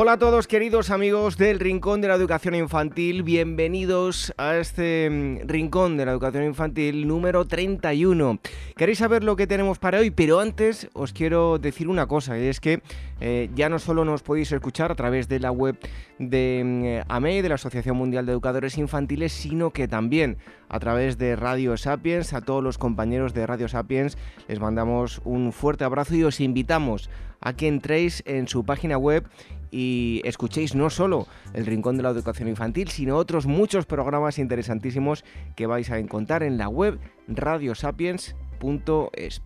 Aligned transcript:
Hola 0.00 0.12
a 0.12 0.18
todos 0.20 0.46
queridos 0.46 0.90
amigos 0.90 1.36
del 1.38 1.58
Rincón 1.58 2.00
de 2.00 2.06
la 2.06 2.14
Educación 2.14 2.54
Infantil, 2.54 3.24
bienvenidos 3.24 4.32
a 4.36 4.56
este 4.56 5.10
mm, 5.10 5.48
Rincón 5.48 5.96
de 5.96 6.06
la 6.06 6.12
Educación 6.12 6.44
Infantil 6.44 7.08
número 7.08 7.44
31. 7.46 8.38
Queréis 8.76 8.98
saber 8.98 9.24
lo 9.24 9.34
que 9.34 9.48
tenemos 9.48 9.80
para 9.80 9.98
hoy, 9.98 10.12
pero 10.12 10.38
antes 10.38 10.88
os 10.92 11.12
quiero 11.12 11.58
decir 11.58 11.88
una 11.88 12.06
cosa, 12.06 12.38
y 12.38 12.46
es 12.46 12.60
que 12.60 12.80
eh, 13.20 13.50
ya 13.56 13.68
no 13.68 13.80
solo 13.80 14.04
nos 14.04 14.22
podéis 14.22 14.52
escuchar 14.52 14.92
a 14.92 14.94
través 14.94 15.26
de 15.26 15.40
la 15.40 15.50
web 15.50 15.76
de 16.20 17.02
mm, 17.04 17.10
AME, 17.12 17.42
de 17.42 17.48
la 17.48 17.56
Asociación 17.56 17.96
Mundial 17.96 18.24
de 18.24 18.30
Educadores 18.30 18.78
Infantiles, 18.78 19.32
sino 19.32 19.72
que 19.72 19.88
también 19.88 20.38
a 20.68 20.78
través 20.78 21.18
de 21.18 21.34
Radio 21.34 21.76
Sapiens, 21.76 22.34
a 22.34 22.40
todos 22.40 22.62
los 22.62 22.78
compañeros 22.78 23.34
de 23.34 23.48
Radio 23.48 23.66
Sapiens 23.66 24.16
les 24.46 24.60
mandamos 24.60 25.20
un 25.24 25.52
fuerte 25.52 25.82
abrazo 25.82 26.14
y 26.14 26.22
os 26.22 26.38
invitamos 26.38 27.10
a 27.40 27.52
que 27.54 27.68
entréis 27.68 28.22
en 28.26 28.48
su 28.48 28.64
página 28.64 28.98
web 28.98 29.24
y 29.70 30.20
escuchéis 30.24 30.74
no 30.74 30.90
solo 30.90 31.28
el 31.54 31.64
Rincón 31.66 31.96
de 31.96 32.02
la 32.02 32.10
Educación 32.10 32.48
Infantil, 32.48 32.88
sino 32.88 33.16
otros 33.16 33.46
muchos 33.46 33.86
programas 33.86 34.38
interesantísimos 34.38 35.24
que 35.56 35.66
vais 35.66 35.90
a 35.90 35.98
encontrar 35.98 36.42
en 36.42 36.58
la 36.58 36.68
web 36.68 36.98
radiosapiens.es. 37.28 39.42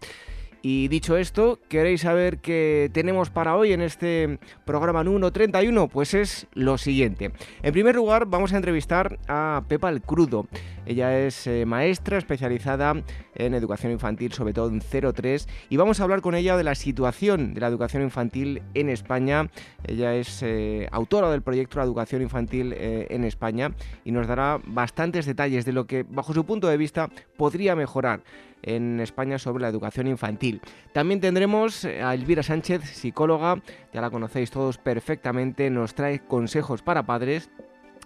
Y 0.64 0.86
dicho 0.86 1.16
esto, 1.16 1.58
¿queréis 1.68 2.02
saber 2.02 2.38
qué 2.38 2.88
tenemos 2.92 3.30
para 3.30 3.56
hoy 3.56 3.72
en 3.72 3.82
este 3.82 4.38
programa 4.64 5.02
número 5.02 5.32
31? 5.32 5.88
Pues 5.88 6.14
es 6.14 6.46
lo 6.54 6.78
siguiente. 6.78 7.32
En 7.64 7.72
primer 7.72 7.96
lugar, 7.96 8.26
vamos 8.26 8.52
a 8.52 8.58
entrevistar 8.58 9.18
a 9.26 9.64
Pepa 9.66 9.88
el 9.88 10.02
Crudo. 10.02 10.46
Ella 10.86 11.18
es 11.18 11.48
eh, 11.48 11.66
maestra 11.66 12.16
especializada 12.16 12.94
en 13.34 13.54
educación 13.54 13.90
infantil, 13.90 14.32
sobre 14.32 14.52
todo 14.52 14.68
en 14.68 14.80
03, 14.80 15.48
y 15.68 15.76
vamos 15.76 15.98
a 15.98 16.04
hablar 16.04 16.20
con 16.20 16.36
ella 16.36 16.56
de 16.56 16.64
la 16.64 16.76
situación 16.76 17.54
de 17.54 17.60
la 17.60 17.66
educación 17.66 18.04
infantil 18.04 18.62
en 18.74 18.88
España. 18.88 19.50
Ella 19.84 20.14
es 20.14 20.44
eh, 20.44 20.88
autora 20.92 21.28
del 21.30 21.42
proyecto 21.42 21.80
de 21.80 21.86
educación 21.86 22.22
infantil 22.22 22.72
eh, 22.72 23.08
en 23.10 23.24
España 23.24 23.72
y 24.04 24.12
nos 24.12 24.28
dará 24.28 24.60
bastantes 24.64 25.26
detalles 25.26 25.64
de 25.64 25.72
lo 25.72 25.88
que, 25.88 26.04
bajo 26.08 26.32
su 26.32 26.44
punto 26.44 26.68
de 26.68 26.76
vista, 26.76 27.10
podría 27.36 27.74
mejorar 27.74 28.22
en 28.62 29.00
España 29.00 29.38
sobre 29.38 29.62
la 29.62 29.68
educación 29.68 30.06
infantil. 30.06 30.60
También 30.92 31.20
tendremos 31.20 31.84
a 31.84 32.14
Elvira 32.14 32.42
Sánchez, 32.42 32.82
psicóloga, 32.84 33.62
ya 33.92 34.00
la 34.00 34.10
conocéis 34.10 34.50
todos 34.50 34.78
perfectamente, 34.78 35.70
nos 35.70 35.94
trae 35.94 36.20
consejos 36.20 36.82
para 36.82 37.04
padres. 37.04 37.50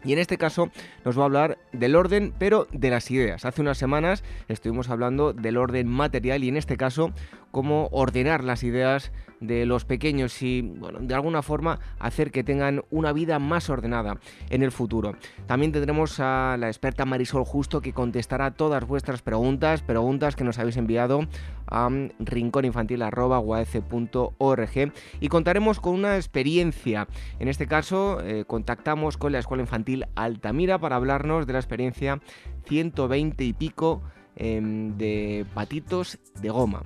Y 0.05 0.13
en 0.13 0.19
este 0.19 0.39
caso 0.39 0.71
nos 1.05 1.19
va 1.19 1.23
a 1.23 1.25
hablar 1.25 1.59
del 1.73 1.97
orden, 1.97 2.33
pero 2.39 2.69
de 2.71 2.91
las 2.91 3.11
ideas. 3.11 3.45
Hace 3.45 3.63
unas 3.63 3.79
semanas 3.79 4.23
estuvimos 4.47 4.89
hablando 4.89 5.33
del 5.33 5.57
orden 5.57 5.89
material 5.89 6.45
y 6.45 6.49
en 6.49 6.57
este 6.57 6.77
caso 6.77 7.13
cómo 7.57 7.89
ordenar 7.91 8.45
las 8.45 8.63
ideas 8.65 9.13
de 9.41 9.65
los 9.65 9.87
pequeños 9.87 10.43
y, 10.43 10.75
de 11.01 11.15
alguna 11.15 11.41
forma 11.41 11.81
hacer 11.99 12.31
que 12.31 12.45
tengan 12.45 12.85
una 12.91 13.15
vida 13.15 13.39
más 13.39 13.71
ordenada 13.71 14.21
en 14.51 14.63
el 14.63 14.73
futuro. 14.73 15.15
También 15.47 15.73
tendremos 15.73 16.21
a 16.21 16.59
la 16.59 16.67
experta 16.67 17.07
Marisol 17.07 17.47
Justo 17.47 17.81
que 17.81 17.95
contestará 17.95 18.51
todas 18.51 18.87
vuestras 18.87 19.23
preguntas, 19.23 19.81
preguntas 19.81 20.37
que 20.37 20.45
nos 20.45 20.59
habéis 20.59 20.77
enviado 20.77 21.27
a 21.67 21.89
rincóninfantil.org 22.19 24.93
y 25.21 25.29
contaremos 25.29 25.81
con 25.81 25.95
una 25.95 26.17
experiencia. 26.17 27.09
En 27.39 27.49
este 27.49 27.67
caso, 27.67 28.21
eh, 28.21 28.45
contactamos 28.47 29.17
con 29.17 29.33
la 29.33 29.39
Escuela 29.39 29.63
Infantil 29.63 30.05
Altamira 30.15 30.79
para 30.79 30.97
hablarnos 30.97 31.47
de 31.47 31.55
la 31.55 31.61
experiencia 31.61 32.21
120 32.67 33.45
y 33.45 33.55
pico 33.55 34.03
em, 34.35 34.99
de 34.99 35.47
patitos 35.55 36.19
de 36.43 36.51
goma. 36.51 36.83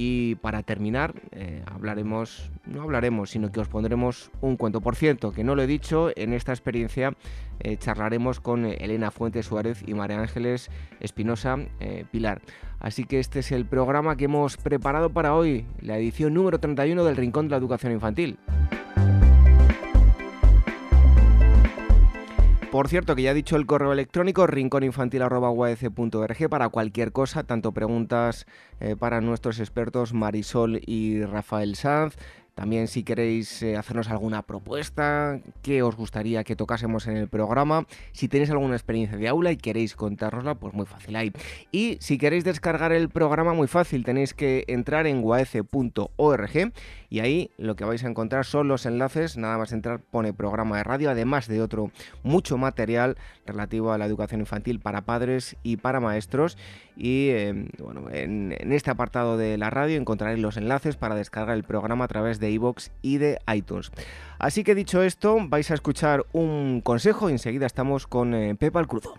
Y 0.00 0.36
para 0.36 0.62
terminar, 0.62 1.12
eh, 1.32 1.64
hablaremos, 1.66 2.52
no 2.64 2.82
hablaremos, 2.82 3.30
sino 3.30 3.50
que 3.50 3.58
os 3.58 3.66
pondremos 3.66 4.30
un 4.40 4.56
cuento. 4.56 4.80
Por 4.80 4.94
cierto, 4.94 5.32
que 5.32 5.42
no 5.42 5.56
lo 5.56 5.62
he 5.62 5.66
dicho, 5.66 6.10
en 6.14 6.32
esta 6.32 6.52
experiencia 6.52 7.14
eh, 7.58 7.76
charlaremos 7.78 8.38
con 8.38 8.64
Elena 8.64 9.10
Fuentes 9.10 9.46
Suárez 9.46 9.82
y 9.84 9.94
María 9.94 10.20
Ángeles 10.20 10.70
Espinosa 11.00 11.58
eh, 11.80 12.04
Pilar. 12.12 12.42
Así 12.78 13.06
que 13.06 13.18
este 13.18 13.40
es 13.40 13.50
el 13.50 13.66
programa 13.66 14.16
que 14.16 14.26
hemos 14.26 14.56
preparado 14.56 15.10
para 15.10 15.34
hoy, 15.34 15.66
la 15.80 15.98
edición 15.98 16.32
número 16.32 16.60
31 16.60 17.02
del 17.02 17.16
Rincón 17.16 17.48
de 17.48 17.50
la 17.50 17.56
Educación 17.56 17.92
Infantil. 17.92 18.38
Por 22.70 22.88
cierto, 22.88 23.16
que 23.16 23.22
ya 23.22 23.30
he 23.30 23.34
dicho 23.34 23.56
el 23.56 23.64
correo 23.64 23.94
electrónico 23.94 24.46
rincóninfantil.org 24.46 26.48
para 26.50 26.68
cualquier 26.68 27.12
cosa, 27.12 27.42
tanto 27.42 27.72
preguntas 27.72 28.46
eh, 28.80 28.94
para 28.94 29.22
nuestros 29.22 29.58
expertos 29.58 30.12
Marisol 30.12 30.82
y 30.84 31.24
Rafael 31.24 31.76
Sanz, 31.76 32.18
también 32.58 32.88
si 32.88 33.04
queréis 33.04 33.62
eh, 33.62 33.76
hacernos 33.76 34.10
alguna 34.10 34.42
propuesta, 34.42 35.38
qué 35.62 35.84
os 35.84 35.94
gustaría 35.94 36.42
que 36.42 36.56
tocásemos 36.56 37.06
en 37.06 37.16
el 37.16 37.28
programa, 37.28 37.86
si 38.10 38.26
tenéis 38.26 38.50
alguna 38.50 38.74
experiencia 38.74 39.16
de 39.16 39.28
aula 39.28 39.52
y 39.52 39.56
queréis 39.56 39.94
contárnosla, 39.94 40.56
pues 40.56 40.74
muy 40.74 40.84
fácil 40.84 41.14
ahí. 41.14 41.30
Y 41.70 41.98
si 42.00 42.18
queréis 42.18 42.42
descargar 42.42 42.90
el 42.90 43.10
programa, 43.10 43.54
muy 43.54 43.68
fácil, 43.68 44.04
tenéis 44.04 44.34
que 44.34 44.64
entrar 44.66 45.06
en 45.06 45.22
guaece.org 45.22 46.72
y 47.10 47.20
ahí 47.20 47.50
lo 47.56 47.76
que 47.76 47.84
vais 47.84 48.02
a 48.04 48.08
encontrar 48.08 48.44
son 48.44 48.68
los 48.68 48.86
enlaces, 48.86 49.36
nada 49.36 49.56
más 49.56 49.72
entrar 49.72 50.00
pone 50.00 50.32
programa 50.32 50.78
de 50.78 50.84
radio, 50.84 51.10
además 51.10 51.46
de 51.46 51.62
otro 51.62 51.90
mucho 52.22 52.58
material 52.58 53.16
relativo 53.46 53.92
a 53.92 53.98
la 53.98 54.06
educación 54.06 54.40
infantil 54.40 54.80
para 54.80 55.02
padres 55.02 55.56
y 55.62 55.76
para 55.76 56.00
maestros. 56.00 56.58
Y 56.96 57.28
eh, 57.28 57.68
bueno, 57.78 58.10
en, 58.10 58.52
este 58.72 58.90
apartado 58.90 59.36
de 59.36 59.56
la 59.56 59.70
radio 59.70 59.96
encontraréis 59.96 60.40
los 60.40 60.56
enlaces 60.56 60.96
para 60.96 61.14
descargar 61.14 61.56
el 61.56 61.62
programa 61.62 62.04
a 62.04 62.08
través 62.08 62.40
de 62.40 62.48
de 62.48 62.74
y 63.02 63.18
de 63.18 63.38
iTunes. 63.54 63.90
Así 64.38 64.64
que 64.64 64.74
dicho 64.74 65.02
esto, 65.02 65.36
vais 65.48 65.70
a 65.70 65.74
escuchar 65.74 66.24
un 66.32 66.80
consejo 66.80 67.28
y 67.28 67.32
enseguida 67.32 67.66
estamos 67.66 68.06
con 68.06 68.34
eh, 68.34 68.54
Pepa 68.54 68.80
el 68.80 68.86
Crudo. 68.86 69.14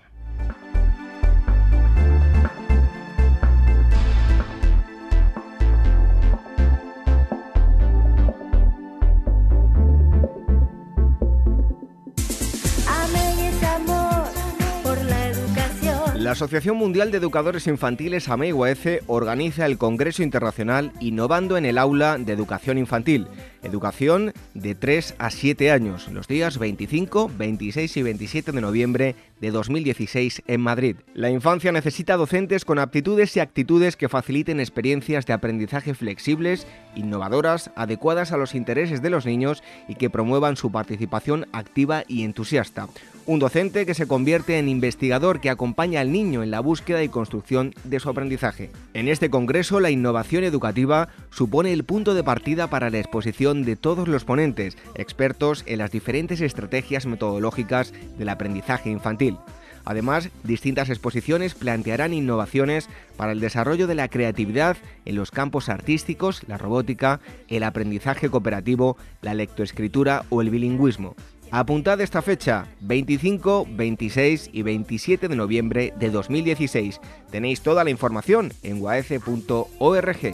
La 16.19 16.31
Asociación 16.31 16.75
Mundial 16.75 17.11
de 17.11 17.17
Educadores 17.17 17.65
Infantiles 17.65 18.27
AMEIUAECE 18.27 19.03
organiza 19.07 19.65
el 19.65 19.77
Congreso 19.77 20.21
Internacional 20.21 20.91
Innovando 20.99 21.55
en 21.55 21.63
el 21.63 21.77
Aula 21.77 22.17
de 22.17 22.33
Educación 22.33 22.77
Infantil, 22.77 23.25
educación 23.63 24.33
de 24.53 24.75
3 24.75 25.15
a 25.17 25.29
7 25.29 25.71
años, 25.71 26.07
los 26.09 26.27
días 26.27 26.57
25, 26.57 27.31
26 27.37 27.97
y 27.97 28.03
27 28.03 28.51
de 28.51 28.61
noviembre 28.61 29.15
de 29.41 29.51
2016 29.51 30.43
en 30.47 30.61
Madrid. 30.61 30.97
La 31.13 31.29
infancia 31.29 31.71
necesita 31.71 32.17
docentes 32.17 32.65
con 32.65 32.79
aptitudes 32.79 33.35
y 33.35 33.39
actitudes 33.39 33.95
que 33.95 34.09
faciliten 34.09 34.59
experiencias 34.59 35.25
de 35.25 35.33
aprendizaje 35.33 35.93
flexibles, 35.93 36.67
innovadoras, 36.95 37.71
adecuadas 37.75 38.31
a 38.31 38.37
los 38.37 38.55
intereses 38.55 39.01
de 39.01 39.09
los 39.09 39.25
niños 39.25 39.63
y 39.87 39.95
que 39.95 40.09
promuevan 40.09 40.57
su 40.57 40.71
participación 40.71 41.47
activa 41.53 42.03
y 42.07 42.23
entusiasta. 42.23 42.87
Un 43.25 43.37
docente 43.37 43.85
que 43.85 43.93
se 43.93 44.07
convierte 44.07 44.57
en 44.57 44.69
investigador 44.69 45.39
que 45.39 45.51
acompaña 45.51 46.01
al 46.01 46.11
niño 46.11 46.41
en 46.41 46.49
la 46.49 46.61
búsqueda 46.61 47.03
y 47.03 47.09
construcción 47.09 47.75
de 47.83 47.99
su 47.99 48.09
aprendizaje. 48.09 48.71
En 48.95 49.07
este 49.07 49.29
congreso, 49.29 49.79
la 49.79 49.91
innovación 49.91 50.43
educativa 50.43 51.09
supone 51.29 51.71
el 51.71 51.83
punto 51.83 52.15
de 52.15 52.23
partida 52.23 52.71
para 52.71 52.89
la 52.89 52.97
exposición 52.97 53.48
de 53.53 53.75
todos 53.75 54.07
los 54.07 54.23
ponentes, 54.23 54.77
expertos 54.95 55.63
en 55.65 55.79
las 55.79 55.91
diferentes 55.91 56.41
estrategias 56.41 57.05
metodológicas 57.05 57.93
del 58.17 58.29
aprendizaje 58.29 58.89
infantil. 58.89 59.37
Además, 59.85 60.29
distintas 60.43 60.89
exposiciones 60.89 61.55
plantearán 61.55 62.13
innovaciones 62.13 62.89
para 63.17 63.31
el 63.31 63.39
desarrollo 63.39 63.87
de 63.87 63.95
la 63.95 64.07
creatividad 64.07 64.77
en 65.05 65.15
los 65.15 65.31
campos 65.31 65.69
artísticos, 65.69 66.43
la 66.47 66.57
robótica, 66.57 67.19
el 67.47 67.63
aprendizaje 67.63 68.29
cooperativo, 68.29 68.97
la 69.21 69.33
lectoescritura 69.33 70.25
o 70.29 70.41
el 70.41 70.49
bilingüismo. 70.49 71.15
Apuntad 71.51 71.99
esta 72.01 72.21
fecha, 72.21 72.67
25, 72.81 73.65
26 73.71 74.51
y 74.53 74.61
27 74.61 75.27
de 75.27 75.35
noviembre 75.35 75.93
de 75.97 76.11
2016. 76.11 76.99
Tenéis 77.31 77.61
toda 77.61 77.83
la 77.83 77.89
información 77.89 78.53
en 78.61 78.79
guaece.org. 78.79 80.31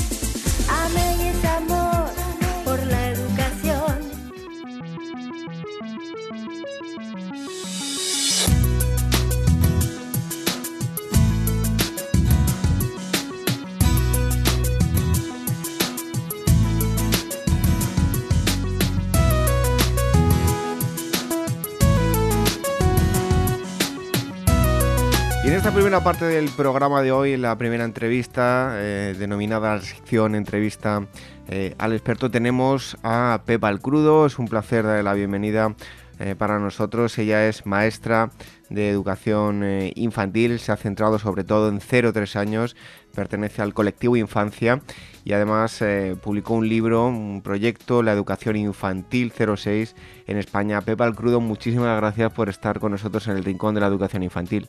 esta 25.55 25.71
primera 25.71 26.03
parte 26.03 26.25
del 26.25 26.49
programa 26.49 27.01
de 27.01 27.13
hoy, 27.13 27.37
la 27.37 27.57
primera 27.57 27.85
entrevista, 27.85 28.73
eh, 28.73 29.15
denominada 29.17 29.79
sección 29.79 30.35
entrevista 30.35 31.07
eh, 31.47 31.73
al 31.77 31.93
experto, 31.93 32.29
tenemos 32.29 32.97
a 33.03 33.41
Pepa 33.45 33.69
el 33.69 33.79
Crudo. 33.79 34.25
Es 34.25 34.37
un 34.37 34.49
placer 34.49 34.83
darle 34.83 35.03
la 35.03 35.13
bienvenida 35.13 35.73
eh, 36.19 36.35
para 36.37 36.59
nosotros. 36.59 37.17
Ella 37.19 37.47
es 37.47 37.65
maestra 37.65 38.31
de 38.69 38.89
educación 38.89 39.63
infantil, 39.95 40.59
se 40.59 40.73
ha 40.73 40.77
centrado 40.77 41.19
sobre 41.19 41.45
todo 41.45 41.69
en 41.69 41.79
0-3 41.79 42.35
años, 42.35 42.75
pertenece 43.13 43.61
al 43.61 43.73
colectivo 43.73 44.17
Infancia 44.17 44.81
y 45.23 45.31
además 45.31 45.81
publicó 46.21 46.55
un 46.55 46.67
libro, 46.67 47.07
un 47.07 47.41
proyecto, 47.41 48.03
La 48.03 48.11
Educación 48.11 48.57
Infantil 48.57 49.31
06 49.31 49.95
en 50.27 50.37
España. 50.37 50.81
Pepa 50.81 51.05
el 51.05 51.15
Crudo, 51.15 51.39
muchísimas 51.39 51.95
gracias 51.95 52.33
por 52.33 52.49
estar 52.49 52.79
con 52.79 52.91
nosotros 52.91 53.25
en 53.27 53.37
el 53.37 53.45
Rincón 53.45 53.75
de 53.75 53.81
la 53.81 53.87
Educación 53.87 54.23
Infantil. 54.23 54.67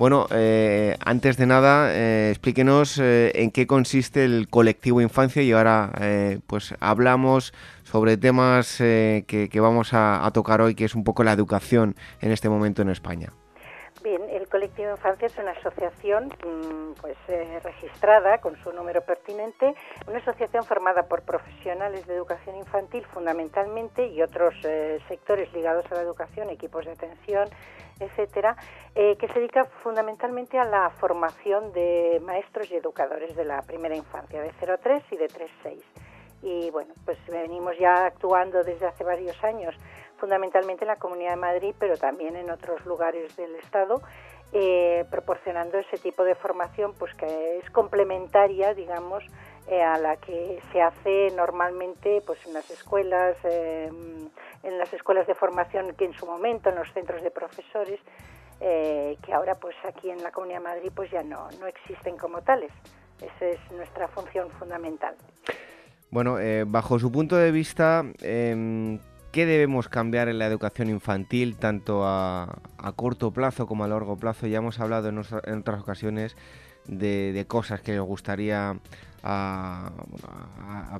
Bueno, 0.00 0.28
eh, 0.30 0.96
antes 1.04 1.36
de 1.36 1.44
nada, 1.44 1.92
eh, 1.92 2.30
explíquenos 2.30 2.98
eh, 2.98 3.32
en 3.34 3.50
qué 3.50 3.66
consiste 3.66 4.24
el 4.24 4.48
colectivo 4.48 5.02
Infancia 5.02 5.42
y 5.42 5.52
ahora 5.52 5.92
pues 6.46 6.74
hablamos 6.80 7.52
sobre 7.82 8.16
temas 8.16 8.78
que, 8.78 9.60
vamos 9.60 9.90
a, 9.92 10.26
tocar 10.32 10.62
hoy, 10.62 10.74
que 10.74 10.86
es 10.86 10.94
un 10.94 11.04
poco 11.04 11.22
la 11.22 11.32
educación 11.32 11.96
en 12.22 12.32
este 12.32 12.48
momento 12.48 12.80
en 12.80 12.88
España. 12.88 13.34
Bien, 14.02 14.22
el 14.30 14.48
colectivo 14.48 14.90
Infancia 14.90 15.26
es 15.26 15.36
una 15.36 15.50
asociación 15.50 16.28
mm, 16.28 16.98
pues 16.98 17.18
registrada 17.62 18.38
con 18.38 18.56
su 18.62 18.72
número 18.72 19.02
pertinente, 19.02 19.74
una 20.06 20.16
asociación 20.16 20.64
formada 20.64 21.02
por 21.08 21.20
profesionales 21.24 22.06
de 22.06 22.14
educación 22.14 22.56
infantil 22.56 23.04
fundamentalmente 23.12 24.06
y 24.06 24.22
otros 24.22 24.54
sectores 25.08 25.52
ligados 25.52 25.84
a 25.92 25.96
la 25.96 26.00
educación, 26.00 26.48
equipos 26.48 26.86
de 26.86 26.92
atención, 26.92 27.50
etcétera, 28.00 28.56
eh, 28.94 29.16
que 29.16 29.28
se 29.28 29.34
dedica 29.34 29.66
fundamentalmente 29.82 30.58
a 30.58 30.64
la 30.64 30.90
formación 30.90 31.72
de 31.72 32.20
maestros 32.24 32.70
y 32.70 32.76
educadores 32.76 33.36
de 33.36 33.44
la 33.44 33.62
primera 33.62 33.94
infancia, 33.94 34.42
de 34.42 34.52
0-3 34.54 35.02
y 35.10 35.16
de 35.16 35.28
3-6. 35.28 35.82
Y 36.42 36.70
bueno, 36.70 36.94
pues 37.04 37.18
venimos 37.28 37.78
ya 37.78 38.06
actuando 38.06 38.64
desde 38.64 38.86
hace 38.86 39.04
varios 39.04 39.42
años, 39.44 39.74
fundamentalmente 40.18 40.84
en 40.84 40.88
la 40.88 40.96
Comunidad 40.96 41.30
de 41.30 41.36
Madrid, 41.36 41.74
pero 41.78 41.96
también 41.96 42.36
en 42.36 42.50
otros 42.50 42.84
lugares 42.86 43.36
del 43.36 43.54
Estado, 43.56 44.00
eh, 44.52 45.04
proporcionando 45.10 45.78
ese 45.78 45.98
tipo 45.98 46.24
de 46.24 46.34
formación, 46.34 46.94
pues 46.98 47.14
que 47.14 47.58
es 47.58 47.70
complementaria, 47.70 48.74
digamos, 48.74 49.22
eh, 49.68 49.82
a 49.82 49.98
la 49.98 50.16
que 50.16 50.60
se 50.72 50.82
hace 50.82 51.30
normalmente 51.36 52.22
pues 52.26 52.38
en 52.46 52.54
las 52.54 52.70
escuelas, 52.70 53.36
em, 53.44 54.28
en 54.62 54.78
las 54.78 54.92
escuelas 54.92 55.26
de 55.26 55.34
formación 55.34 55.94
que 55.94 56.04
en 56.04 56.12
su 56.14 56.26
momento, 56.26 56.70
en 56.70 56.76
los 56.76 56.92
centros 56.92 57.22
de 57.22 57.30
profesores, 57.30 58.00
eh, 58.60 59.16
que 59.22 59.32
ahora 59.32 59.54
pues 59.54 59.76
aquí 59.84 60.10
en 60.10 60.22
la 60.22 60.30
Comunidad 60.32 60.58
de 60.58 60.64
Madrid 60.64 60.92
pues 60.94 61.10
ya 61.10 61.22
no, 61.22 61.48
no 61.60 61.66
existen 61.66 62.16
como 62.16 62.42
tales. 62.42 62.72
Esa 63.20 63.46
es 63.46 63.72
nuestra 63.72 64.08
función 64.08 64.50
fundamental. 64.50 65.14
Bueno, 66.10 66.40
eh, 66.40 66.64
bajo 66.66 66.98
su 66.98 67.12
punto 67.12 67.36
de 67.36 67.52
vista, 67.52 68.04
em, 68.22 68.98
¿qué 69.30 69.46
debemos 69.46 69.88
cambiar 69.88 70.28
en 70.28 70.38
la 70.38 70.46
educación 70.46 70.88
infantil, 70.88 71.56
tanto 71.56 72.02
a, 72.04 72.60
corto 72.96 73.30
plazo 73.30 73.66
como 73.66 73.84
a 73.84 73.88
largo 73.88 74.16
plazo? 74.16 74.48
Ya 74.48 74.58
hemos 74.58 74.80
hablado 74.80 75.08
en, 75.08 75.18
otras 75.18 75.80
ocasiones 75.80 76.36
de, 76.86 77.32
de, 77.32 77.46
cosas 77.46 77.80
que 77.80 77.94
nos 77.94 78.06
gustaría 78.06 78.76
a, 79.22 79.90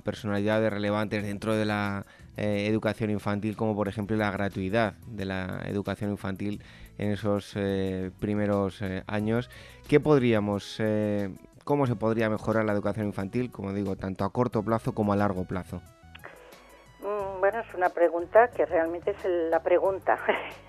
personalidades 0.05 0.72
relevantes 0.72 1.22
dentro 1.22 1.55
de 1.55 1.64
la 1.64 2.06
eh, 2.37 2.67
educación 2.69 3.11
infantil, 3.11 3.56
como 3.56 3.75
por 3.75 3.88
ejemplo 3.88 4.17
la 4.17 4.31
gratuidad 4.31 4.94
de 5.06 5.25
la 5.25 5.62
educación 5.67 6.11
infantil 6.11 6.62
en 6.99 7.12
esos 7.12 7.52
eh, 7.56 8.11
primeros 8.19 8.81
eh, 8.82 9.02
años. 9.06 9.50
¿Qué 9.88 10.00
podríamos, 10.00 10.81
cómo 11.64 11.87
se 11.87 11.96
podría 11.96 12.31
mejorar 12.31 12.64
la 12.64 12.72
educación 12.72 13.06
infantil, 13.06 13.50
como 13.50 13.72
digo, 13.72 13.96
tanto 13.96 14.25
a 14.25 14.32
corto 14.32 14.62
plazo 14.62 14.94
como 14.94 15.12
a 15.12 15.16
largo 15.16 15.44
plazo? 15.44 15.82
Mm, 17.00 17.40
bueno, 17.40 17.61
es 17.61 17.75
una 17.75 17.90
pregunta 17.90 18.49
que 18.49 18.64
realmente 18.66 19.11
es 19.11 19.25
la 19.50 19.61
pregunta. 19.61 20.19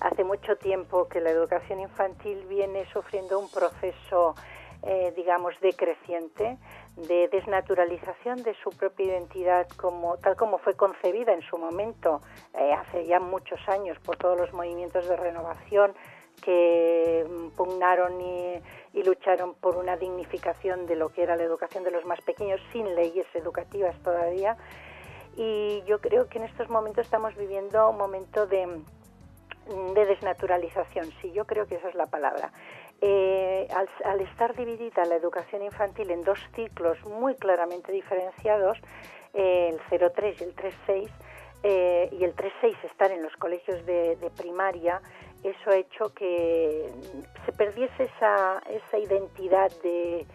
hace 0.00 0.24
mucho 0.24 0.56
tiempo 0.56 1.08
que 1.08 1.20
la 1.20 1.30
educación 1.30 1.80
infantil 1.80 2.44
viene 2.48 2.86
sufriendo 2.92 3.38
un 3.38 3.50
proceso 3.50 4.34
eh, 4.82 5.12
digamos, 5.14 5.54
decreciente, 5.60 6.56
de 6.96 7.28
desnaturalización 7.28 8.42
de 8.42 8.54
su 8.62 8.70
propia 8.70 9.06
identidad 9.06 9.68
como 9.76 10.16
tal 10.18 10.36
como 10.36 10.58
fue 10.58 10.74
concebida 10.74 11.32
en 11.32 11.42
su 11.42 11.56
momento 11.58 12.20
eh, 12.54 12.72
hace 12.72 13.06
ya 13.06 13.20
muchos 13.20 13.60
años 13.68 13.98
por 14.00 14.16
todos 14.16 14.38
los 14.38 14.52
movimientos 14.52 15.08
de 15.08 15.16
renovación 15.16 15.94
que 16.42 17.26
pugnaron 17.56 18.20
y, 18.20 18.60
y, 18.94 19.02
lucharon 19.02 19.54
por 19.54 19.76
una 19.76 19.96
dignificación 19.96 20.86
de 20.86 20.96
lo 20.96 21.10
que 21.10 21.22
era 21.22 21.36
la 21.36 21.42
educación 21.42 21.84
de 21.84 21.90
los 21.90 22.04
más 22.06 22.20
pequeños 22.22 22.60
sin 22.72 22.94
leyes 22.94 23.26
educativas 23.34 23.94
todavía. 24.02 24.56
Y 25.36 25.82
yo 25.86 26.00
creo 26.00 26.28
que 26.28 26.38
en 26.38 26.44
estos 26.44 26.70
momentos 26.70 27.04
estamos 27.04 27.36
viviendo 27.36 27.90
un 27.90 27.98
momento 27.98 28.46
de, 28.46 28.66
de 29.94 30.06
desnaturalización 30.06 31.10
sí 31.20 31.30
yo 31.32 31.44
creo 31.46 31.66
que 31.66 31.76
esa 31.76 31.88
es 31.88 31.94
la 31.94 32.06
palabra 32.06 32.52
eh, 33.00 33.66
al, 34.04 34.20
estar 34.20 34.54
dividida 34.54 35.04
la 35.04 35.16
educación 35.16 35.62
infantil 35.62 36.10
en 36.10 36.22
dos 36.22 36.38
ciclos 36.54 36.98
muy 37.06 37.34
claramente 37.34 37.92
diferenciados, 37.92 38.78
eh, 39.32 39.76
el 39.90 40.12
03 40.12 40.40
y 40.40 40.44
el 40.44 40.54
36, 40.54 41.10
eh, 41.62 42.08
y 42.12 42.24
el 42.24 42.34
36 42.34 42.76
estar 42.84 43.10
en 43.10 43.22
los 43.22 43.34
colegios 43.36 43.84
de, 43.86 44.16
primaria, 44.36 45.00
eso 45.42 45.70
ha 45.70 45.76
hecho 45.76 46.12
que 46.14 46.90
se 47.46 47.52
perdiese 47.52 48.04
esa, 48.04 48.60
identidad 48.98 49.70
de, 49.82 50.26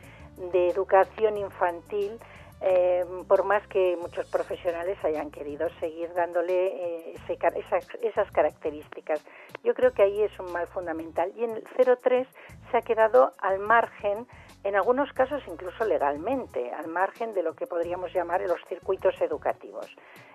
de 0.52 0.70
educación 0.70 1.38
infantil 1.38 2.20
eh, 2.68 3.06
por 3.28 3.44
más 3.44 3.66
que 3.68 3.96
muchos 4.02 4.26
profesionales 4.32 4.98
hayan 5.04 5.30
querido 5.30 5.70
seguir 5.80 6.12
dándole 6.16 6.66
eh, 6.66 7.14
esas, 8.02 8.32
características. 8.32 9.24
Yo 9.64 9.76
creo 9.76 9.94
que 9.94 10.02
ahí 10.02 10.24
es 10.24 10.32
un 10.40 10.52
mal 10.52 10.66
fundamental. 10.66 11.32
Y 11.36 11.44
en 11.44 11.52
el 11.52 11.64
03 11.64 12.28
se 12.72 12.78
ha 12.78 12.82
quedado 12.82 13.34
al 13.38 13.60
margen, 13.60 14.26
en 14.64 14.76
algunos 14.76 15.14
casos 15.14 15.44
incluso 15.48 15.86
legalmente, 15.86 16.72
al 16.72 16.88
margen 16.88 17.36
de 17.36 17.44
lo 17.44 17.54
que 17.54 17.68
podríamos 17.68 18.12
llamar 18.12 18.42
los 18.42 18.60
circuitos 18.68 19.14
educativos. 19.22 19.86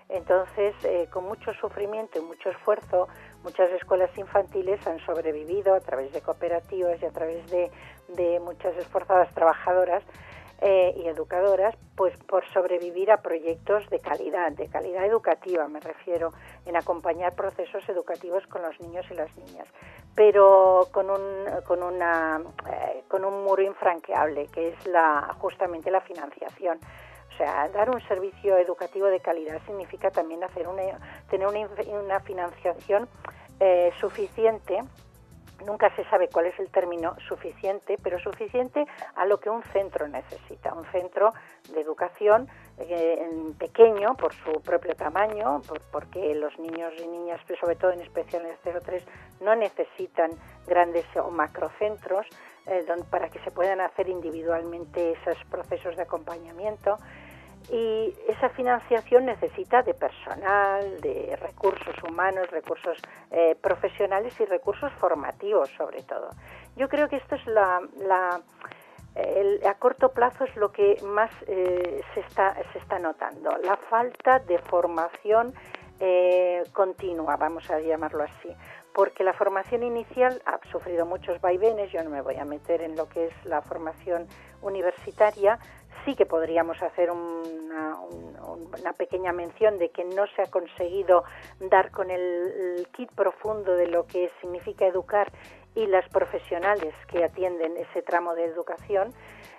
Entonces, 0.07 0.73
eh, 0.85 1.09
con 1.11 1.25
mucho 1.25 1.51
sufrimiento 1.59 2.17
y 2.17 2.21
mucho 2.21 2.49
esfuerzo, 2.49 3.09
muchas 3.43 3.69
escuelas 3.71 4.09
infantiles 4.17 4.79
han 4.87 4.99
sobrevivido 5.05 5.75
a 5.75 5.81
través 5.81 6.13
de 6.13 6.21
cooperativas 6.21 7.01
y 7.01 7.05
a 7.05 7.11
través 7.11 7.45
de 7.51 8.39
muchas 8.39 8.73
esforzadas 8.77 9.33
trabajadoras 9.33 10.03
eh, 10.61 10.93
y 10.95 11.07
educadoras, 11.07 11.75
pues 11.95 12.15
por 12.27 12.47
sobrevivir 12.53 13.09
a 13.11 13.17
proyectos 13.17 13.89
de 13.89 13.99
calidad, 13.99 14.51
de 14.51 14.67
calidad 14.67 15.05
educativa, 15.05 15.67
me 15.67 15.79
refiero, 15.79 16.33
en 16.67 16.75
acompañar 16.75 17.33
procesos 17.33 17.87
educativos 17.89 18.45
con 18.45 18.61
los 18.61 18.79
niños 18.79 19.03
y 19.09 19.15
las 19.15 19.35
niñas, 19.35 19.67
pero 20.13 20.87
con 20.91 21.09
un, 21.09 21.45
con 21.65 21.81
una, 21.81 22.41
eh, 22.71 23.03
con 23.07 23.25
un 23.25 23.43
muro 23.43 23.63
infranqueable, 23.63 24.47
que 24.53 24.69
es 24.69 24.85
la, 24.85 25.35
justamente 25.39 25.89
la 25.89 26.01
financiación. 26.01 26.79
O 27.33 27.37
sea, 27.37 27.67
dar 27.69 27.89
un 27.89 28.01
servicio 28.01 28.57
educativo 28.57 29.07
de 29.07 29.19
calidad 29.19 29.59
significa 29.65 30.11
también 30.11 30.43
hacer 30.43 30.67
una, 30.67 30.83
tener 31.27 31.47
una, 31.47 31.67
una 31.99 32.19
financiación 32.19 33.09
eh, 33.59 33.91
suficiente 33.99 34.83
nunca 35.61 35.93
se 35.95 36.03
sabe 36.05 36.27
cuál 36.27 36.47
es 36.47 36.59
el 36.59 36.69
término 36.69 37.15
suficiente, 37.27 37.97
pero 38.01 38.19
suficiente 38.19 38.85
a 39.15 39.25
lo 39.25 39.39
que 39.39 39.49
un 39.49 39.63
centro 39.63 40.07
necesita. 40.07 40.73
Un 40.73 40.85
centro 40.91 41.33
de 41.73 41.81
educación 41.81 42.47
eh, 42.77 43.29
pequeño 43.57 44.15
por 44.15 44.33
su 44.33 44.61
propio 44.61 44.95
tamaño, 44.95 45.61
porque 45.91 46.33
los 46.35 46.57
niños 46.59 46.93
y 46.97 47.07
niñas, 47.07 47.39
sobre 47.59 47.75
todo 47.75 47.91
en 47.91 48.01
especial 48.01 48.45
en 48.45 48.51
el 48.51 48.81
03, 48.81 49.05
no 49.41 49.55
necesitan 49.55 50.31
grandes 50.67 51.05
o 51.15 51.29
macrocentros 51.29 52.25
eh, 52.67 52.85
para 53.09 53.29
que 53.29 53.39
se 53.39 53.51
puedan 53.51 53.81
hacer 53.81 54.09
individualmente 54.09 55.13
esos 55.13 55.37
procesos 55.49 55.95
de 55.95 56.03
acompañamiento 56.03 56.97
y 57.71 58.13
esa 58.27 58.49
financiación 58.49 59.25
necesita 59.25 59.81
de 59.81 59.93
personal, 59.93 60.99
de 60.99 61.37
recursos 61.37 61.95
humanos, 62.03 62.51
recursos 62.51 62.97
eh, 63.31 63.55
profesionales 63.61 64.37
y 64.39 64.45
recursos 64.45 64.91
formativos 64.93 65.69
sobre 65.77 66.03
todo. 66.03 66.29
Yo 66.75 66.89
creo 66.89 67.07
que 67.07 67.15
esto 67.15 67.35
es 67.35 67.45
la, 67.47 67.79
a 69.65 69.73
corto 69.75 70.09
plazo 70.09 70.43
es 70.43 70.55
lo 70.57 70.71
que 70.71 70.97
más 71.03 71.31
eh, 71.47 72.01
se, 72.13 72.19
está, 72.19 72.55
se 72.73 72.79
está 72.79 72.99
notando, 72.99 73.57
la 73.63 73.77
falta 73.77 74.39
de 74.39 74.57
formación 74.59 75.53
eh, 75.99 76.63
continua, 76.73 77.37
vamos 77.37 77.69
a 77.69 77.79
llamarlo 77.79 78.23
así, 78.23 78.49
porque 78.93 79.23
la 79.23 79.33
formación 79.33 79.83
inicial 79.83 80.41
ha 80.45 80.59
sufrido 80.71 81.05
muchos 81.05 81.39
vaivenes, 81.39 81.91
yo 81.91 82.03
no 82.03 82.09
me 82.09 82.21
voy 82.21 82.35
a 82.35 82.45
meter 82.45 82.81
en 82.81 82.95
lo 82.95 83.07
que 83.07 83.27
es 83.27 83.45
la 83.45 83.61
formación 83.61 84.27
universitaria, 84.61 85.59
sí 86.05 86.15
que 86.15 86.25
podríamos 86.25 86.81
hacer 86.81 87.11
una, 87.11 87.97
pequeña 88.97 89.31
mención 89.31 89.77
de 89.77 89.89
que 89.89 90.03
no 90.03 90.27
se 90.35 90.43
ha 90.43 90.45
conseguido 90.47 91.23
dar 91.59 91.91
con 91.91 92.11
el, 92.11 92.87
kit 92.91 93.11
profundo 93.13 93.75
de 93.75 93.87
lo 93.87 94.05
que 94.05 94.29
significa 94.41 94.85
educar 94.85 95.31
y 95.73 95.87
las 95.87 96.07
profesionales 96.09 96.93
que 97.07 97.23
atienden 97.23 97.77
ese 97.77 98.01
tramo 98.01 98.35
de 98.35 98.45
educación, 98.45 99.13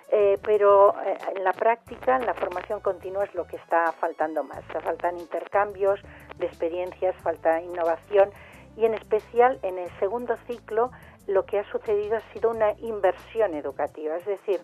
eh, 0.09 0.37
pero 0.43 0.93
eh, 1.01 1.17
en 1.35 1.43
la 1.43 1.51
práctica, 1.51 2.15
en 2.15 2.25
la 2.25 2.33
formación 2.35 2.79
continua 2.79 3.23
es 3.25 3.33
lo 3.33 3.45
que 3.47 3.57
está 3.57 3.91
faltando 3.93 4.43
más. 4.43 4.63
Faltan 4.83 5.17
intercambios 5.17 5.99
de 6.37 6.45
experiencias, 6.45 7.15
falta 7.17 7.59
innovación 7.59 8.29
y 8.75 8.85
en 8.85 8.93
especial 8.93 9.59
en 9.61 9.77
el 9.77 9.89
segundo 9.99 10.35
ciclo 10.47 10.91
lo 11.27 11.45
que 11.45 11.59
ha 11.59 11.71
sucedido 11.71 12.17
ha 12.17 12.33
sido 12.33 12.49
una 12.49 12.73
inversión 12.79 13.53
educativa, 13.53 14.15
es 14.15 14.25
decir, 14.25 14.61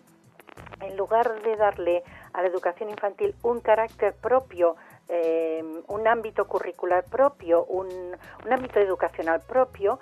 en 0.80 0.96
lugar 0.96 1.42
de 1.42 1.56
darle 1.56 2.02
a 2.32 2.42
la 2.42 2.48
educación 2.48 2.90
infantil 2.90 3.34
un 3.42 3.60
carácter 3.60 4.14
propio, 4.14 4.76
eh, 5.08 5.62
un 5.88 6.06
ámbito 6.06 6.46
curricular 6.46 7.04
propio, 7.04 7.64
un, 7.64 8.16
ámbito 8.50 8.80
educacional 8.80 9.40
propio, 9.40 9.98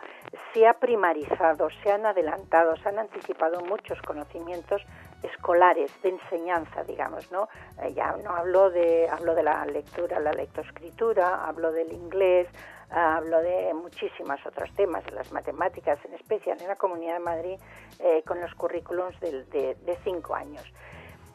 se 0.53 0.67
ha 0.67 0.75
primarizado, 0.75 1.69
se 1.83 1.91
han 1.91 2.07
adelantado, 2.07 2.77
se 2.77 2.88
han 2.88 2.99
anticipado 2.99 3.61
muchos 3.62 4.00
conocimientos 4.03 4.83
escolares 5.23 5.91
de 6.03 6.11
enseñanza, 6.11 6.85
digamos, 6.85 7.31
¿no? 7.33 7.49
Eh, 7.83 7.93
ya 7.95 8.17
no 8.23 8.31
hablo 8.31 8.71
de 8.71 9.09
hablo 9.09 9.35
de 9.35 9.43
la 9.43 9.65
lectura, 9.67 10.21
la 10.21 10.33
lectoescritura, 10.33 11.47
hablo 11.47 11.73
del 11.73 11.93
inglés, 11.93 12.47
hablo 12.90 13.40
de 13.40 13.73
muchísimos 13.75 14.45
otros 14.47 14.73
temas, 14.75 15.04
las 15.12 15.33
matemáticas, 15.33 15.99
en 16.04 16.14
especial 16.14 16.61
en 16.61 16.68
la 16.68 16.76
Comunidad 16.76 17.14
de 17.14 17.21
Madrid, 17.21 17.59
eh, 17.99 18.23
con 18.26 18.40
los 18.40 18.54
currículums 18.54 19.18
de, 19.21 19.99
cinco 20.04 20.35
años. 20.35 20.64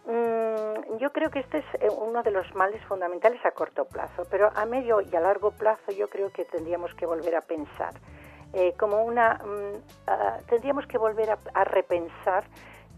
Mm, 0.05 0.97
yo 0.97 1.11
creo 1.11 1.29
que 1.29 1.39
este 1.39 1.59
es 1.59 1.65
eh, 1.79 1.87
uno 1.89 2.23
de 2.23 2.31
los 2.31 2.53
males 2.55 2.81
fundamentales 2.85 3.43
a 3.45 3.51
corto 3.51 3.85
plazo, 3.85 4.23
pero 4.29 4.51
a 4.55 4.65
medio 4.65 5.01
y 5.01 5.15
a 5.15 5.19
largo 5.19 5.51
plazo 5.51 5.91
yo 5.91 6.09
creo 6.09 6.31
que 6.31 6.45
tendríamos 6.45 6.93
que 6.95 7.05
volver 7.05 7.35
a 7.35 7.41
pensar. 7.41 7.93
Eh, 8.53 8.73
como 8.77 9.03
una 9.03 9.35
mm, 9.35 9.81
ah, 10.07 10.37
tendríamos 10.49 10.85
que 10.87 10.97
volver 10.97 11.31
a, 11.31 11.63
repensar 11.63 12.43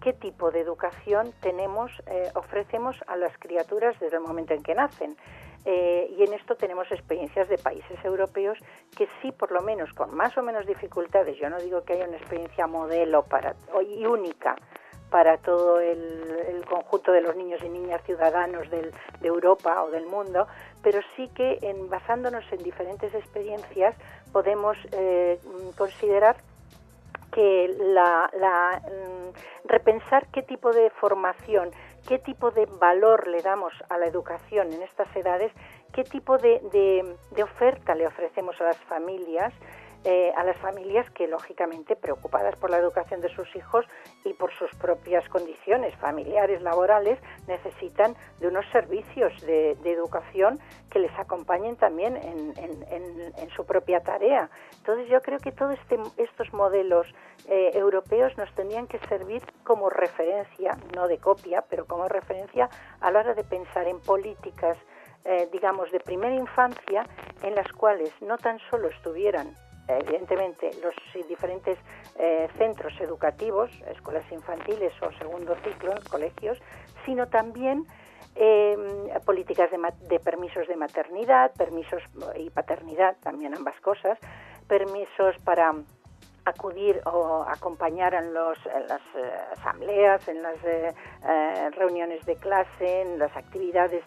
qué 0.01 0.13
tipo 0.13 0.51
de 0.51 0.59
educación 0.59 1.33
tenemos 1.41 1.91
ofrecemos 2.35 2.97
a 3.07 3.15
las 3.15 3.35
criaturas 3.38 3.97
desde 4.00 4.17
el 4.17 4.24
momento 4.24 4.53
en 4.53 4.62
que 4.62 4.75
nacen 4.75 5.15
eh, 5.65 6.13
y 6.17 6.24
en 6.24 6.34
esto 6.34 6.55
tenemos 6.55 6.91
experiencias 6.91 7.50
de 7.50 7.57
países 7.57 7.98
europeos 8.03 8.57
que 8.95 9.07
sí, 9.22 9.31
por 9.31 9.51
lo 9.51 9.62
menos 9.62 9.91
con 9.93 10.15
más 10.15 10.38
o 10.38 10.43
menos 10.43 10.65
dificultades, 10.65 11.38
yo 11.38 11.50
no 11.50 11.60
digo 11.60 11.84
que 11.84 11.93
haya 11.93 12.07
una 12.07 12.17
experiencia 12.17 12.67
modelo 12.67 13.24
para, 13.24 13.55
y 13.89 14.05
única 14.05 14.55
para 15.10 15.38
todo 15.38 15.79
el, 15.79 16.63
conjunto 16.69 17.12
de 17.12 17.22
los 17.22 17.36
niños 17.36 17.62
y 17.63 17.69
niñas 17.69 18.01
ciudadanos 18.05 18.69
de 18.69 18.91
Europa 19.22 19.84
o 19.84 19.91
del 19.91 20.07
mundo, 20.07 20.48
pero 20.81 21.00
sí 21.15 21.29
que 21.29 21.60
en, 21.62 21.89
basándonos 21.89 22.43
en 22.51 22.63
diferentes 22.63 23.13
experiencias 23.13 23.95
podemos 24.31 24.77
eh, 24.91 25.39
considerar 25.77 26.36
que 27.31 27.75
la, 27.79 28.29
mm, 28.84 29.67
repensar 29.67 30.27
qué 30.31 30.41
tipo 30.41 30.72
de 30.72 30.89
formación 30.89 31.72
qué 32.07 32.19
tipo 32.19 32.51
de 32.51 32.65
valor 32.65 33.27
le 33.27 33.41
damos 33.41 33.74
a 33.89 33.97
la 33.97 34.05
educación 34.05 34.71
en 34.74 34.81
estas 34.83 35.13
edades, 35.15 35.51
qué 35.93 36.03
tipo 36.03 36.38
de, 36.38 36.62
oferta 37.43 37.95
le 37.95 38.07
ofrecemos 38.07 38.59
a 38.62 38.65
las 38.65 38.77
familias, 38.81 39.53
eh, 40.07 40.31
a 40.38 40.43
las 40.43 40.55
familias 40.57 41.09
que 41.09 41.27
lógicamente 41.27 41.95
preocupadas 41.95 42.55
por 42.57 42.69
la 42.69 42.77
educación 42.77 43.21
de 43.21 43.29
sus 43.29 43.55
hijos 43.55 43.88
y 44.24 44.33
por 44.33 44.53
sus 44.53 44.69
propias 44.75 45.27
condiciones 45.29 45.95
familiares, 45.95 46.62
laborales, 46.62 47.17
necesitan 47.47 48.15
de 48.39 48.47
unos 48.47 48.67
servicios 48.71 49.33
de, 49.41 49.71
educación 49.85 50.59
que 50.91 51.00
les 51.00 51.12
acompañen 51.17 51.75
también 51.75 52.17
en, 52.17 53.50
su 53.55 53.65
propia 53.65 54.01
tarea. 54.01 54.50
Entonces 54.77 55.09
yo 55.09 55.21
creo 55.21 55.39
que 55.39 55.51
todos 55.51 55.74
este, 55.74 55.97
estos 56.17 56.53
modelos 56.53 57.07
eh, 57.47 57.71
europeos 57.74 58.38
nos 58.38 58.53
tendrían 58.53 58.85
que 58.85 59.00
servir 59.07 59.41
como 59.63 59.89
referencia, 59.89 60.77
no 60.95 61.07
de 61.07 61.17
copia, 61.17 61.63
pero 61.67 61.85
como 61.85 62.07
referencia 62.07 62.69
a 63.00 63.09
la 63.09 63.21
hora 63.21 63.33
de 63.33 63.43
pensar 63.43 63.88
en 63.88 64.00
políticas, 64.01 64.77
eh, 65.24 65.47
digamos, 65.51 65.91
de 65.91 66.00
primera 66.00 66.35
infancia, 66.35 67.07
en 67.41 67.55
las 67.55 67.71
cuales 67.71 68.12
no 68.21 68.38
tan 68.38 68.59
solo 68.69 68.89
estuvieran 68.89 69.55
evidentemente 69.88 70.72
los 70.82 70.94
diferentes 71.27 71.77
eh, 72.18 72.48
centros 72.58 72.94
educativos, 73.00 73.72
escuelas 73.92 74.30
infantiles 74.32 74.94
o 75.01 75.12
segundo 75.18 75.56
ciclo 75.63 75.94
colegios, 76.10 76.58
sino 77.06 77.27
también 77.27 77.86
em, 78.36 79.10
políticas 79.25 79.70
de, 79.72 79.77
de, 80.08 80.20
permisos 80.20 80.68
de 80.68 80.75
maternidad, 80.75 81.51
permisos 81.54 82.04
y 82.36 82.50
paternidad, 82.50 83.15
también 83.22 83.54
ambas 83.56 83.80
cosas, 83.82 84.18
permisos 84.68 85.38
para 85.44 85.74
acudir 86.46 87.02
o 87.06 87.44
acompañar 87.48 88.14
en, 88.14 88.34
los, 88.34 88.58
las 88.66 89.02
eh, 89.16 89.32
asambleas, 89.54 90.28
en 90.28 90.44
las 90.44 90.64
eh, 90.64 90.94
eh, 91.28 91.70
reuniones 91.72 92.24
de 92.25 92.36
clase, 92.36 93.02
en 93.02 93.20
las 93.20 93.36
actividades 93.36 94.04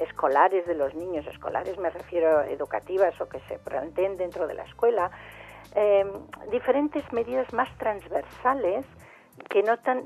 escolares 0.00 0.66
de 0.66 0.74
los 0.74 0.94
niños, 0.94 1.26
escolares 1.26 1.78
me 1.78 1.90
refiero 1.90 2.38
a 2.38 2.46
educativas 2.46 3.18
o 3.20 3.28
que 3.28 3.40
se 3.40 3.58
planteen 3.58 4.16
dentro 4.16 4.46
de 4.46 4.54
la 4.54 4.64
escuela, 4.64 5.10
diferentes 6.50 7.04
medidas 7.12 7.52
más 7.52 7.68
transversales 7.76 8.86
que, 9.50 9.62
notan, 9.62 10.02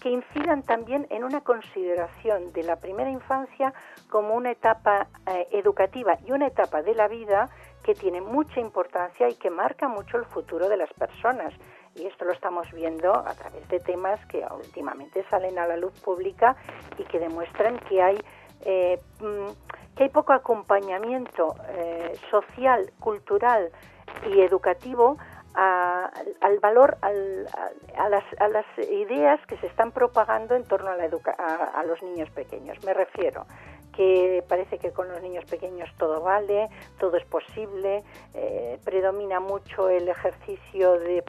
que 0.00 0.10
incidan 0.10 0.62
también 0.64 1.06
en 1.10 1.22
una 1.22 1.40
consideración 1.40 2.52
de 2.52 2.64
la 2.64 2.76
primera 2.76 3.10
infancia 3.10 3.72
como 4.08 4.34
una 4.34 4.50
etapa 4.50 5.06
educativa 5.52 6.18
y 6.26 6.32
una 6.32 6.48
etapa 6.48 6.82
de 6.82 6.94
la 6.94 7.06
vida 7.06 7.48
que 7.90 8.00
tiene 8.00 8.20
mucha 8.20 8.60
importancia 8.60 9.28
y 9.28 9.34
que 9.34 9.50
marca 9.50 9.88
mucho 9.88 10.16
el 10.16 10.24
futuro 10.26 10.68
de 10.68 10.76
las 10.76 10.92
personas. 10.92 11.52
Y 11.96 12.06
esto 12.06 12.24
lo 12.24 12.30
estamos 12.30 12.70
viendo 12.70 13.12
a 13.12 13.34
través 13.34 13.66
de 13.68 13.80
temas 13.80 14.24
que 14.26 14.46
últimamente 14.48 15.24
salen 15.28 15.58
a 15.58 15.66
la 15.66 15.76
luz 15.76 15.92
pública 16.00 16.54
y 16.98 17.02
que 17.02 17.18
demuestran 17.18 17.80
que 17.88 18.00
hay, 18.00 18.16
eh, 18.64 19.00
mm, 19.18 19.96
que 19.96 20.04
hay 20.04 20.08
poco 20.10 20.32
acompañamiento 20.32 21.56
eh, 21.70 22.16
social, 22.30 22.92
cultural 23.00 23.72
y 24.32 24.40
educativo 24.40 25.18
al 25.52 26.60
valor, 26.60 26.96
a, 27.02 27.10
las, 28.08 28.24
a, 28.38 28.46
las, 28.46 28.64
ideas 28.88 29.44
que 29.48 29.56
se 29.56 29.66
están 29.66 29.90
propagando 29.90 30.54
en 30.54 30.62
torno 30.62 30.90
a, 30.90 30.96
la 30.96 31.06
a 31.06 31.82
los 31.82 32.00
niños 32.04 32.30
pequeños. 32.30 32.82
Me 32.84 32.94
refiero 32.94 33.46
que 33.92 34.44
parece 34.48 34.78
que 34.78 34.92
con 34.92 35.08
los 35.08 35.20
niños 35.22 35.44
pequeños 35.44 35.88
todo 35.98 36.20
vale, 36.20 36.68
todo 36.98 37.16
es 37.16 37.24
posible, 37.26 38.02
eh, 38.34 38.78
predomina 38.84 39.40
mucho 39.40 39.88
el 39.88 40.08
ejercicio 40.08 40.98
de, 40.98 41.24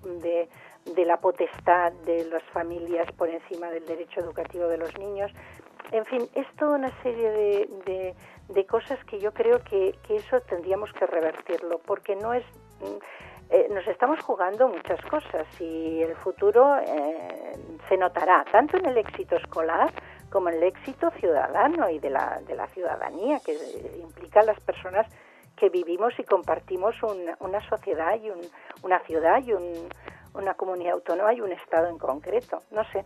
de, 0.85 1.05
la 1.05 1.17
potestad 1.17 1.91
de 2.05 2.25
las 2.25 2.43
familias 2.53 3.11
por 3.13 3.29
encima 3.29 3.69
del 3.69 3.85
derecho 3.85 4.19
educativo 4.19 4.67
de 4.67 4.77
los 4.77 4.97
niños. 4.97 5.31
En 5.91 6.05
fin, 6.05 6.29
es 6.35 6.47
toda 6.57 6.77
una 6.77 7.01
serie 7.01 7.29
de, 7.31 8.15
de, 8.49 8.65
cosas 8.65 9.03
que 9.05 9.19
yo 9.19 9.33
creo 9.33 9.59
que, 9.63 9.95
que, 10.07 10.15
eso 10.15 10.39
tendríamos 10.41 10.91
que 10.93 11.05
revertirlo, 11.05 11.79
porque 11.79 12.15
no 12.15 12.33
es... 12.33 12.45
Mm, 12.79 12.97
eh, 13.53 13.67
nos 13.69 13.85
estamos 13.85 14.17
jugando 14.21 14.69
muchas 14.69 15.01
cosas 15.01 15.45
y 15.59 16.01
el 16.01 16.15
futuro 16.15 16.77
eh, 16.77 17.53
se 17.89 17.97
notará 17.97 18.45
tanto 18.49 18.77
en 18.77 18.85
el 18.85 18.97
éxito 18.97 19.35
escolar 19.35 19.91
como 20.31 20.49
el 20.49 20.63
éxito 20.63 21.11
ciudadano 21.19 21.89
y 21.89 21.99
de 21.99 22.09
la, 22.09 22.41
de 22.47 22.55
la 22.55 22.67
ciudadanía, 22.67 23.39
que 23.45 23.55
implica 24.01 24.39
a 24.39 24.45
las 24.45 24.59
personas 24.61 25.05
que 25.55 25.69
vivimos 25.69 26.13
y 26.17 26.23
compartimos 26.23 26.95
una 27.39 27.69
sociedad 27.69 28.15
y 28.15 28.31
una 28.81 28.99
ciudad 29.01 29.43
y 29.45 29.53
una 30.33 30.53
comunidad 30.55 30.93
autónoma 30.93 31.33
y 31.33 31.41
un 31.41 31.51
Estado 31.51 31.87
en 31.87 31.97
concreto. 31.97 32.63
No 32.71 32.83
sé, 32.91 33.05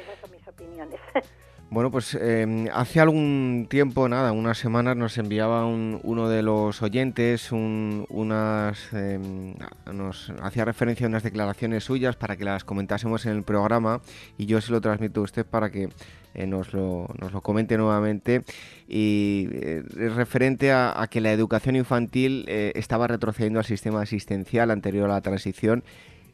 esas 0.00 0.18
son 0.20 0.30
mis 0.30 0.46
opiniones. 0.48 1.00
Bueno, 1.68 1.90
pues 1.90 2.14
em, 2.14 2.68
hace 2.72 3.00
algún 3.00 3.66
tiempo, 3.68 4.08
nada, 4.08 4.30
unas 4.30 4.56
semanas 4.56 4.96
nos 4.96 5.18
enviaba 5.18 5.66
uno 5.66 6.28
de 6.28 6.40
los 6.40 6.80
oyentes 6.80 7.50
unas, 7.50 8.92
em, 8.92 9.54
nos 9.92 10.30
hacía 10.42 10.64
referencia 10.64 11.06
a 11.06 11.08
unas 11.08 11.24
declaraciones 11.24 11.82
suyas 11.82 12.14
para 12.14 12.36
que 12.36 12.44
las 12.44 12.62
comentásemos 12.62 13.26
en 13.26 13.32
el 13.32 13.42
programa 13.42 14.00
y 14.38 14.46
yo 14.46 14.60
se 14.60 14.70
lo 14.70 14.80
transmito 14.80 15.20
a 15.20 15.24
usted 15.24 15.44
para 15.44 15.70
que 15.70 15.88
eh, 16.36 16.46
nos, 16.46 16.74
lo, 16.74 17.08
nos, 17.18 17.32
lo, 17.32 17.40
comente 17.40 17.78
nuevamente. 17.78 18.42
Y 18.86 19.48
eh, 19.52 19.82
es 19.98 20.14
referente 20.14 20.70
a, 20.70 21.06
que 21.10 21.22
la 21.22 21.32
educación 21.32 21.76
infantil 21.76 22.44
eh, 22.46 22.72
estaba 22.74 23.06
retrocediendo 23.06 23.58
al 23.58 23.64
sistema 23.64 24.02
asistencial 24.02 24.70
anterior 24.70 25.10
a 25.10 25.14
la 25.14 25.20
transición. 25.22 25.82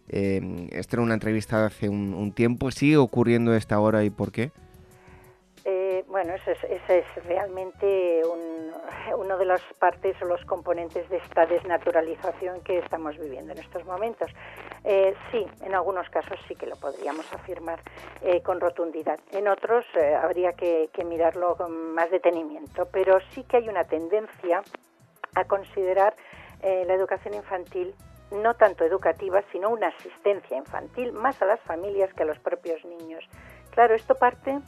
Esta 0.09 0.97
era 0.97 1.03
una 1.03 1.15
entrevista 1.15 1.61
de 1.61 1.67
hace 1.67 1.89
un, 1.89 2.13
un 2.13 2.33
tiempo. 2.33 2.71
¿Sigue 2.71 2.97
ocurriendo 2.99 3.55
esta 3.55 3.79
hora 3.79 4.05
y 4.05 4.11
por 4.11 4.33
qué? 4.33 4.51
Bueno, 6.09 6.35
ese 6.35 6.53
es, 6.53 7.25
realmente 7.25 8.23
uno 9.17 9.39
de 9.39 9.45
las 9.45 9.63
partes 9.79 10.21
o 10.23 10.25
los 10.25 10.45
componentes 10.45 11.09
de 11.09 11.19
esta 11.19 11.47
desnaturalización 11.47 12.61
que 12.63 12.79
estamos 12.79 13.19
viviendo 13.19 13.53
en 13.53 13.59
estos 13.59 13.85
momentos. 13.85 14.31
Eh, 14.85 15.15
sí, 15.31 15.47
en 15.63 15.75
algunos 15.75 16.09
casos 16.11 16.39
sí 16.49 16.55
que 16.55 16.67
lo 16.67 16.77
podríamos 16.77 17.31
afirmar 17.33 17.81
eh, 18.23 18.43
con 18.43 18.61
rotundidad. 18.61 19.19
En 19.33 19.49
otros 19.49 19.85
eh, 19.95 20.15
habría 20.15 20.53
que, 20.53 20.91
mirarlo 21.05 21.57
con 21.57 21.95
más 21.95 22.11
detenimiento, 22.11 22.89
pero 22.93 23.19
sí 23.31 23.45
que 23.45 23.59
hay 23.59 23.69
una 23.69 23.85
tendencia 23.85 24.63
a 25.35 25.45
considerar 25.45 26.15
la 26.63 26.95
educación 26.95 27.35
infantil 27.35 27.93
no 28.31 28.55
tanto 28.55 28.85
educativa, 28.85 29.43
sino 29.51 29.71
una 29.71 29.89
asistencia 29.89 30.57
infantil 30.57 31.13
más 31.13 31.43
a 31.43 31.45
las 31.45 31.61
familias 31.61 32.15
que 32.15 32.23
a 32.23 32.27
los 32.27 32.39
propios 32.39 32.85
niños. 32.85 33.25
Claro, 33.73 33.95
esto 33.95 34.15
parte 34.15 34.61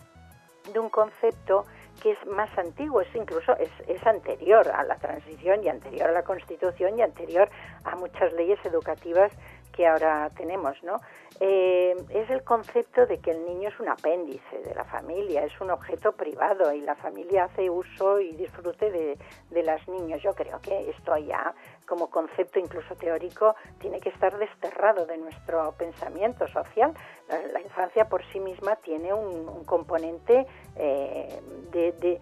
de 0.72 0.78
un 0.78 0.88
concepto 0.88 1.64
que 2.02 2.12
es 2.12 2.26
más 2.26 2.50
antiguo, 2.58 3.00
es 3.00 3.14
incluso 3.14 3.56
es, 3.56 3.70
es, 3.86 4.04
anterior 4.06 4.68
a 4.68 4.82
la 4.84 4.96
transición 4.96 5.62
y 5.62 5.68
anterior 5.68 6.08
a 6.08 6.12
la 6.12 6.22
Constitución 6.22 6.98
y 6.98 7.02
anterior 7.02 7.48
a 7.84 7.96
muchas 7.96 8.32
leyes 8.32 8.58
educativas 8.64 9.32
que 9.74 9.86
ahora 9.86 10.30
tenemos, 10.36 10.80
¿no? 10.82 11.00
Eh, 11.40 11.96
es 12.10 12.30
el 12.30 12.44
concepto 12.44 13.06
de 13.06 13.18
que 13.18 13.32
el 13.32 13.44
niño 13.44 13.68
es 13.68 13.80
un 13.80 13.88
apéndice 13.88 14.58
de 14.64 14.74
la 14.74 14.84
familia, 14.84 15.44
es 15.44 15.60
un 15.60 15.70
objeto 15.70 16.12
privado 16.12 16.72
y 16.72 16.80
la 16.80 16.94
familia 16.94 17.44
hace 17.44 17.68
uso 17.68 18.20
y 18.20 18.32
disfrute 18.36 18.90
de, 18.90 19.18
de 19.50 19.62
los 19.64 19.88
niños. 19.88 20.22
Yo 20.22 20.32
creo 20.32 20.60
que 20.60 20.90
esto 20.90 21.16
ya, 21.16 21.52
como 21.86 22.10
concepto 22.10 22.58
incluso 22.58 22.94
teórico, 22.96 23.54
tiene 23.78 24.00
que 24.00 24.08
estar 24.10 24.36
desterrado 24.38 25.06
de 25.06 25.18
nuestro 25.18 25.72
pensamiento 25.72 26.46
social. 26.48 26.92
La, 27.28 27.60
infancia 27.60 28.08
por 28.08 28.24
sí 28.32 28.40
misma 28.40 28.76
tiene 28.76 29.12
un, 29.12 29.64
componente 29.64 30.46
eh, 30.76 31.40
de, 31.72 31.92
de, 31.92 32.20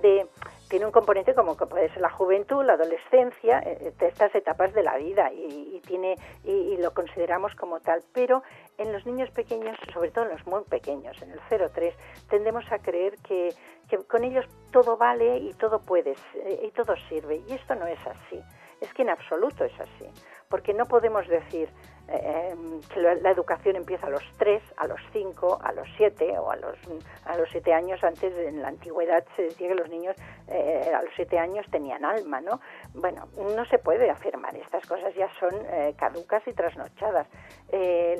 de 0.00 0.26
tiene 0.70 0.86
un 0.86 0.92
componente 0.92 1.34
como 1.34 1.56
que 1.56 1.66
puede 1.66 1.88
ser 1.88 2.00
la 2.00 2.10
juventud, 2.10 2.64
la 2.64 2.74
adolescencia, 2.74 3.58
eh, 3.58 3.76
eh, 3.80 4.06
estas 4.06 4.32
etapas 4.36 4.72
de 4.72 4.84
la 4.84 4.96
vida 4.96 5.30
y, 5.32 5.80
tiene 5.84 6.14
y, 6.44 6.76
lo 6.76 6.94
consideramos 6.94 7.54
como 7.56 7.80
tal. 7.80 8.02
Pero 8.14 8.42
en 8.78 8.92
los 8.92 9.04
niños 9.04 9.30
pequeños, 9.32 9.76
sobre 9.92 10.12
todo 10.12 10.26
en 10.26 10.30
los 10.30 10.46
muy 10.46 10.62
pequeños, 10.62 11.20
en 11.22 11.32
el 11.32 11.40
0-3, 11.50 11.92
tendemos 12.30 12.64
a 12.70 12.78
creer 12.78 13.16
que, 13.16 13.52
que, 13.88 13.98
con 13.98 14.22
ellos 14.22 14.46
todo 14.70 14.96
vale 14.96 15.38
y 15.38 15.52
todo 15.54 15.80
puede 15.80 16.14
eh, 16.34 16.60
y 16.62 16.70
todo 16.70 16.94
sirve. 17.08 17.42
Y 17.48 17.54
esto 17.54 17.74
no 17.74 17.86
es 17.86 17.98
así. 18.06 18.40
Es 18.80 18.92
que 18.94 19.02
en 19.02 19.10
absoluto 19.10 19.64
es 19.64 19.78
así. 19.80 20.06
Porque 20.48 20.74
no 20.74 20.86
podemos 20.86 21.26
decir, 21.28 21.68
eh, 22.12 22.52
que 22.92 23.00
la, 23.00 23.30
educación 23.30 23.76
empieza 23.76 24.08
a 24.08 24.10
los 24.10 24.24
3, 24.38 24.60
a 24.78 24.88
los 24.88 25.00
5, 25.12 25.60
a 25.62 25.72
los 25.72 25.86
7 25.96 26.38
o 26.40 26.50
a 26.50 26.56
los, 26.56 26.76
a 27.24 27.36
los 27.36 27.48
7 27.50 27.72
años. 27.72 28.02
Antes, 28.02 28.36
en 28.36 28.60
la 28.62 28.68
antigüedad, 28.68 29.24
se 29.36 29.42
decía 29.42 29.68
que 29.68 29.76
los 29.76 29.88
niños 29.88 30.16
eh, 30.48 30.90
a 30.92 31.02
los 31.02 31.12
7 31.14 31.38
años 31.38 31.64
tenían 31.70 32.04
alma, 32.04 32.40
¿no? 32.40 32.60
Bueno, 32.94 33.28
no 33.36 33.64
se 33.66 33.78
puede 33.78 34.10
afirmar. 34.10 34.56
Estas 34.56 34.84
cosas 34.86 35.14
ya 35.14 35.28
son 35.38 35.54
eh, 35.54 35.94
caducas 35.96 36.42
y 36.48 36.52
trasnochadas. 36.52 37.28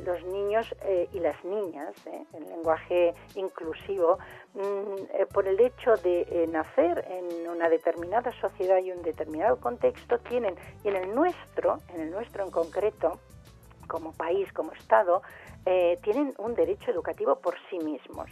los 0.04 0.22
niños 0.26 0.66
y 1.12 1.18
las 1.18 1.44
niñas, 1.44 1.92
en 2.06 2.44
lenguaje 2.46 3.14
inclusivo, 3.34 4.18
mm, 4.54 5.32
por 5.34 5.48
el 5.48 5.58
hecho 5.58 5.96
de 5.96 6.46
nacer 6.52 7.04
en 7.08 7.48
una 7.48 7.68
determinada 7.68 8.30
sociedad 8.40 8.78
y 8.78 8.92
un 8.92 9.02
determinado 9.02 9.58
contexto, 9.58 10.18
tienen, 10.18 10.54
y 10.84 10.88
en 10.88 10.96
el 10.96 11.14
nuestro, 11.14 11.78
en 11.92 12.02
el 12.02 12.10
nuestro 12.10 12.44
en 12.44 12.50
concreto, 12.50 13.18
como 13.90 14.12
país, 14.12 14.50
como 14.52 14.72
Estado, 14.72 15.22
eh, 15.66 15.98
tienen 16.02 16.32
un 16.38 16.54
derecho 16.54 16.90
educativo 16.90 17.36
por 17.36 17.56
sí 17.68 17.78
mismos. 17.80 18.30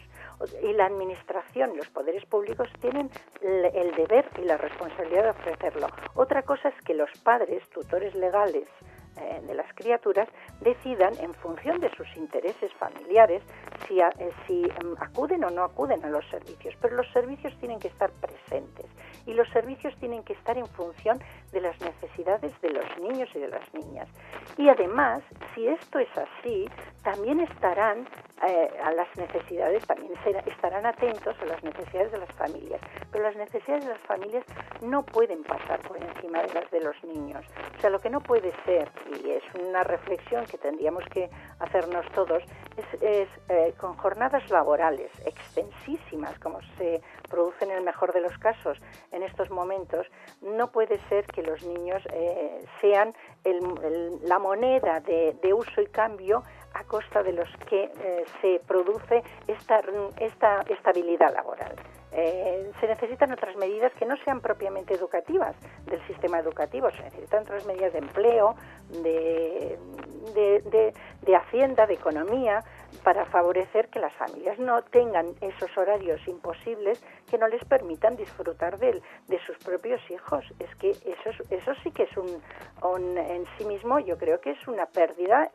Y 0.63 0.73
la 0.73 0.87
Administración 0.87 1.77
los 1.77 1.89
poderes 1.89 2.25
públicos 2.27 2.69
tienen 2.81 3.11
el 3.43 3.95
deber 3.97 4.25
y 4.41 4.45
la 4.45 4.57
responsabilidad 4.57 5.25
de 5.25 5.31
ofrecerlo. 5.31 5.89
Otra 6.15 6.43
cosa 6.43 6.69
es 6.69 6.81
que 6.85 6.95
los 6.95 7.11
padres, 7.25 7.69
tutores 7.71 8.15
legales, 8.15 8.69
eh, 9.19 9.41
de 9.47 9.55
las 9.55 9.73
criaturas 9.75 10.29
decidan 10.61 11.13
en 11.21 11.35
función 11.35 11.81
de 11.81 11.91
sus 11.97 12.07
intereses 12.17 12.73
familiares 12.75 13.43
si, 13.87 14.01
eh, 14.01 14.13
si 14.47 14.63
mm, 14.63 14.95
acuden 15.01 15.45
o 15.45 15.51
no 15.51 15.65
acuden 15.65 16.05
a 16.05 16.09
los 16.09 16.25
servicios. 16.29 16.75
Pero 16.81 16.97
los 16.97 17.11
servicios 17.13 17.53
tienen 17.59 17.79
que 17.79 17.89
estar 17.89 18.11
presentes 18.13 18.87
y 19.27 19.35
los 19.35 19.49
servicios 19.51 19.95
tienen 20.01 20.23
que 20.23 20.33
estar 20.33 20.57
en 20.57 20.67
función 20.67 21.19
de 21.53 21.61
las 21.61 21.79
necesidades 21.81 22.59
de 22.61 22.71
los 22.71 22.85
niños 22.99 23.29
y 23.35 23.39
de 23.39 23.49
las 23.49 23.75
niñas. 23.75 24.09
Y 24.57 24.69
además, 24.69 25.23
si 25.55 25.67
esto 25.67 25.99
es 25.99 26.09
así, 26.17 26.69
también 27.03 27.41
estarán 27.41 28.07
eh, 28.47 28.71
a 28.85 28.93
las 28.93 29.09
necesidades, 29.17 29.85
también 29.87 30.13
estarán 30.47 30.87
atentos 30.87 31.37
a 31.41 31.45
las 31.47 31.63
necesidades 31.65 32.13
de 32.13 32.19
las 32.19 32.33
familias. 32.33 32.81
Pero 33.11 33.25
las 33.25 33.37
necesidades 33.37 33.85
de 33.85 33.91
las 33.91 34.01
familias 34.03 34.45
no 34.81 35.05
pueden 35.05 35.43
pasar 35.43 35.81
por 35.81 35.97
encima 35.97 36.43
de 36.43 36.55
las 36.55 36.71
de 36.71 36.81
los 36.81 37.03
niños. 37.05 37.45
O 37.77 37.81
sea, 37.81 37.91
lo 37.91 38.01
que 38.01 38.11
no 38.11 38.21
puede 38.21 38.53
ser, 38.65 38.91
y 39.23 39.31
es 39.31 39.43
una 39.55 39.83
reflexión 39.83 40.45
que 40.47 40.59
tendríamos 40.59 41.05
que 41.07 41.31
hacernos 41.59 42.07
todos, 42.13 42.43
es, 43.01 43.29
eh, 43.49 43.75
con 43.77 43.97
jornadas 43.97 44.49
laborales 44.51 45.11
extensísimas, 45.27 46.39
como 46.39 46.61
se 46.77 47.03
produce 47.29 47.65
en 47.65 47.73
el 47.73 47.83
mejor 47.83 48.13
de 48.13 48.21
los 48.21 48.37
casos 48.39 48.79
en 49.11 49.23
estos 49.23 49.51
momentos, 49.51 50.07
no 50.43 50.71
puede 50.71 51.01
ser 51.09 51.27
que 51.27 51.43
los 51.43 51.65
niños 51.67 52.03
eh, 52.13 52.65
sean 52.81 53.15
la 54.23 54.39
moneda 54.39 55.01
de 55.01 55.55
uso 55.55 55.81
y 55.81 55.87
cambio 55.87 56.43
a 56.79 56.85
costa 56.85 57.23
de 57.23 57.33
los 57.33 57.49
que 57.69 57.85
eh, 57.85 58.25
se 58.41 58.61
produce 58.67 59.23
esta, 59.47 59.81
esta 60.19 60.63
estabilidad 60.69 61.35
laboral. 61.35 61.75
Eh, 62.13 62.71
se 62.81 62.87
necesitan 62.87 63.33
otras 63.33 63.55
medidas 63.57 63.93
que 63.95 64.07
no 64.07 64.17
sean 64.25 64.41
propiamente 64.41 64.95
educativas 64.95 65.55
del 65.87 66.01
sistema 66.07 66.39
educativo, 66.39 66.91
se 66.91 67.03
necesitan 67.03 67.43
otras 67.43 67.67
medidas 67.67 67.93
de 67.93 67.99
empleo, 67.99 68.55
de, 69.03 69.79
de, 70.35 71.37
hacienda, 71.37 71.87
de 71.87 71.95
economía, 71.95 72.65
para 73.05 73.27
favorecer 73.27 73.89
que 73.89 73.99
las 73.99 74.13
familias 74.15 74.59
no 74.59 74.83
tengan 74.83 75.27
esos 75.41 75.77
horarios 75.77 76.27
imposibles 76.27 77.05
que 77.31 77.37
no 77.37 77.47
les 77.47 77.63
permitan 77.67 78.17
disfrutar 78.17 78.79
de, 78.79 79.03
de 79.27 79.39
sus 79.47 79.59
propios 79.59 80.01
hijos. 80.11 80.45
Es 80.59 80.75
que 80.77 80.91
eso, 80.91 81.31
eso 81.51 81.75
sí 81.83 81.91
que 81.91 82.05
es 82.05 82.17
un, 82.17 83.19
en 83.19 83.45
sí 83.59 83.65
mismo, 83.67 83.99
yo 83.99 84.17
creo 84.17 84.41
que 84.41 84.53
es 84.53 84.69
una 84.69 84.87
pérdida. 84.87 85.51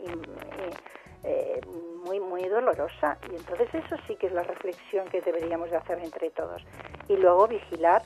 Eh, 1.24 1.62
muy 2.06 2.20
muy 2.20 2.48
dolorosa. 2.50 3.18
Y 3.32 3.36
entonces 3.36 3.74
eso 3.74 3.96
sí 4.08 4.16
que 4.18 4.28
es 4.28 4.34
la 4.34 4.44
reflexión 4.44 5.08
que 5.08 5.22
deberíamos 5.22 5.72
de 5.72 5.78
hacer 5.78 6.00
entre 6.00 6.30
todos. 6.32 6.62
Y 7.08 7.16
luego 7.16 7.48
vigilar 7.48 8.02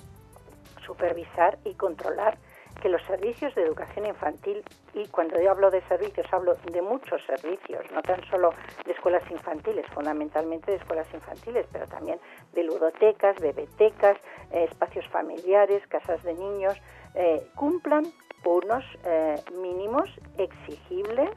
supervisar 0.85 1.57
y 1.65 1.73
controlar 1.73 2.37
que 2.81 2.89
los 2.89 3.01
servicios 3.03 3.53
de 3.55 3.63
educación 3.63 4.05
infantil, 4.05 4.63
y 4.93 5.07
cuando 5.07 5.41
yo 5.41 5.51
hablo 5.51 5.71
de 5.71 5.81
servicios 5.87 6.27
hablo 6.31 6.55
de 6.71 6.81
muchos 6.81 7.21
servicios, 7.25 7.83
no 7.91 8.01
tan 8.03 8.23
solo 8.29 8.51
de 8.85 8.91
escuelas 8.91 9.23
infantiles, 9.31 9.85
fundamentalmente 9.87 10.71
de 10.71 10.77
escuelas 10.77 11.07
infantiles, 11.13 11.65
pero 11.71 11.87
también 11.87 12.19
de 12.53 12.63
ludotecas, 12.63 13.35
bebetecas, 13.39 14.17
eh, 14.51 14.65
espacios 14.69 15.07
familiares, 15.07 15.85
casas 15.87 16.21
de 16.23 16.35
niños, 16.35 16.79
eh, 17.15 17.47
cumplan 17.55 18.05
unos 18.45 18.85
mínimos 19.61 20.09
exigibles 20.37 21.31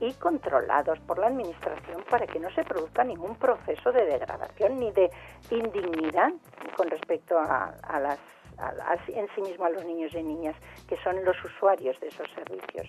y 0.00 0.12
controlados 0.14 0.98
por 1.00 1.18
la 1.18 1.28
Administración 1.28 2.04
para 2.10 2.26
que 2.26 2.38
no 2.38 2.50
se 2.50 2.64
produzca 2.64 3.04
ningún 3.04 3.36
proceso 3.36 3.92
de 3.92 4.04
degradación 4.04 4.78
ni 4.78 4.90
de 4.92 5.10
indignidad 5.50 6.32
con 6.76 6.90
respecto 6.90 7.38
a, 7.38 8.00
las, 8.00 8.18
en 9.08 9.28
sí 9.34 9.42
mismo 9.42 9.64
a 9.64 9.70
los 9.70 9.84
niños 9.84 10.12
y 10.14 10.22
niñas 10.22 10.56
que 10.88 10.96
son 10.98 11.24
los 11.24 11.36
usuarios 11.44 11.98
de 12.00 12.08
esos 12.08 12.28
servicios. 12.34 12.88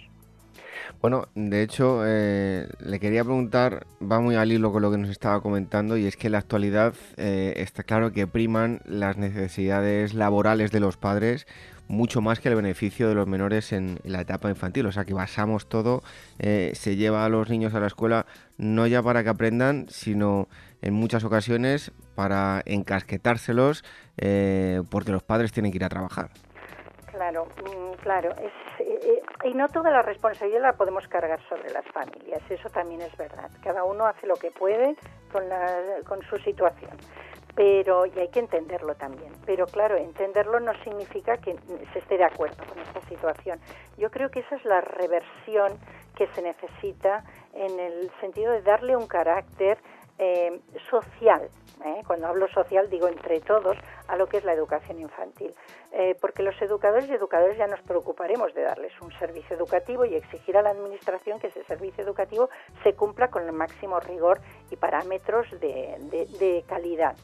Bueno, 1.06 1.28
de 1.36 1.62
hecho, 1.62 2.02
eh, 2.04 2.68
le 2.80 3.00
quería 3.00 3.24
preguntar, 3.24 3.86
va 4.02 4.20
muy 4.20 4.34
al 4.38 4.52
hilo 4.52 4.72
con 4.72 4.82
lo 4.82 4.90
que 4.90 4.98
nos 4.98 5.12
estaba 5.12 5.40
comentando, 5.40 5.98
y 5.98 6.08
es 6.08 6.18
que 6.18 6.30
en 6.30 6.32
la 6.32 6.40
actualidad 6.40 6.96
eh, 7.18 7.54
está 7.58 7.84
claro 7.84 8.12
que 8.12 8.26
priman 8.26 8.82
las 8.86 9.16
necesidades 9.16 10.16
laborales 10.16 10.72
de 10.72 10.80
los 10.80 10.98
padres 10.98 11.46
mucho 11.88 12.22
más 12.22 12.40
que 12.40 12.50
el 12.50 12.56
beneficio 12.56 13.08
de 13.08 13.14
los 13.14 13.28
menores 13.28 13.72
en, 13.72 14.00
la 14.04 14.22
etapa 14.22 14.50
infantil. 14.50 14.88
O 14.88 14.92
sea 14.92 15.06
que 15.06 15.14
basamos 15.14 15.70
todo, 15.70 16.02
eh, 16.40 16.72
se 16.74 16.96
lleva 16.96 17.24
a 17.24 17.30
los 17.30 17.52
niños 17.52 17.76
a 17.76 17.80
la 17.80 17.86
escuela 17.86 18.26
no 18.58 18.88
ya 18.88 19.04
para 19.04 19.22
que 19.22 19.30
aprendan, 19.30 19.86
sino 19.90 20.48
en 20.82 20.96
muchas 20.96 21.24
ocasiones 21.24 21.92
para 22.16 22.64
encasquetárselos 22.66 23.84
porque 24.90 25.12
los 25.12 25.22
padres 25.22 25.52
tienen 25.52 25.72
que 25.72 25.78
ir 25.78 25.84
a 25.84 25.90
trabajar. 25.90 26.32
Claro, 27.16 27.46
mm, 27.46 27.94
claro. 28.02 28.36
Eh, 28.80 29.22
y 29.46 29.54
no 29.54 29.70
toda 29.70 29.90
la 29.90 30.02
responsabilidad 30.02 30.62
la 30.62 30.74
podemos 30.74 31.08
cargar 31.08 31.40
sobre 31.48 31.72
las 31.72 31.86
familias, 31.88 32.42
eso 32.50 32.70
también 32.70 33.02
es 33.02 33.16
verdad. 33.16 33.50
Cada 33.64 33.86
uno 33.86 34.06
hace 34.06 34.28
lo 34.28 34.36
que 34.36 34.52
puede 34.52 34.96
con, 35.32 35.44
con 36.06 36.22
su 36.24 36.38
situación 36.40 36.98
pero 37.56 38.06
y 38.06 38.20
hay 38.20 38.28
que 38.28 38.40
entenderlo 38.40 38.96
también. 38.96 39.32
Pero 39.46 39.66
claro, 39.66 39.96
entenderlo 39.96 40.60
no 40.60 40.74
significa 40.84 41.38
que 41.38 41.56
se 41.94 42.00
esté 42.00 42.18
de 42.18 42.26
acuerdo 42.26 42.62
con 42.66 42.78
esta 42.80 43.00
situación. 43.08 43.60
Yo 43.98 44.12
creo 44.12 44.30
que 44.30 44.42
esa 44.42 44.58
es 44.58 44.66
la 44.66 44.82
reversión 44.82 45.72
que 46.18 46.28
se 46.34 46.42
necesita 46.42 47.24
en 47.54 47.80
el 47.80 48.12
sentido 48.20 48.52
de 48.52 48.62
darle 48.62 48.98
un 48.98 49.08
carácter 49.08 49.78
eh, 50.18 50.60
social 50.90 51.50
¿eh? 51.84 52.04
cuando 52.06 52.28
hablo 52.28 52.48
social 52.50 52.90
digo 52.90 53.08
entre 53.08 53.40
todos, 53.42 53.78
a 54.08 54.16
lo 54.16 54.28
que 54.28 54.38
es 54.38 54.46
la 54.46 54.54
educación 54.54 55.00
infantil. 55.00 55.54
Eh, 55.92 56.16
porque 56.20 56.44
los 56.44 56.60
educadores 56.62 57.08
y 57.10 57.14
educadores 57.14 57.58
ya 57.58 57.68
nos 57.68 57.82
preocuparemos 57.82 58.54
de 58.54 58.64
darles 58.64 58.92
un 59.02 59.12
servicio 59.14 59.56
educativo 59.56 60.04
y 60.04 60.16
exigir 60.16 60.58
a 60.58 60.62
la 60.62 60.72
Administración 60.72 61.40
que 61.40 61.48
ese 61.48 61.64
servicio 61.64 62.04
educativo 62.04 62.50
se 62.84 62.94
cumpla 62.94 63.30
con 63.30 63.44
el 63.46 63.54
máximo 63.54 64.00
rigor 64.02 64.42
y 64.70 64.76
parámetros 64.76 65.48
de, 65.60 66.64
calidad, 66.68 67.16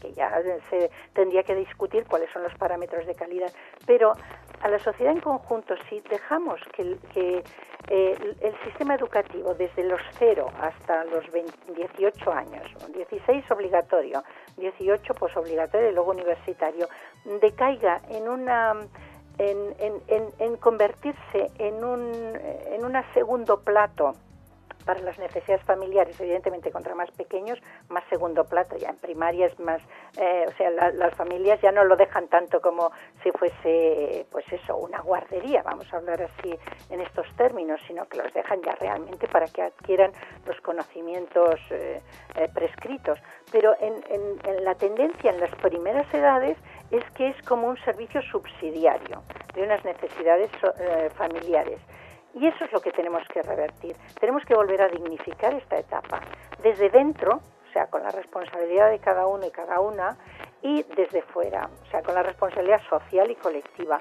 que 0.00 0.12
ya 0.14 0.40
se 0.70 0.90
tendría 1.12 1.42
que 1.42 1.54
discutir 1.54 2.06
cuáles 2.06 2.30
son 2.32 2.42
los 2.42 2.54
parámetros 2.54 3.06
de 3.06 3.14
calidad. 3.14 3.52
Pero 3.86 4.12
a 4.62 4.68
la 4.68 4.78
sociedad 4.78 5.12
en 5.12 5.20
conjunto, 5.20 5.74
si 5.90 6.00
dejamos 6.00 6.60
que, 6.72 7.44
eh, 7.88 8.34
el 8.40 8.54
sistema 8.64 8.94
educativo 8.94 9.54
desde 9.54 9.84
los 9.84 10.00
0 10.18 10.50
hasta 10.58 11.04
los 11.04 11.24
18 11.76 12.32
años, 12.32 12.64
16 12.94 13.50
obligatorio, 13.50 13.93
18 14.56 15.14
posobligatorio 15.14 15.90
y 15.90 15.94
luego 15.94 16.10
universitario, 16.10 16.88
decaiga 17.40 18.00
en 18.10 18.28
una 18.28 18.74
en, 19.38 19.74
en, 19.78 20.30
en, 20.38 20.56
convertirse 20.58 21.50
en 21.58 21.82
un 21.82 22.12
en 22.70 22.84
una 22.84 23.12
segundo 23.12 23.60
plato 23.60 24.14
para 24.84 25.00
las 25.00 25.18
necesidades 25.18 25.64
familiares, 25.64 26.18
evidentemente 26.20 26.70
contra 26.70 26.94
más 26.94 27.10
pequeños, 27.12 27.60
más 27.88 28.04
segundo 28.08 28.44
plato, 28.44 28.76
ya 28.76 28.90
en 28.90 28.96
primaria 28.96 29.46
es 29.46 29.58
más, 29.58 29.82
eh, 30.16 30.44
o 30.46 30.52
sea, 30.52 30.70
las 30.70 31.14
familias 31.14 31.60
ya 31.60 31.72
no 31.72 31.84
lo 31.84 31.96
dejan 31.96 32.28
tanto 32.28 32.60
como 32.60 32.90
si 33.22 33.30
fuese, 33.32 34.26
pues 34.30 34.44
eso, 34.52 34.76
una 34.76 35.00
guardería, 35.00 35.62
vamos 35.62 35.92
a 35.92 35.96
hablar 35.96 36.22
así 36.22 36.54
en 36.90 37.00
estos 37.00 37.26
términos, 37.36 37.80
sino 37.86 38.06
que 38.06 38.18
los 38.18 38.32
dejan 38.32 38.60
ya 38.62 38.74
realmente 38.74 39.28
para 39.28 39.46
que 39.46 39.62
adquieran 39.62 40.12
los 40.46 40.60
conocimientos 40.60 41.60
eh, 41.70 42.00
eh, 42.36 42.48
prescritos. 42.54 43.18
Pero 43.50 43.74
en, 43.80 43.94
la 44.64 44.74
tendencia 44.74 45.30
en 45.30 45.40
las 45.40 45.54
primeras 45.56 46.12
edades 46.12 46.56
es 46.90 47.04
que 47.12 47.28
es 47.28 47.42
como 47.42 47.68
un 47.68 47.76
servicio 47.78 48.20
subsidiario 48.22 49.22
de 49.54 49.62
unas 49.62 49.84
necesidades 49.84 50.50
familiares. 51.14 51.78
Y 52.34 52.46
eso 52.46 52.64
es 52.64 52.72
lo 52.72 52.80
que 52.80 52.90
tenemos 52.90 53.22
que 53.28 53.42
revertir. 53.42 53.96
Tenemos 54.20 54.44
que 54.44 54.54
volver 54.54 54.82
a 54.82 54.88
dignificar 54.88 55.54
esta 55.54 55.78
etapa 55.78 56.20
desde 56.62 56.90
dentro, 56.90 57.36
o 57.36 57.72
sea, 57.72 57.86
con 57.86 58.02
la 58.02 58.10
responsabilidad 58.10 58.90
de 58.90 58.98
cada 58.98 59.26
uno 59.26 59.46
y 59.46 59.50
cada 59.50 59.80
una, 59.80 60.16
y 60.62 60.82
desde 60.96 61.22
fuera, 61.22 61.68
o 61.82 61.90
sea, 61.90 62.02
con 62.02 62.14
la 62.14 62.22
responsabilidad 62.22 62.80
social 62.88 63.30
y 63.30 63.34
colectiva. 63.36 63.98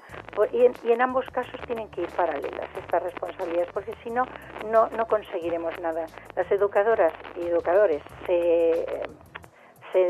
Y 0.52 0.92
en, 0.92 1.02
ambos 1.02 1.26
casos 1.32 1.60
tienen 1.68 1.90
que 1.90 2.02
ir 2.02 2.10
paralelas 2.12 2.70
estas 2.78 3.04
responsabilidades, 3.04 3.70
porque 3.74 3.94
si 4.04 4.10
no, 4.10 4.26
no, 4.72 4.88
no 4.90 5.06
conseguiremos 5.08 5.78
nada. 5.82 6.06
Las 6.36 6.50
educadoras 6.52 7.14
y 7.36 7.48
educadores 7.48 8.02
se 8.26 9.04
se 9.92 10.08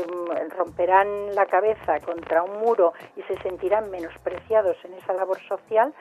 romperán 0.56 1.34
la 1.34 1.44
cabeza 1.44 2.00
contra 2.00 2.42
un 2.42 2.58
muro 2.58 2.94
y 3.16 3.22
se 3.24 3.36
sentirán 3.42 3.90
menospreciados 3.90 4.76
en 4.84 4.94
esa 4.94 5.12
labor 5.12 5.38
social 5.46 5.92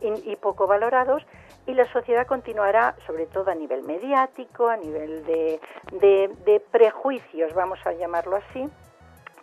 y, 0.00 0.36
poco 0.36 0.66
valorados 0.66 1.26
y 1.66 1.74
la 1.74 1.90
sociedad 1.92 2.26
continuará, 2.26 2.94
sobre 3.06 3.26
todo 3.26 3.50
a 3.50 3.54
nivel 3.54 3.82
mediático, 3.84 4.68
a 4.68 4.76
nivel 4.76 5.24
de, 5.24 5.60
de, 5.92 6.60
prejuicios, 6.70 7.54
vamos 7.54 7.78
a 7.86 7.92
llamarlo 7.92 8.36
así, 8.36 8.68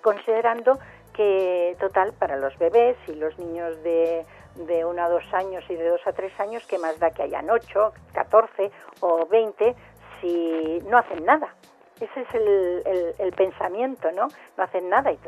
considerando 0.01 0.77
que 1.13 1.75
total 1.79 2.13
para 2.13 2.38
los 2.38 2.57
bebés 2.57 2.97
y 3.07 3.15
los 3.15 3.38
niños 3.38 3.81
de, 3.84 4.25
de 4.55 4.86
1 4.86 5.03
a 5.03 5.10
2 5.10 5.34
años 5.34 5.63
y 5.69 5.75
de 5.75 5.88
2 5.88 6.01
a 6.05 6.13
3 6.13 6.39
años, 6.39 6.65
que 6.67 6.77
más 6.77 6.99
da 6.99 7.12
que 7.12 7.23
hayan 7.23 7.49
8, 7.49 7.93
14 8.13 8.71
o 9.01 9.25
20 9.25 9.75
si 10.21 10.79
no 10.88 10.97
hacen 10.97 11.25
nada. 11.25 11.53
Ese 12.01 12.21
es 12.21 12.34
el, 12.34 13.13
el, 13.19 13.31
pensamiento, 13.34 14.12
¿no? 14.12 14.27
No 14.57 14.63
hacen 14.63 14.89
nada 14.89 15.12
y, 15.12 15.19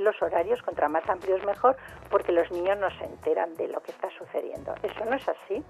los 0.00 0.20
horarios, 0.20 0.60
contra 0.60 0.88
más 0.88 1.08
amplios 1.08 1.44
mejor, 1.44 1.76
porque 2.10 2.32
los 2.32 2.50
niños 2.50 2.76
no 2.78 2.90
se 2.98 3.04
enteran 3.04 3.54
de 3.54 3.68
lo 3.68 3.80
que 3.80 3.92
está 3.92 4.08
sucediendo. 4.10 4.74
Eso 4.82 5.04
no 5.04 5.14
es 5.14 5.28
así. 5.28 5.64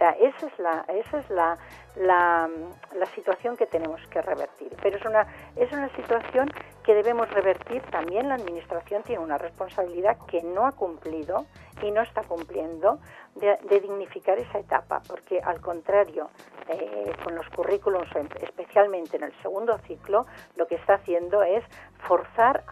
Sea, 0.00 0.12
esa 0.12 0.46
es 0.46 0.58
la, 0.58 0.84
esa 0.88 1.18
es 1.18 1.28
la, 1.28 1.58
la, 1.96 2.48
la, 2.94 3.06
situación 3.14 3.56
que 3.56 3.66
tenemos 3.66 4.00
que 4.08 4.22
revertir. 4.22 4.74
Pero 4.82 4.96
es 4.96 5.04
una, 5.04 5.26
es 5.56 5.72
una 5.72 5.88
situación 5.96 6.48
que 6.82 6.94
debemos 6.94 7.30
revertir. 7.30 7.82
También 7.90 8.28
la 8.28 8.34
Administración 8.36 9.02
tiene 9.02 9.22
una 9.22 9.38
responsabilidad 9.38 10.16
que 10.26 10.42
no 10.42 10.66
ha 10.66 10.72
cumplido 10.72 11.46
y 11.82 11.90
no 11.90 12.02
está 12.02 12.22
cumpliendo 12.22 12.98
de, 13.36 13.80
dignificar 13.80 14.38
esa 14.38 14.58
etapa, 14.58 15.00
porque 15.06 15.40
al 15.40 15.60
contrario, 15.60 16.30
eh, 16.68 17.12
con 17.22 17.34
los 17.34 17.48
currículums, 17.48 18.08
especialmente 18.40 19.16
en 19.16 19.24
el 19.24 19.32
segundo 19.40 19.78
ciclo, 19.86 20.26
lo 20.56 20.66
que 20.66 20.74
está 20.74 20.94
haciendo 20.94 21.42
es 21.42 21.64
forzar 22.06 22.64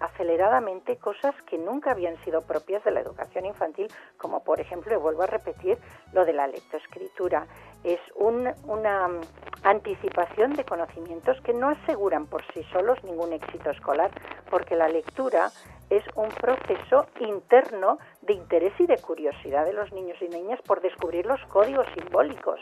aceleradamente 0.00 0.96
cosas 0.96 1.34
que 1.46 1.58
nunca 1.58 1.90
habían 1.90 2.16
sido 2.24 2.42
propias 2.42 2.84
de 2.84 2.90
la 2.90 3.00
educación 3.00 3.44
infantil, 3.46 3.88
como 4.16 4.42
por 4.44 4.60
ejemplo, 4.60 4.94
y 4.94 4.96
vuelvo 4.96 5.22
a 5.22 5.26
repetir, 5.26 5.78
lo 6.12 6.24
de 6.24 6.32
la 6.32 6.46
lectoescritura. 6.46 7.46
Es 7.84 8.00
una 8.14 9.08
anticipación 9.62 10.54
de 10.54 10.64
conocimientos 10.64 11.40
que 11.42 11.54
no 11.54 11.68
aseguran 11.68 12.26
por 12.26 12.42
sí 12.52 12.62
solos 12.72 13.02
ningún 13.04 13.32
éxito 13.32 13.70
escolar, 13.70 14.10
porque 14.50 14.76
la 14.76 14.88
lectura 14.88 15.50
es 15.90 16.04
un 16.16 16.28
proceso 16.28 17.06
interno 17.20 17.98
de 18.22 18.34
interés 18.34 18.72
y 18.78 18.86
de 18.86 18.98
curiosidad 18.98 19.64
de 19.64 19.72
los 19.72 19.92
niños 19.92 20.16
y 20.20 20.28
niñas 20.28 20.60
por 20.62 20.80
descubrir 20.80 21.26
los 21.26 21.40
códigos 21.46 21.86
simbólicos 21.94 22.60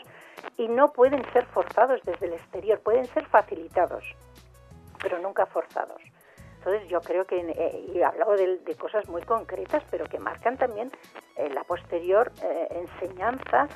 y 0.57 0.67
no 0.67 0.91
pueden 0.93 1.23
ser 1.31 1.45
forzados 1.47 2.01
desde 2.03 2.27
el 2.27 2.33
exterior, 2.33 2.79
pueden 2.81 3.05
ser 3.07 3.25
facilitados, 3.27 4.03
pero 5.01 5.19
nunca 5.19 5.45
forzados. 5.45 6.01
Entonces 6.65 6.87
yo 6.87 7.01
creo 7.01 7.25
que, 7.25 7.39
eh, 7.41 7.85
y 7.93 7.97
he 7.97 8.05
hablado 8.05 8.37
de, 8.37 8.75
cosas 8.79 9.07
muy 9.09 9.21
concretas, 9.23 9.83
pero 9.91 10.05
que 10.05 10.17
marcan 10.17 10.57
también 10.57 10.91
eh, 11.35 11.49
la 11.49 11.65
posterior 11.65 12.31
eh, 12.41 12.67
enseñanza 12.71 13.67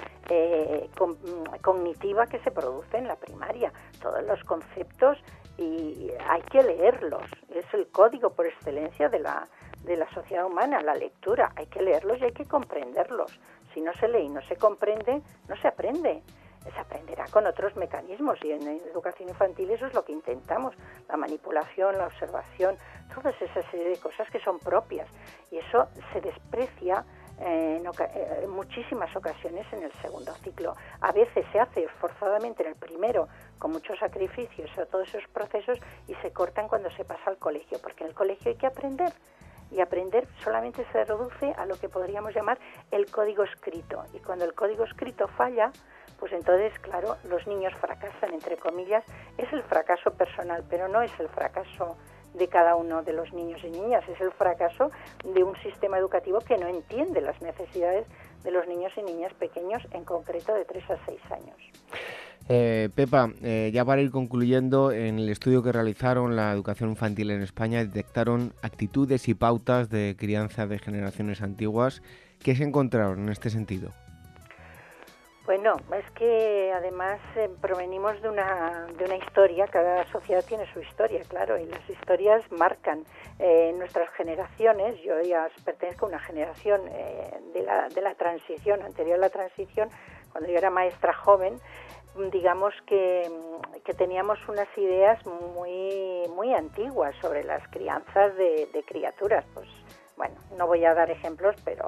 cognitiva 1.62 2.26
que 2.28 2.40
se 2.40 2.52
produce 2.52 2.98
en 2.98 3.08
la 3.10 3.18
primaria. 3.18 3.74
Todos 4.02 4.24
los 4.24 4.42
conceptos 4.46 5.18
y 5.58 6.12
hay 6.30 6.42
que 6.44 6.64
leerlos. 6.64 7.24
Es 7.50 7.66
el 7.74 7.88
código 7.88 8.30
por 8.30 8.48
excelencia 8.48 9.10
de 9.10 9.20
la, 9.20 9.50
de 9.84 9.98
la 9.98 10.10
sociedad 10.14 10.46
humana, 10.46 10.82
la 10.82 10.96
lectura. 10.96 11.52
Hay 11.58 11.66
que 11.68 11.82
leerlos 11.82 12.20
y 12.20 12.26
hay 12.26 12.34
que 12.34 12.46
comprenderlos. 12.46 13.38
Si 13.74 13.82
no 13.82 13.92
se 13.96 14.08
lee 14.08 14.26
y 14.26 14.30
no 14.30 14.42
se 14.44 14.56
comprende, 14.56 15.22
no 15.50 15.58
se 15.58 15.68
aprende 15.68 16.24
se 16.72 16.80
aprenderá 16.80 17.26
con 17.28 17.46
otros 17.46 17.76
mecanismos 17.76 18.38
y 18.44 18.52
en 18.52 18.68
educación 18.68 19.30
infantil 19.30 19.70
eso 19.72 19.86
es 19.88 19.94
lo 19.94 20.04
que 20.04 20.12
intentamos, 20.12 20.76
la 21.08 21.18
manipulación, 21.18 21.98
la 21.98 22.08
observación, 22.08 22.78
todas 23.14 23.40
esas 23.42 23.66
serie 23.72 23.90
de 23.90 23.98
cosas 23.98 24.30
que 24.30 24.40
son 24.40 24.60
propias 24.60 25.08
y 25.52 25.58
eso 25.58 25.88
se 26.14 26.22
desprecia 26.22 27.06
en, 27.40 27.86
en, 27.86 28.50
muchísimas 28.50 29.16
ocasiones 29.16 29.66
en 29.72 29.84
el 29.84 29.94
segundo 30.02 30.34
ciclo. 30.44 30.76
A 31.02 31.12
veces 31.12 31.46
se 31.52 31.60
hace 31.60 31.88
forzadamente 32.00 32.64
en 32.64 32.70
el 32.70 32.76
primero 32.76 33.28
con 33.60 33.72
muchos 33.72 34.00
sacrificios 34.00 34.70
a 34.78 34.86
todos 34.86 35.08
esos 35.10 35.28
procesos 35.30 35.80
y 36.08 36.16
se 36.16 36.32
cortan 36.32 36.68
cuando 36.68 36.90
se 36.92 37.06
pasa 37.06 37.30
al 37.30 37.38
colegio, 37.38 37.80
porque 37.82 38.04
en 38.04 38.10
el 38.10 38.16
colegio 38.16 38.52
hay 38.52 38.58
que 38.58 38.68
aprender 38.68 39.14
y 39.72 39.82
aprender 39.82 40.28
solamente 40.44 40.86
se 40.92 41.04
reduce 41.04 41.54
a 41.58 41.66
lo 41.66 41.76
que 41.76 41.90
podríamos 41.90 42.34
llamar 42.34 42.58
el 42.92 43.10
código 43.12 43.44
escrito 43.44 44.06
y 44.14 44.20
cuando 44.20 44.46
el 44.46 44.54
código 44.54 44.86
escrito 44.86 45.28
falla, 45.28 45.72
pues 46.20 46.32
entonces, 46.34 46.78
claro, 46.80 47.18
los 47.30 47.46
niños 47.48 47.74
fracasan, 47.80 48.34
entre 48.34 48.58
comillas, 48.58 49.04
es 49.38 49.52
el 49.54 49.64
fracaso 49.64 50.12
personal, 50.12 50.64
pero 50.70 50.88
no 50.88 51.02
es 51.02 51.12
el 51.20 51.30
fracaso 51.30 51.98
de 52.34 52.48
cada 52.48 52.76
uno 52.76 53.04
de 53.04 53.14
los 53.14 53.34
niños 53.34 53.62
y 53.64 53.70
niñas, 53.70 54.04
es 54.08 54.20
el 54.22 54.32
fracaso 54.32 54.92
de 55.24 55.44
un 55.44 55.56
sistema 55.58 55.98
educativo 55.98 56.40
que 56.40 56.58
no 56.58 56.68
entiende 56.68 57.22
las 57.22 57.42
necesidades 57.42 58.06
de 58.44 58.52
los 58.52 58.68
niños 58.68 58.92
y 58.98 59.02
niñas 59.02 59.34
pequeños, 59.34 59.82
en 59.92 60.04
concreto 60.04 60.54
de 60.54 60.66
3 60.66 60.92
a 60.92 60.98
6 61.06 61.20
años. 61.32 61.58
Eh, 62.50 62.90
Pepa, 62.96 63.30
eh, 63.44 63.72
ya 63.74 63.84
para 63.84 64.02
ir 64.02 64.10
concluyendo, 64.10 64.92
en 64.92 65.20
el 65.20 65.30
estudio 65.30 65.64
que 65.64 65.74
realizaron 65.74 66.36
la 66.36 66.54
educación 66.54 66.92
infantil 66.92 67.32
en 67.32 67.42
España 67.42 67.84
detectaron 67.84 68.54
actitudes 68.62 69.28
y 69.28 69.34
pautas 69.34 69.90
de 69.90 70.16
crianza 70.18 70.66
de 70.66 70.80
generaciones 70.80 71.42
antiguas. 71.42 72.02
¿Qué 72.42 72.56
se 72.56 72.64
encontraron 72.64 73.24
en 73.24 73.30
este 73.30 73.50
sentido? 73.50 73.92
Bueno, 75.48 75.78
es 75.98 76.12
que 76.12 76.74
además 76.76 77.22
eh, 77.38 77.50
provenimos 77.62 78.22
de 78.22 78.28
una, 78.28 78.86
de 78.98 79.06
una 79.06 79.16
historia, 79.16 79.66
cada 79.68 80.06
sociedad 80.12 80.44
tiene 80.46 80.70
su 80.74 80.82
historia, 80.82 81.22
claro, 81.30 81.58
y 81.58 81.66
las 81.66 81.90
historias 81.90 82.44
marcan 82.52 83.06
eh, 83.40 83.74
nuestras 83.78 84.10
generaciones. 84.10 85.02
Yo 85.04 85.22
ya 85.22 85.48
pertenezco 85.64 86.06
a 86.06 86.10
una 86.10 86.20
generación 86.20 86.82
eh, 86.90 87.40
de, 87.54 87.64
la, 87.64 87.88
de 87.88 88.02
la 88.02 88.14
transición, 88.16 88.82
anterior 88.82 89.16
a 89.16 89.22
la 89.22 89.30
transición, 89.30 89.88
cuando 90.34 90.50
yo 90.50 90.58
era 90.58 90.70
maestra 90.70 91.14
joven, 91.14 91.62
digamos 92.30 92.74
que, 92.86 93.32
que, 93.86 93.94
teníamos 93.94 94.40
unas 94.50 94.68
ideas 94.78 95.26
muy, 95.26 96.28
muy 96.36 96.54
antiguas 96.56 97.16
sobre 97.22 97.46
las 97.46 97.66
crianzas 97.70 98.36
de, 98.36 98.68
de 98.74 98.84
criaturas, 98.84 99.46
pues 99.54 99.70
bueno, 100.18 100.36
no 100.58 100.66
voy 100.66 100.84
a 100.84 100.96
dar 100.96 101.12
ejemplos, 101.12 101.56
pero 101.64 101.88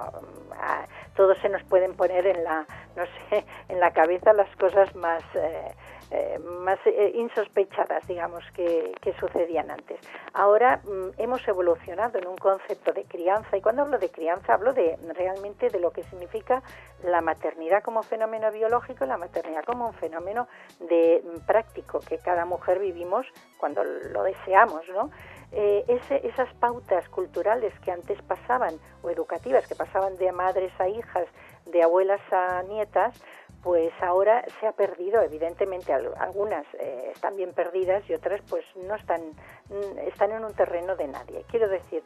ah, 0.54 0.86
todos 1.19 1.38
se 1.39 1.49
nos 1.49 1.62
pueden 1.63 1.97
poner 1.97 2.25
en 2.27 2.45
la, 2.45 2.65
no 2.95 3.03
sé, 3.05 3.43
en 3.67 3.82
la 3.82 3.91
cabeza 3.91 4.32
las 4.32 4.49
cosas 4.55 4.95
más, 4.95 5.21
eh, 5.36 5.75
eh, 6.12 6.39
más 6.39 6.79
eh, 6.86 7.12
insospechadas, 7.13 8.08
digamos, 8.08 8.41
que, 8.53 8.93
sucedían 9.19 9.69
antes. 9.69 9.99
Ahora 10.32 10.79
mm, 10.86 11.19
hemos 11.19 11.45
evolucionado 11.45 12.19
en 12.19 12.25
un 12.25 12.38
concepto 12.38 12.93
de 12.93 13.03
crianza 13.03 13.58
y 13.58 13.62
cuando 13.62 13.82
hablo 13.82 13.97
de 13.97 14.10
crianza 14.10 14.53
hablo 14.53 14.71
de 14.71 14.97
realmente 15.13 15.67
de 15.67 15.82
lo 15.82 15.91
que 15.91 16.03
significa 16.03 16.63
la 17.03 17.19
maternidad 17.19 17.84
como 17.84 18.01
fenómeno 18.01 18.49
biológico 18.49 19.03
y 19.03 19.08
la 19.08 19.17
maternidad 19.17 19.65
como 19.65 19.88
un 19.88 19.93
fenómeno 19.95 20.47
de 20.79 21.21
mm, 21.21 21.45
práctico 21.45 21.99
que 21.99 22.19
cada 22.19 22.45
mujer 22.45 22.79
vivimos 22.79 23.25
cuando 23.58 23.84
lo 23.84 24.23
deseamos, 24.23 24.88
¿no? 24.88 25.10
Eh, 25.51 25.83
esas 26.23 26.53
pautas 26.55 27.09
culturales 27.09 27.73
que 27.79 27.91
antes 27.91 28.21
pasaban, 28.21 28.75
o 29.01 29.09
educativas, 29.09 29.67
que 29.67 29.73
pasaban 29.73 30.15
de 30.17 30.31
madres 30.31 30.71
a 30.79 30.88
hijas, 30.88 31.27
de 31.65 31.81
abuelas 31.81 32.21
a 32.31 32.62
nietas, 32.63 33.19
pues 33.63 33.91
ahora 34.01 34.45
se 34.59 34.67
ha 34.67 34.71
perdido, 34.71 35.21
evidentemente 35.21 35.91
algunas 35.91 36.65
eh, 36.75 37.12
están 37.13 37.35
bien 37.35 37.53
perdidas 37.53 38.07
y 38.09 38.13
otras 38.13 38.41
pues 38.49 38.63
no 38.75 38.95
están, 38.95 39.21
mm, 39.69 39.97
están 40.07 40.31
en 40.31 40.45
un 40.45 40.53
terreno 40.53 40.95
de 40.95 41.07
nadie. 41.07 41.43
Quiero 41.49 41.67
decir 41.67 42.03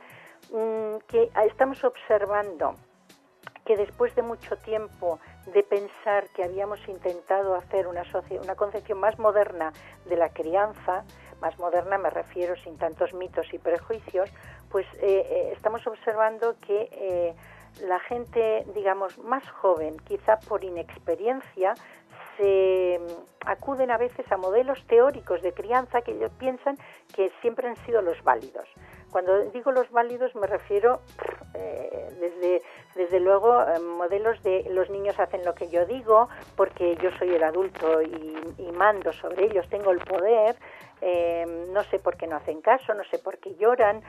mm, 0.52 0.98
que 1.08 1.30
estamos 1.46 1.84
observando 1.84 2.76
que 3.66 3.78
después 3.78 4.14
de 4.16 4.24
mucho 4.24 4.58
tiempo 4.58 5.20
de 5.54 5.64
pensar 5.64 6.28
que 6.30 6.44
habíamos 6.44 6.86
intentado 6.88 7.56
hacer 7.56 7.88
una, 7.88 8.04
una 8.42 8.56
concepción 8.56 9.00
más 9.00 9.18
moderna 9.20 9.72
de 10.06 10.18
la 10.18 10.30
crianza, 10.30 11.06
más 11.44 11.60
moderna 11.60 11.98
me 11.98 12.10
refiero 12.10 12.56
sin 12.64 12.78
tantos 12.78 13.14
mitos 13.14 13.54
y 13.54 13.58
prejuicios, 13.58 14.30
pues 14.72 14.88
eh, 14.94 15.28
eh, 15.30 15.52
estamos 15.54 15.86
observando 15.86 16.56
que 16.66 17.36
la 17.82 18.00
gente, 18.00 18.66
digamos, 18.74 19.18
más 19.18 19.44
joven, 19.50 19.98
quizá 20.08 20.40
por 20.48 20.64
inexperiencia, 20.64 21.74
se 22.38 23.00
mm, 23.00 23.48
acuden 23.50 23.92
a 23.92 23.98
veces 23.98 24.30
a 24.32 24.38
modelos 24.38 24.80
teóricos 24.88 25.42
de 25.42 25.54
crianza 25.54 26.02
que 26.02 26.12
ellos 26.12 26.32
piensan 26.40 26.78
que 27.14 27.32
siempre 27.42 27.68
han 27.68 27.76
sido 27.86 28.02
los 28.02 28.24
válidos. 28.24 28.68
Cuando 29.12 29.42
digo 29.52 29.72
los 29.72 29.90
válidos 29.92 30.34
me 30.36 30.48
refiero 30.48 31.02
eh, 31.54 32.08
desde, 32.20 32.62
desde 32.96 33.20
luego 33.20 33.62
eh, 33.62 33.80
modelos 33.80 34.42
de 34.42 34.66
los 34.72 34.90
niños 34.90 35.20
hacen 35.20 35.46
lo 35.46 35.54
que 35.54 35.70
yo 35.70 35.86
digo 35.86 36.30
porque 36.56 36.96
yo 36.96 37.12
soy 37.20 37.36
el 37.36 37.44
adulto 37.44 38.02
y, 38.02 38.34
mando 38.74 39.14
sobre 39.14 39.46
ellos, 39.46 39.70
tengo 39.70 39.92
el 39.92 40.00
poder, 40.00 40.56
eh, 41.06 41.68
no 41.72 41.84
sé 41.84 42.00
por 42.00 42.16
qué 42.16 42.28
no 42.28 42.38
hacen 42.38 42.62
caso, 42.62 42.94
no 42.94 43.04
sé 43.12 43.20
por 43.20 43.38
qué 43.40 43.56
lloran, 43.56 44.02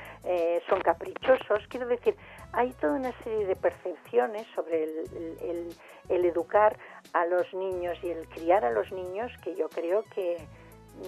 son 0.68 0.80
caprichosos. 0.80 1.66
Quiero 1.68 1.86
decir, 1.86 2.16
hay 2.52 2.72
toda 2.72 2.94
una 2.94 3.12
serie 3.22 3.46
de 3.46 3.56
percepciones 3.56 4.46
sobre 4.54 4.84
el, 4.84 5.74
el 6.08 6.24
educar 6.24 6.76
a 7.12 7.26
los 7.26 7.52
niños 7.54 7.98
y 8.02 8.10
el 8.10 8.28
criar 8.28 8.64
a 8.64 8.70
los 8.70 8.90
niños 8.92 9.32
que 9.42 9.54
yo 9.54 9.68
creo 9.68 10.04
que 10.14 10.36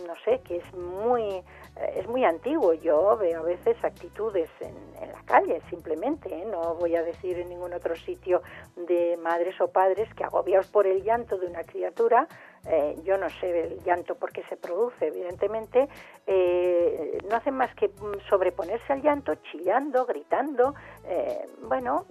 no 0.06 0.14
sé, 0.24 0.40
que 0.40 0.56
es 0.56 0.74
muy, 0.74 1.22
eh, 1.22 1.42
es 1.96 2.06
muy 2.08 2.24
antiguo. 2.24 2.74
Yo 2.74 3.16
veo 3.16 3.40
a 3.40 3.42
veces 3.42 3.76
actitudes 3.82 4.50
en, 4.60 4.74
en 5.02 5.12
la 5.12 5.22
calle, 5.24 5.60
simplemente, 5.70 6.28
¿eh? 6.34 6.44
no 6.44 6.74
voy 6.74 6.96
a 6.96 7.02
decir 7.02 7.38
en 7.38 7.48
ningún 7.48 7.72
otro 7.72 7.96
sitio 7.96 8.42
de 8.76 9.16
madres 9.16 9.60
o 9.60 9.68
padres 9.68 10.12
que 10.14 10.24
agobiados 10.24 10.66
por 10.68 10.86
el 10.86 11.02
llanto 11.02 11.38
de 11.38 11.46
una 11.46 11.62
criatura, 11.62 12.26
eh, 12.68 12.96
yo 13.04 13.16
no 13.16 13.30
sé 13.30 13.60
el 13.60 13.82
llanto 13.84 14.16
por 14.16 14.32
qué 14.32 14.42
se 14.44 14.56
produce, 14.56 15.06
evidentemente, 15.06 15.88
no 17.28 17.36
hacen 17.36 17.54
más 17.54 17.72
que 17.76 17.90
sobreponerse 18.28 18.92
al 18.92 19.02
llanto, 19.02 19.34
chillando, 19.36 20.04
gritando, 20.04 20.74
bueno 21.62 22.06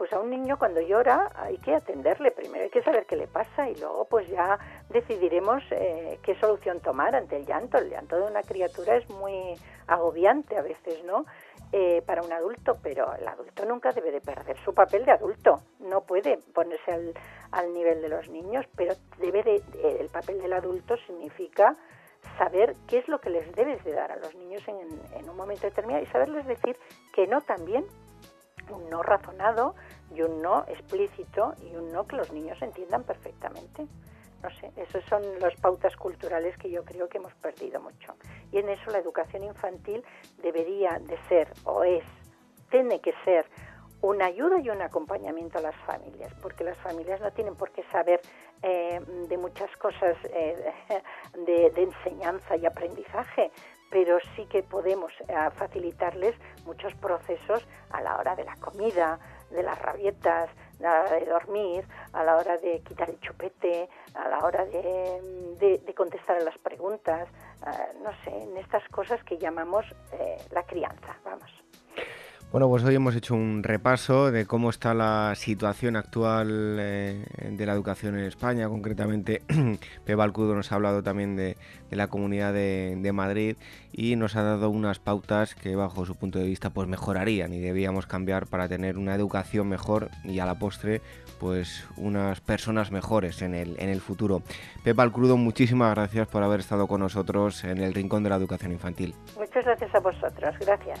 pues 0.00 0.14
a 0.14 0.18
un 0.18 0.30
niño 0.30 0.58
cuando 0.58 0.80
llora 0.80 1.30
hay 1.34 1.58
que 1.58 1.74
atenderle, 1.74 2.30
primero 2.30 2.64
hay 2.64 2.70
que 2.70 2.82
saber 2.82 3.04
qué 3.04 3.16
le 3.16 3.26
pasa 3.26 3.68
y 3.68 3.74
luego 3.74 4.06
pues 4.06 4.26
ya 4.28 4.58
decidiremos 4.88 5.62
eh, 5.72 6.18
qué 6.22 6.34
solución 6.36 6.80
tomar 6.80 7.14
ante 7.14 7.36
el 7.36 7.44
llanto. 7.44 7.76
El 7.76 7.90
llanto 7.90 8.16
de 8.16 8.22
una 8.22 8.42
criatura 8.42 8.96
es 8.96 9.06
muy 9.10 9.54
agobiante 9.86 10.56
a 10.56 10.62
veces, 10.62 11.04
¿no? 11.04 11.26
Eh, 11.70 12.02
para 12.06 12.22
un 12.22 12.32
adulto, 12.32 12.78
pero 12.82 13.14
el 13.14 13.28
adulto 13.28 13.66
nunca 13.66 13.92
debe 13.92 14.10
de 14.10 14.22
perder 14.22 14.56
su 14.64 14.72
papel 14.72 15.04
de 15.04 15.12
adulto, 15.12 15.60
no 15.80 16.00
puede 16.00 16.38
ponerse 16.54 16.92
al, 16.92 17.12
al 17.52 17.74
nivel 17.74 18.00
de 18.00 18.08
los 18.08 18.26
niños, 18.30 18.64
pero 18.76 18.94
debe 19.18 19.42
de, 19.42 19.62
el 20.00 20.08
papel 20.08 20.40
del 20.40 20.54
adulto 20.54 20.96
significa 21.06 21.76
saber 22.38 22.74
qué 22.88 23.00
es 23.00 23.08
lo 23.08 23.20
que 23.20 23.28
les 23.28 23.54
debes 23.54 23.84
de 23.84 23.92
dar 23.92 24.12
a 24.12 24.16
los 24.16 24.34
niños 24.34 24.66
en, 24.66 24.78
en 25.18 25.28
un 25.28 25.36
momento 25.36 25.66
determinado 25.66 26.02
y 26.02 26.06
saberles 26.06 26.46
decir 26.46 26.78
que 27.12 27.26
no 27.26 27.42
también 27.42 27.84
un 28.70 28.88
no 28.90 29.02
razonado 29.02 29.74
y 30.14 30.22
un 30.22 30.42
no 30.42 30.64
explícito 30.68 31.54
y 31.62 31.76
un 31.76 31.92
no 31.92 32.06
que 32.06 32.16
los 32.16 32.32
niños 32.32 32.60
entiendan 32.62 33.04
perfectamente. 33.04 33.86
No 34.42 34.50
sé, 34.50 34.72
esas 34.76 35.04
son 35.04 35.22
las 35.38 35.54
pautas 35.60 35.94
culturales 35.96 36.56
que 36.56 36.70
yo 36.70 36.84
creo 36.84 37.08
que 37.08 37.18
hemos 37.18 37.34
perdido 37.34 37.80
mucho. 37.80 38.14
Y 38.50 38.58
en 38.58 38.70
eso 38.70 38.90
la 38.90 38.98
educación 38.98 39.44
infantil 39.44 40.02
debería 40.42 40.98
de 40.98 41.18
ser 41.28 41.52
o 41.64 41.84
es, 41.84 42.04
tiene 42.70 43.00
que 43.00 43.12
ser 43.24 43.44
una 44.02 44.26
ayuda 44.26 44.58
y 44.60 44.70
un 44.70 44.80
acompañamiento 44.80 45.58
a 45.58 45.62
las 45.62 45.76
familias, 45.84 46.32
porque 46.40 46.64
las 46.64 46.78
familias 46.78 47.20
no 47.20 47.30
tienen 47.32 47.54
por 47.54 47.70
qué 47.70 47.82
saber 47.92 48.20
eh, 48.62 49.00
de 49.28 49.36
muchas 49.36 49.70
cosas 49.76 50.16
eh, 50.32 50.72
de, 51.46 51.70
de, 51.70 51.82
enseñanza 51.82 52.56
y 52.56 52.66
aprendizaje, 52.66 53.50
pero 53.90 54.18
sí 54.36 54.46
que 54.46 54.62
podemos 54.62 55.12
eh, 55.28 55.34
facilitarles 55.56 56.34
muchos 56.64 56.94
procesos 56.94 57.66
a 57.90 58.00
la 58.00 58.16
hora 58.16 58.36
de 58.36 58.44
la 58.44 58.54
comida, 58.56 59.18
de 59.50 59.62
las 59.62 59.80
rabietas, 59.80 60.48
a 60.78 60.82
la 60.82 61.02
hora 61.02 61.16
de 61.16 61.26
dormir, 61.26 61.84
a 62.12 62.24
la 62.24 62.36
hora 62.36 62.56
de 62.58 62.80
quitar 62.80 63.10
el 63.10 63.20
chupete, 63.20 63.88
a 64.14 64.28
la 64.28 64.38
hora 64.38 64.64
de, 64.64 65.92
contestar 65.96 66.36
a 66.36 66.40
las 66.40 66.56
preguntas, 66.58 67.28
eh, 67.66 67.98
no 68.02 68.10
sé, 68.24 68.30
en 68.30 68.56
estas 68.56 68.86
cosas 68.88 69.22
que 69.24 69.36
llamamos 69.36 69.84
eh, 70.12 70.38
la 70.50 70.62
crianza, 70.62 71.14
vamos. 71.24 71.50
Bueno, 72.52 72.68
pues 72.68 72.82
hoy 72.82 72.96
hemos 72.96 73.14
hecho 73.14 73.36
un 73.36 73.62
repaso 73.62 74.32
de 74.32 74.44
cómo 74.44 74.70
está 74.70 74.92
la 74.92 75.34
situación 75.36 75.94
actual 75.94 76.78
eh, 76.80 77.24
de 77.48 77.64
la 77.64 77.72
educación 77.72 78.18
en 78.18 78.24
España. 78.24 78.68
Concretamente, 78.68 79.40
Pepe 80.04 80.20
Alcudo 80.20 80.56
nos 80.56 80.72
ha 80.72 80.74
hablado 80.74 81.04
también 81.04 81.36
de, 81.36 81.56
la 81.90 82.08
Comunidad 82.08 82.52
de, 82.52 83.12
Madrid 83.12 83.56
y 83.92 84.16
nos 84.16 84.34
ha 84.34 84.42
dado 84.42 84.68
unas 84.68 84.98
pautas 84.98 85.54
que, 85.54 85.76
bajo 85.76 86.04
su 86.04 86.16
punto 86.16 86.40
de 86.40 86.46
vista, 86.46 86.70
pues 86.70 86.88
mejorarían 86.88 87.54
y 87.54 87.60
debíamos 87.60 88.08
cambiar 88.08 88.48
para 88.48 88.66
tener 88.66 88.98
una 88.98 89.14
educación 89.14 89.68
mejor 89.68 90.08
y 90.24 90.40
a 90.40 90.46
la 90.46 90.58
postre, 90.58 91.02
pues 91.38 91.86
unas 91.96 92.40
personas 92.40 92.90
mejores 92.90 93.42
en 93.42 93.54
el, 93.54 93.76
en 93.78 93.90
el 93.90 94.00
futuro. 94.00 94.42
Pepe 94.82 95.00
Alcudo, 95.00 95.36
muchísimas 95.36 95.94
gracias 95.94 96.26
por 96.26 96.42
haber 96.42 96.58
estado 96.58 96.88
con 96.88 97.00
nosotros 97.00 97.62
en 97.62 97.78
el 97.78 97.94
Rincón 97.94 98.24
de 98.24 98.30
la 98.30 98.36
Educación 98.36 98.72
Infantil. 98.72 99.14
Muchas 99.38 99.64
gracias 99.64 99.94
a 99.94 100.00
vosotros. 100.00 100.56
Gracias. 100.58 101.00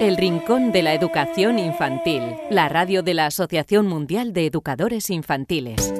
El 0.00 0.16
Rincón 0.16 0.72
de 0.72 0.82
la 0.82 0.94
Educación 0.94 1.58
Infantil, 1.58 2.22
la 2.50 2.68
radio 2.68 3.02
de 3.02 3.14
la 3.14 3.26
Asociación 3.26 3.86
Mundial 3.86 4.32
de 4.34 4.46
Educadores 4.46 5.08
Infantiles. 5.08 5.94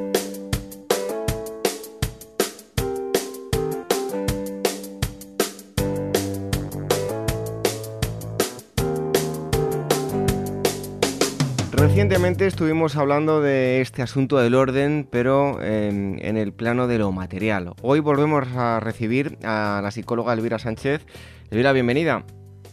Recientemente 11.72 12.46
estuvimos 12.46 12.96
hablando 12.96 13.40
de 13.40 13.80
este 13.80 14.02
asunto 14.02 14.36
del 14.36 14.54
orden, 14.54 15.08
pero 15.10 15.62
en, 15.62 16.18
en, 16.20 16.36
el 16.36 16.52
plano 16.52 16.86
de 16.86 16.98
lo 16.98 17.12
material. 17.12 17.72
Hoy 17.80 18.00
volvemos 18.00 18.46
a 18.54 18.80
recibir 18.80 19.38
a 19.42 19.80
la 19.82 19.90
psicóloga 19.90 20.34
Elvira 20.34 20.58
Sánchez 20.58 21.06
Elvira, 21.50 21.72
bienvenida. 21.72 22.24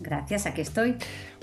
Gracias, 0.04 0.46
aquí 0.46 0.62
estoy. 0.62 0.98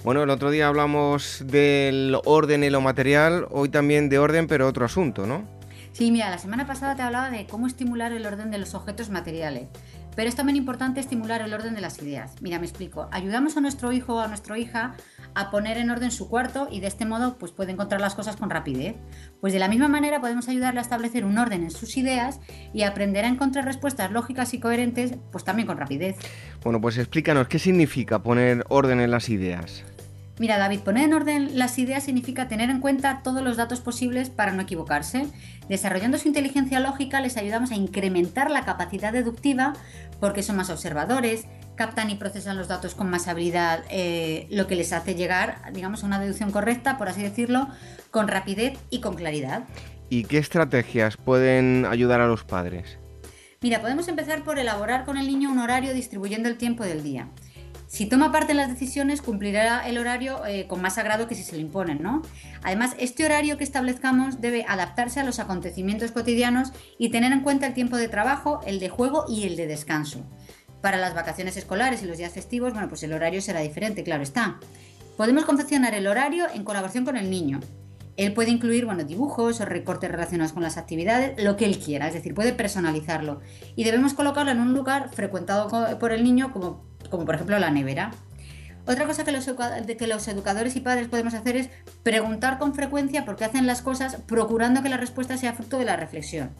Bueno, 0.04 0.22
el 0.22 0.30
otro 0.30 0.50
día 0.50 0.68
hablamos 0.68 1.42
del 1.46 2.16
orden 2.26 2.62
en 2.62 2.72
lo 2.72 2.82
material, 2.82 3.46
hoy 3.50 3.70
también 3.70 4.10
de 4.10 4.18
orden, 4.18 4.46
pero 4.46 4.68
otro 4.68 4.84
asunto, 4.84 5.26
¿no? 5.26 5.44
Sí, 5.92 6.10
mira, 6.10 6.30
la 6.30 6.38
semana 6.38 6.66
pasada 6.66 6.94
te 6.94 7.02
hablaba 7.02 7.30
de 7.30 7.46
cómo 7.46 7.66
estimular 7.66 8.12
el 8.12 8.24
orden 8.26 8.50
de 8.50 8.58
los 8.58 8.74
objetos 8.74 9.08
materiales. 9.10 9.64
Pero 10.16 10.28
es 10.28 10.34
también 10.34 10.56
importante 10.56 11.00
estimular 11.00 11.40
el 11.42 11.54
orden 11.54 11.74
de 11.74 11.80
las 11.80 12.00
ideas. 12.02 12.34
Mira, 12.40 12.58
me 12.58 12.66
explico. 12.66 13.08
Ayudamos 13.12 13.56
a 13.56 13.60
nuestro 13.60 13.92
hijo 13.92 14.16
o 14.16 14.20
a 14.20 14.28
nuestra 14.28 14.58
hija 14.58 14.94
a 15.34 15.50
poner 15.50 15.76
en 15.78 15.90
orden 15.90 16.10
su 16.10 16.28
cuarto 16.28 16.68
y 16.70 16.80
de 16.80 16.88
este 16.88 17.06
modo 17.06 17.38
pues 17.38 17.52
puede 17.52 17.72
encontrar 17.72 18.00
las 18.00 18.14
cosas 18.14 18.36
con 18.36 18.50
rapidez. 18.50 18.96
Pues 19.40 19.52
de 19.52 19.58
la 19.58 19.68
misma 19.68 19.88
manera 19.88 20.20
podemos 20.20 20.48
ayudarle 20.48 20.80
a 20.80 20.82
establecer 20.82 21.24
un 21.24 21.38
orden 21.38 21.62
en 21.62 21.70
sus 21.70 21.96
ideas 21.96 22.40
y 22.72 22.82
aprender 22.82 23.24
a 23.24 23.28
encontrar 23.28 23.64
respuestas 23.64 24.10
lógicas 24.10 24.54
y 24.54 24.60
coherentes 24.60 25.14
pues 25.30 25.44
también 25.44 25.66
con 25.66 25.78
rapidez. 25.78 26.16
Bueno, 26.62 26.80
pues 26.80 26.98
explícanos 26.98 27.48
qué 27.48 27.58
significa 27.58 28.22
poner 28.22 28.64
orden 28.68 29.00
en 29.00 29.10
las 29.10 29.28
ideas. 29.28 29.84
Mira, 30.40 30.56
David, 30.56 30.80
poner 30.80 31.04
en 31.04 31.12
orden 31.12 31.58
las 31.58 31.78
ideas 31.78 32.02
significa 32.02 32.48
tener 32.48 32.70
en 32.70 32.80
cuenta 32.80 33.20
todos 33.22 33.42
los 33.42 33.58
datos 33.58 33.80
posibles 33.80 34.30
para 34.30 34.52
no 34.52 34.62
equivocarse. 34.62 35.26
Desarrollando 35.68 36.16
su 36.16 36.28
inteligencia 36.28 36.80
lógica 36.80 37.20
les 37.20 37.36
ayudamos 37.36 37.72
a 37.72 37.74
incrementar 37.74 38.50
la 38.50 38.64
capacidad 38.64 39.12
deductiva 39.12 39.74
porque 40.18 40.42
son 40.42 40.56
más 40.56 40.70
observadores, 40.70 41.44
captan 41.74 42.08
y 42.08 42.14
procesan 42.14 42.56
los 42.56 42.68
datos 42.68 42.94
con 42.94 43.10
más 43.10 43.28
habilidad, 43.28 43.84
eh, 43.90 44.46
lo 44.50 44.66
que 44.66 44.76
les 44.76 44.94
hace 44.94 45.14
llegar, 45.14 45.60
digamos, 45.74 46.04
a 46.04 46.06
una 46.06 46.18
deducción 46.18 46.52
correcta, 46.52 46.96
por 46.96 47.10
así 47.10 47.20
decirlo, 47.20 47.68
con 48.10 48.26
rapidez 48.26 48.78
y 48.88 49.02
con 49.02 49.16
claridad. 49.16 49.64
¿Y 50.08 50.24
qué 50.24 50.38
estrategias 50.38 51.18
pueden 51.18 51.84
ayudar 51.84 52.22
a 52.22 52.26
los 52.26 52.44
padres? 52.44 52.96
Mira, 53.60 53.82
podemos 53.82 54.08
empezar 54.08 54.42
por 54.42 54.58
elaborar 54.58 55.04
con 55.04 55.18
el 55.18 55.26
niño 55.26 55.50
un 55.50 55.58
horario 55.58 55.92
distribuyendo 55.92 56.48
el 56.48 56.56
tiempo 56.56 56.82
del 56.82 57.02
día. 57.02 57.28
Si 57.90 58.06
toma 58.06 58.30
parte 58.30 58.52
en 58.52 58.58
las 58.58 58.68
decisiones, 58.68 59.20
cumplirá 59.20 59.84
el 59.84 59.98
horario 59.98 60.46
eh, 60.46 60.68
con 60.68 60.80
más 60.80 60.96
agrado 60.96 61.26
que 61.26 61.34
si 61.34 61.42
se 61.42 61.56
le 61.56 61.62
imponen, 61.62 62.00
¿no? 62.00 62.22
Además, 62.62 62.94
este 63.00 63.24
horario 63.24 63.58
que 63.58 63.64
establezcamos 63.64 64.40
debe 64.40 64.64
adaptarse 64.68 65.18
a 65.18 65.24
los 65.24 65.40
acontecimientos 65.40 66.12
cotidianos 66.12 66.70
y 66.98 67.08
tener 67.08 67.32
en 67.32 67.40
cuenta 67.40 67.66
el 67.66 67.74
tiempo 67.74 67.96
de 67.96 68.06
trabajo, 68.06 68.60
el 68.64 68.78
de 68.78 68.90
juego 68.90 69.24
y 69.28 69.42
el 69.42 69.56
de 69.56 69.66
descanso. 69.66 70.24
Para 70.80 70.98
las 70.98 71.14
vacaciones 71.14 71.56
escolares 71.56 72.00
y 72.04 72.06
los 72.06 72.16
días 72.16 72.32
festivos, 72.32 72.72
bueno, 72.72 72.88
pues 72.88 73.02
el 73.02 73.12
horario 73.12 73.42
será 73.42 73.58
diferente, 73.58 74.04
claro 74.04 74.22
está. 74.22 74.60
Podemos 75.16 75.44
confeccionar 75.44 75.92
el 75.92 76.06
horario 76.06 76.46
en 76.54 76.62
colaboración 76.62 77.04
con 77.04 77.16
el 77.16 77.28
niño. 77.28 77.58
Él 78.16 78.34
puede 78.34 78.50
incluir 78.50 78.84
bueno, 78.84 79.02
dibujos 79.02 79.60
o 79.60 79.64
recortes 79.64 80.12
relacionados 80.12 80.52
con 80.52 80.62
las 80.62 80.76
actividades, 80.76 81.42
lo 81.42 81.56
que 81.56 81.64
él 81.64 81.80
quiera, 81.80 82.06
es 82.06 82.14
decir, 82.14 82.34
puede 82.34 82.52
personalizarlo. 82.52 83.40
Y 83.74 83.82
debemos 83.82 84.14
colocarlo 84.14 84.52
en 84.52 84.60
un 84.60 84.74
lugar 84.74 85.10
frecuentado 85.12 85.98
por 85.98 86.12
el 86.12 86.22
niño 86.22 86.52
como 86.52 86.89
como 87.10 87.24
por 87.24 87.34
ejemplo 87.34 87.58
la 87.58 87.70
nevera. 87.70 88.12
Otra 88.86 89.06
cosa 89.06 89.24
que 89.24 89.32
los, 89.32 89.44
que 89.46 90.06
los, 90.06 90.28
educadores 90.28 90.74
y 90.74 90.80
padres 90.80 91.08
podemos 91.08 91.34
hacer 91.34 91.56
es 91.56 91.68
preguntar 92.02 92.58
con 92.58 92.74
frecuencia 92.74 93.24
por 93.24 93.36
qué 93.36 93.44
hacen 93.44 93.66
las 93.66 93.82
cosas, 93.82 94.16
procurando 94.26 94.82
que 94.82 94.88
la 94.88 94.96
respuesta 94.96 95.36
sea 95.36 95.52
fruto 95.52 95.78
de 95.78 95.84
la 95.84 95.96
reflexión. 95.96 96.50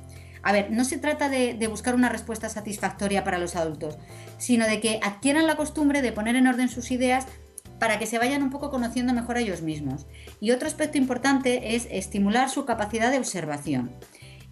A 0.42 0.52
ver, 0.52 0.70
no 0.70 0.84
se 0.84 0.98
trata 0.98 1.28
de, 1.28 1.54
de, 1.54 1.66
buscar 1.66 1.94
una 1.94 2.08
respuesta 2.08 2.48
satisfactoria 2.48 3.24
para 3.24 3.38
los 3.38 3.56
adultos, 3.56 3.98
sino 4.38 4.66
de 4.66 4.80
que 4.80 5.00
adquieran 5.02 5.46
la 5.46 5.56
costumbre 5.56 6.02
de 6.02 6.12
poner 6.12 6.36
en 6.36 6.46
orden 6.46 6.68
sus 6.68 6.90
ideas 6.90 7.26
para 7.80 7.98
que 7.98 8.06
se 8.06 8.18
vayan 8.18 8.42
un 8.42 8.50
poco 8.50 8.70
conociendo 8.70 9.12
mejor 9.12 9.36
a 9.36 9.40
ellos 9.40 9.62
mismos. 9.62 10.06
Y 10.38 10.52
otro 10.52 10.68
aspecto 10.68 10.98
importante 10.98 11.74
es 11.74 11.88
estimular 11.90 12.48
su 12.48 12.64
capacidad 12.64 13.10
de 13.10 13.18
observación. 13.18 13.90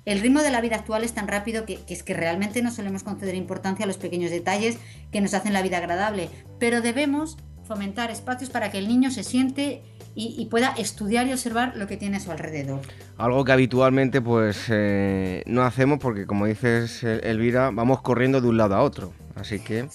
El 0.08 0.20
ritmo 0.20 0.40
de 0.40 0.50
la 0.50 0.62
vida 0.62 0.76
actual 0.76 1.04
es 1.04 1.12
tan 1.12 1.28
rápido 1.28 1.66
que, 1.66 1.80
es 1.86 2.02
que 2.02 2.14
realmente 2.14 2.62
no 2.62 2.70
solemos 2.70 3.02
conceder 3.02 3.34
importancia 3.34 3.84
a 3.84 3.86
los 3.86 3.98
pequeños 3.98 4.30
detalles 4.30 4.78
que 5.12 5.20
nos 5.20 5.34
hacen 5.34 5.52
la 5.52 5.60
vida 5.60 5.76
agradable, 5.76 6.30
pero 6.58 6.80
debemos 6.80 7.36
fomentar 7.66 8.10
espacios 8.10 8.48
para 8.48 8.70
que 8.70 8.78
el 8.78 8.88
niño 8.88 9.10
se 9.10 9.22
siente 9.22 9.82
y, 10.14 10.46
pueda 10.46 10.72
estudiar 10.78 11.26
y 11.26 11.32
observar 11.34 11.76
lo 11.76 11.86
que 11.86 11.98
tiene 11.98 12.16
a 12.16 12.20
su 12.20 12.30
alrededor. 12.32 12.80
Algo 13.18 13.44
que 13.44 13.52
habitualmente 13.52 14.22
pues 14.22 14.64
eh, 14.70 15.42
no 15.44 15.62
hacemos 15.62 15.98
porque 15.98 16.26
como 16.26 16.46
dices 16.46 17.04
Elvira, 17.04 17.70
vamos 17.70 18.00
corriendo 18.00 18.40
de 18.40 18.48
un 18.48 18.56
lado 18.56 18.76
a 18.76 18.82
otro. 18.82 19.12
Así 19.36 19.60
que... 19.60 19.88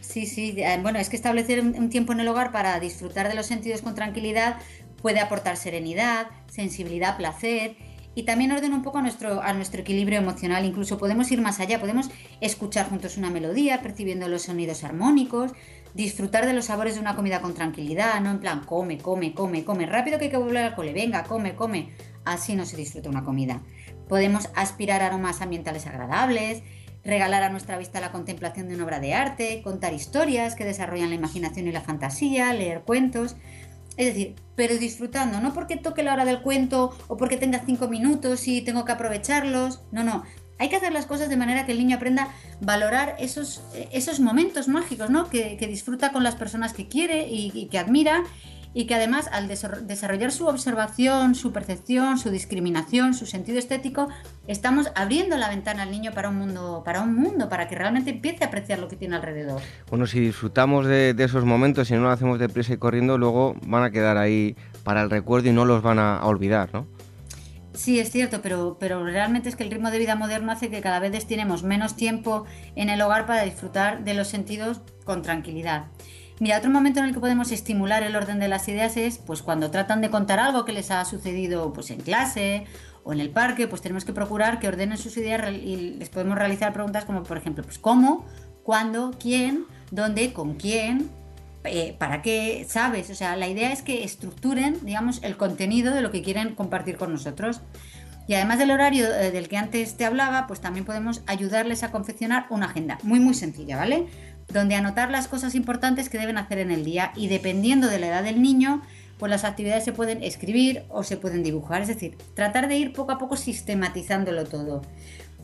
Sí, 0.00 0.24
sí, 0.24 0.54
eh, 0.56 0.78
bueno, 0.80 0.98
es 0.98 1.10
que 1.10 1.16
establecer 1.16 1.60
un 1.60 1.90
tiempo 1.90 2.14
en 2.14 2.20
el 2.20 2.28
hogar 2.28 2.52
para 2.52 2.80
disfrutar 2.80 3.28
de 3.28 3.34
los 3.34 3.44
sentidos 3.44 3.82
con 3.82 3.94
tranquilidad 3.94 4.56
puede 5.02 5.20
aportar 5.20 5.56
serenidad, 5.56 6.28
sensibilidad, 6.48 7.18
placer 7.18 7.76
y 8.18 8.24
también 8.24 8.50
ordena 8.50 8.74
un 8.74 8.82
poco 8.82 8.98
a 8.98 9.02
nuestro, 9.02 9.40
a 9.40 9.52
nuestro 9.52 9.82
equilibrio 9.82 10.18
emocional. 10.18 10.64
Incluso 10.64 10.98
podemos 10.98 11.30
ir 11.30 11.40
más 11.40 11.60
allá, 11.60 11.78
podemos 11.78 12.10
escuchar 12.40 12.88
juntos 12.88 13.16
una 13.16 13.30
melodía, 13.30 13.80
percibiendo 13.80 14.26
los 14.26 14.42
sonidos 14.42 14.82
armónicos, 14.82 15.52
disfrutar 15.94 16.44
de 16.44 16.52
los 16.52 16.64
sabores 16.64 16.96
de 16.96 17.00
una 17.00 17.14
comida 17.14 17.40
con 17.40 17.54
tranquilidad, 17.54 18.20
no 18.20 18.32
en 18.32 18.40
plan 18.40 18.64
come, 18.64 18.98
come, 18.98 19.32
come, 19.34 19.62
come, 19.62 19.86
rápido 19.86 20.18
que 20.18 20.24
hay 20.24 20.30
que 20.32 20.36
volver 20.36 20.64
al 20.64 20.74
cole, 20.74 20.92
venga, 20.92 21.22
come, 21.22 21.54
come. 21.54 21.90
Así 22.24 22.56
no 22.56 22.66
se 22.66 22.76
disfruta 22.76 23.08
una 23.08 23.22
comida. 23.22 23.62
Podemos 24.08 24.48
aspirar 24.56 25.00
aromas 25.00 25.40
ambientales 25.40 25.86
agradables, 25.86 26.64
regalar 27.04 27.44
a 27.44 27.50
nuestra 27.50 27.78
vista 27.78 28.00
la 28.00 28.10
contemplación 28.10 28.66
de 28.66 28.74
una 28.74 28.82
obra 28.82 28.98
de 28.98 29.14
arte, 29.14 29.62
contar 29.62 29.94
historias 29.94 30.56
que 30.56 30.64
desarrollan 30.64 31.10
la 31.10 31.14
imaginación 31.14 31.68
y 31.68 31.72
la 31.72 31.82
fantasía, 31.82 32.52
leer 32.52 32.80
cuentos. 32.80 33.36
Es 33.98 34.06
decir, 34.06 34.36
pero 34.54 34.78
disfrutando, 34.78 35.40
no 35.40 35.52
porque 35.52 35.76
toque 35.76 36.04
la 36.04 36.12
hora 36.14 36.24
del 36.24 36.40
cuento 36.40 36.96
o 37.08 37.16
porque 37.16 37.36
tenga 37.36 37.62
cinco 37.66 37.88
minutos 37.88 38.46
y 38.48 38.62
tengo 38.62 38.84
que 38.84 38.92
aprovecharlos. 38.92 39.82
No, 39.90 40.04
no. 40.04 40.22
Hay 40.60 40.68
que 40.68 40.76
hacer 40.76 40.92
las 40.92 41.06
cosas 41.06 41.28
de 41.28 41.36
manera 41.36 41.66
que 41.66 41.72
el 41.72 41.78
niño 41.78 41.96
aprenda 41.96 42.22
a 42.22 42.34
valorar 42.60 43.16
esos, 43.18 43.62
esos 43.92 44.20
momentos 44.20 44.68
mágicos, 44.68 45.10
¿no? 45.10 45.28
Que, 45.28 45.56
disfruta 45.68 46.12
con 46.12 46.22
las 46.22 46.36
personas 46.36 46.72
que 46.72 46.88
quiere 46.88 47.28
y 47.28 47.66
que 47.66 47.78
admira 47.78 48.24
y 48.74 48.86
que 48.86 48.94
además 48.94 49.28
al 49.32 49.48
desarrollar 49.48 50.32
su 50.32 50.46
observación, 50.46 51.34
su 51.34 51.52
percepción, 51.52 52.18
su 52.18 52.30
discriminación, 52.30 53.14
su 53.14 53.26
sentido 53.26 53.58
estético, 53.58 54.08
estamos 54.46 54.90
abriendo 54.94 55.36
la 55.36 55.48
ventana 55.48 55.82
al 55.82 55.90
niño 55.90 56.12
para 56.12 56.28
un 56.28 56.36
mundo, 56.36 56.82
para 56.84 57.02
un 57.02 57.14
mundo, 57.14 57.48
para 57.48 57.68
que 57.68 57.74
realmente 57.74 58.10
empiece 58.10 58.44
a 58.44 58.48
apreciar 58.48 58.78
lo 58.78 58.88
que 58.88 58.96
tiene 58.96 59.16
alrededor. 59.16 59.60
Bueno, 59.90 60.06
si 60.06 60.20
disfrutamos 60.20 60.86
de, 60.86 61.14
esos 61.18 61.44
momentos 61.44 61.90
y 61.90 61.94
no 61.94 62.02
lo 62.02 62.10
hacemos 62.10 62.38
deprisa 62.38 62.72
y 62.72 62.76
corriendo, 62.76 63.18
luego 63.18 63.56
van 63.66 63.84
a 63.84 63.90
quedar 63.90 64.16
ahí 64.16 64.56
para 64.84 65.02
el 65.02 65.10
recuerdo 65.10 65.48
y 65.48 65.52
no 65.52 65.64
los 65.64 65.82
van 65.82 65.98
a, 65.98 66.24
olvidar, 66.24 66.72
¿no? 66.72 66.86
Sí, 67.74 68.00
es 68.00 68.10
cierto, 68.10 68.40
pero, 68.42 68.76
pero 68.80 69.04
realmente 69.04 69.48
es 69.48 69.54
que 69.54 69.62
el 69.62 69.70
ritmo 69.70 69.90
de 69.90 69.98
vida 69.98 70.16
moderno 70.16 70.50
hace 70.50 70.68
que 70.68 70.80
cada 70.80 70.98
vez 70.98 71.26
tenemos 71.26 71.62
menos 71.62 71.94
tiempo 71.94 72.44
en 72.74 72.90
el 72.90 73.00
hogar 73.00 73.24
para 73.24 73.42
disfrutar 73.42 74.04
de 74.04 74.14
los 74.14 74.28
sentidos 74.28 74.80
con 75.04 75.22
tranquilidad. 75.22 75.86
Mira, 76.40 76.58
otro 76.58 76.70
momento 76.70 77.00
en 77.00 77.06
el 77.06 77.14
que 77.14 77.20
podemos 77.20 77.50
estimular 77.50 78.02
el 78.04 78.14
orden 78.14 78.38
de 78.38 78.48
las 78.48 78.68
ideas 78.68 78.96
es 78.96 79.18
pues 79.18 79.42
cuando 79.42 79.70
tratan 79.70 80.00
de 80.00 80.10
contar 80.10 80.38
algo 80.38 80.64
que 80.64 80.72
les 80.72 80.90
ha 80.90 81.04
sucedido 81.04 81.72
pues 81.72 81.90
en 81.90 82.00
clase 82.00 82.64
o 83.02 83.12
en 83.12 83.20
el 83.20 83.30
parque, 83.30 83.66
pues 83.66 83.82
tenemos 83.82 84.04
que 84.04 84.12
procurar 84.12 84.60
que 84.60 84.68
ordenen 84.68 84.98
sus 84.98 85.16
ideas 85.16 85.52
y 85.52 85.96
les 85.98 86.08
podemos 86.10 86.38
realizar 86.38 86.72
preguntas 86.72 87.04
como 87.04 87.24
por 87.24 87.38
ejemplo, 87.38 87.64
pues 87.64 87.78
cómo, 87.78 88.24
cuándo, 88.62 89.12
quién, 89.18 89.64
dónde, 89.90 90.32
con 90.32 90.54
quién, 90.54 91.10
eh, 91.64 91.96
para 91.98 92.22
qué, 92.22 92.64
sabes, 92.68 93.10
o 93.10 93.14
sea, 93.14 93.36
la 93.36 93.48
idea 93.48 93.72
es 93.72 93.82
que 93.82 94.04
estructuren, 94.04 94.78
digamos, 94.82 95.20
el 95.22 95.36
contenido 95.36 95.92
de 95.92 96.02
lo 96.02 96.10
que 96.10 96.22
quieren 96.22 96.54
compartir 96.54 96.96
con 96.96 97.12
nosotros. 97.12 97.60
Y 98.28 98.34
además 98.34 98.58
del 98.58 98.70
horario 98.70 99.06
eh, 99.06 99.30
del 99.30 99.48
que 99.48 99.56
antes 99.56 99.96
te 99.96 100.04
hablaba, 100.04 100.46
pues 100.46 100.60
también 100.60 100.84
podemos 100.84 101.22
ayudarles 101.26 101.82
a 101.82 101.90
confeccionar 101.90 102.46
una 102.50 102.66
agenda. 102.66 102.98
Muy 103.02 103.20
muy 103.20 103.32
sencilla, 103.34 103.78
¿vale? 103.78 104.06
Donde 104.52 104.74
anotar 104.74 105.10
las 105.10 105.28
cosas 105.28 105.54
importantes 105.54 106.08
que 106.08 106.18
deben 106.18 106.38
hacer 106.38 106.58
en 106.58 106.70
el 106.70 106.84
día 106.84 107.12
y 107.14 107.28
dependiendo 107.28 107.88
de 107.88 107.98
la 107.98 108.08
edad 108.08 108.22
del 108.22 108.42
niño, 108.42 108.82
pues 109.18 109.30
las 109.30 109.44
actividades 109.44 109.84
se 109.84 109.92
pueden 109.92 110.22
escribir 110.22 110.84
o 110.88 111.02
se 111.02 111.16
pueden 111.16 111.42
dibujar, 111.42 111.82
es 111.82 111.88
decir, 111.88 112.16
tratar 112.34 112.68
de 112.68 112.78
ir 112.78 112.92
poco 112.92 113.12
a 113.12 113.18
poco 113.18 113.36
sistematizándolo 113.36 114.44
todo. 114.44 114.82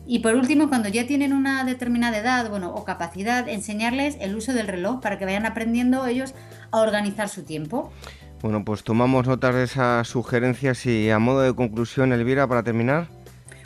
Y 0.07 0.19
por 0.19 0.35
último, 0.35 0.69
cuando 0.69 0.87
ya 0.87 1.07
tienen 1.07 1.33
una 1.33 1.63
determinada 1.63 2.17
edad 2.17 2.49
bueno, 2.49 2.73
o 2.73 2.85
capacidad, 2.85 3.49
enseñarles 3.49 4.17
el 4.19 4.35
uso 4.35 4.53
del 4.53 4.67
reloj 4.67 5.01
para 5.01 5.17
que 5.17 5.25
vayan 5.25 5.45
aprendiendo 5.45 6.05
ellos 6.05 6.35
a 6.71 6.79
organizar 6.79 7.27
su 7.27 7.43
tiempo. 7.43 7.91
Bueno, 8.41 8.63
pues 8.63 8.83
tomamos 8.83 9.25
notas 9.25 9.55
de 9.55 9.63
esas 9.63 10.07
sugerencias 10.07 10.85
y 10.85 11.09
a 11.09 11.17
modo 11.17 11.41
de 11.41 11.55
conclusión, 11.55 12.13
Elvira, 12.13 12.47
para 12.47 12.61
terminar. 12.61 13.07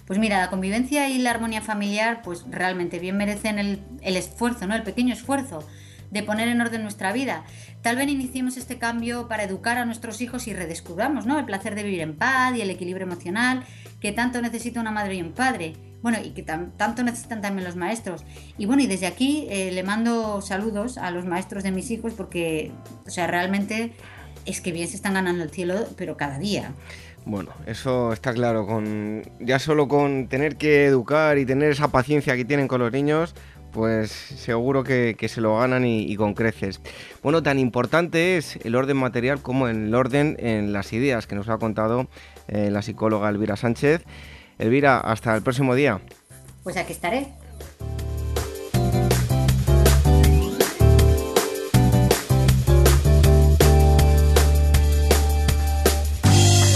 Pues 0.10 0.18
mira, 0.18 0.40
la 0.40 0.50
convivencia 0.50 1.08
y 1.08 1.20
la 1.20 1.30
armonía 1.30 1.62
familiar 1.62 2.24
pues 2.24 2.44
realmente 2.50 2.98
bien 2.98 3.16
merecen 3.16 3.60
el, 3.60 3.84
esfuerzo, 4.02 4.66
¿no? 4.66 4.74
El 4.74 4.82
pequeño 4.82 5.14
esfuerzo 5.14 5.64
de 6.10 6.24
poner 6.24 6.48
en 6.48 6.60
orden 6.60 6.82
nuestra 6.82 7.14
vida. 7.14 7.44
Tal 7.84 7.96
vez 7.96 8.10
iniciemos 8.10 8.58
este 8.58 8.80
cambio 8.80 9.28
para 9.28 9.44
educar 9.44 9.78
a 9.78 9.86
nuestros 9.86 10.20
hijos 10.22 10.48
y 10.48 10.54
redescubramos 10.56 11.28
¿no? 11.28 11.38
el 11.38 11.46
placer 11.46 11.76
de 11.76 11.84
vivir 11.84 12.02
en 12.02 12.18
paz 12.18 12.58
y 12.58 12.62
el 12.62 12.72
equilibrio 12.72 13.06
emocional 13.06 13.64
que 14.02 14.12
tanto 14.12 14.42
necesita 14.42 14.82
una 14.82 14.90
madre 14.90 15.14
y 15.14 15.22
un 15.22 15.32
padre. 15.32 15.76
Bueno, 16.02 16.18
y 16.24 16.32
que 16.32 16.42
tanto 16.42 17.04
necesitan 17.04 17.44
también 17.44 17.68
los 17.68 17.76
maestros. 17.76 18.24
Y 18.58 18.66
bueno, 18.66 18.82
y 18.82 18.88
desde 18.88 19.06
aquí 19.06 19.46
eh, 19.52 19.70
le 19.72 19.84
mando 19.84 20.42
saludos 20.42 20.98
a 20.98 21.12
los 21.12 21.26
maestros 21.26 21.62
de 21.62 21.70
mis 21.72 21.92
hijos 21.92 22.14
porque, 22.14 22.72
o 23.06 23.12
sea, 23.12 23.28
realmente 23.28 23.94
es 24.46 24.60
que 24.60 24.72
bien 24.72 24.88
se 24.88 24.96
están 24.96 25.14
ganando 25.14 25.44
el 25.44 25.52
cielo, 25.52 25.88
pero 25.98 26.18
cada 26.18 26.40
día. 26.40 26.74
Bueno, 27.30 27.52
eso 27.68 28.12
está 28.12 28.34
claro. 28.34 28.66
Con, 28.66 29.22
ya 29.40 29.60
solo 29.60 29.88
con 29.88 30.28
tener 30.30 30.56
que 30.56 30.88
educar 30.88 31.38
y 31.38 31.46
tener 31.46 31.70
esa 31.70 31.90
paciencia 31.90 32.36
que 32.36 32.44
tienen 32.44 32.68
con 32.68 32.82
los 32.82 32.92
niños, 32.92 33.36
pues 33.72 34.10
seguro 34.10 34.84
que, 34.84 35.16
se 35.30 35.40
lo 35.40 35.60
ganan 35.60 35.86
y, 35.86 36.16
con 36.16 36.34
creces. 36.34 36.82
Bueno, 37.22 37.44
tan 37.44 37.60
importante 37.60 38.38
es 38.38 38.56
el 38.64 38.76
orden 38.76 38.98
material 38.98 39.44
como 39.44 39.68
el 39.68 39.94
orden 39.94 40.38
en 40.40 40.74
las 40.74 40.92
ideas 40.92 41.28
que 41.28 41.36
nos 41.36 41.50
ha 41.50 41.60
contado 41.60 42.08
eh, 42.48 42.72
la 42.72 42.82
psicóloga 42.82 43.30
Elvira 43.30 43.56
Sánchez. 43.56 44.04
Elvira, 44.58 45.00
hasta 45.00 45.36
el 45.36 45.44
próximo 45.44 45.76
día. 45.76 46.02
Pues 46.64 46.78
aquí 46.78 46.94
estaré. 46.94 47.28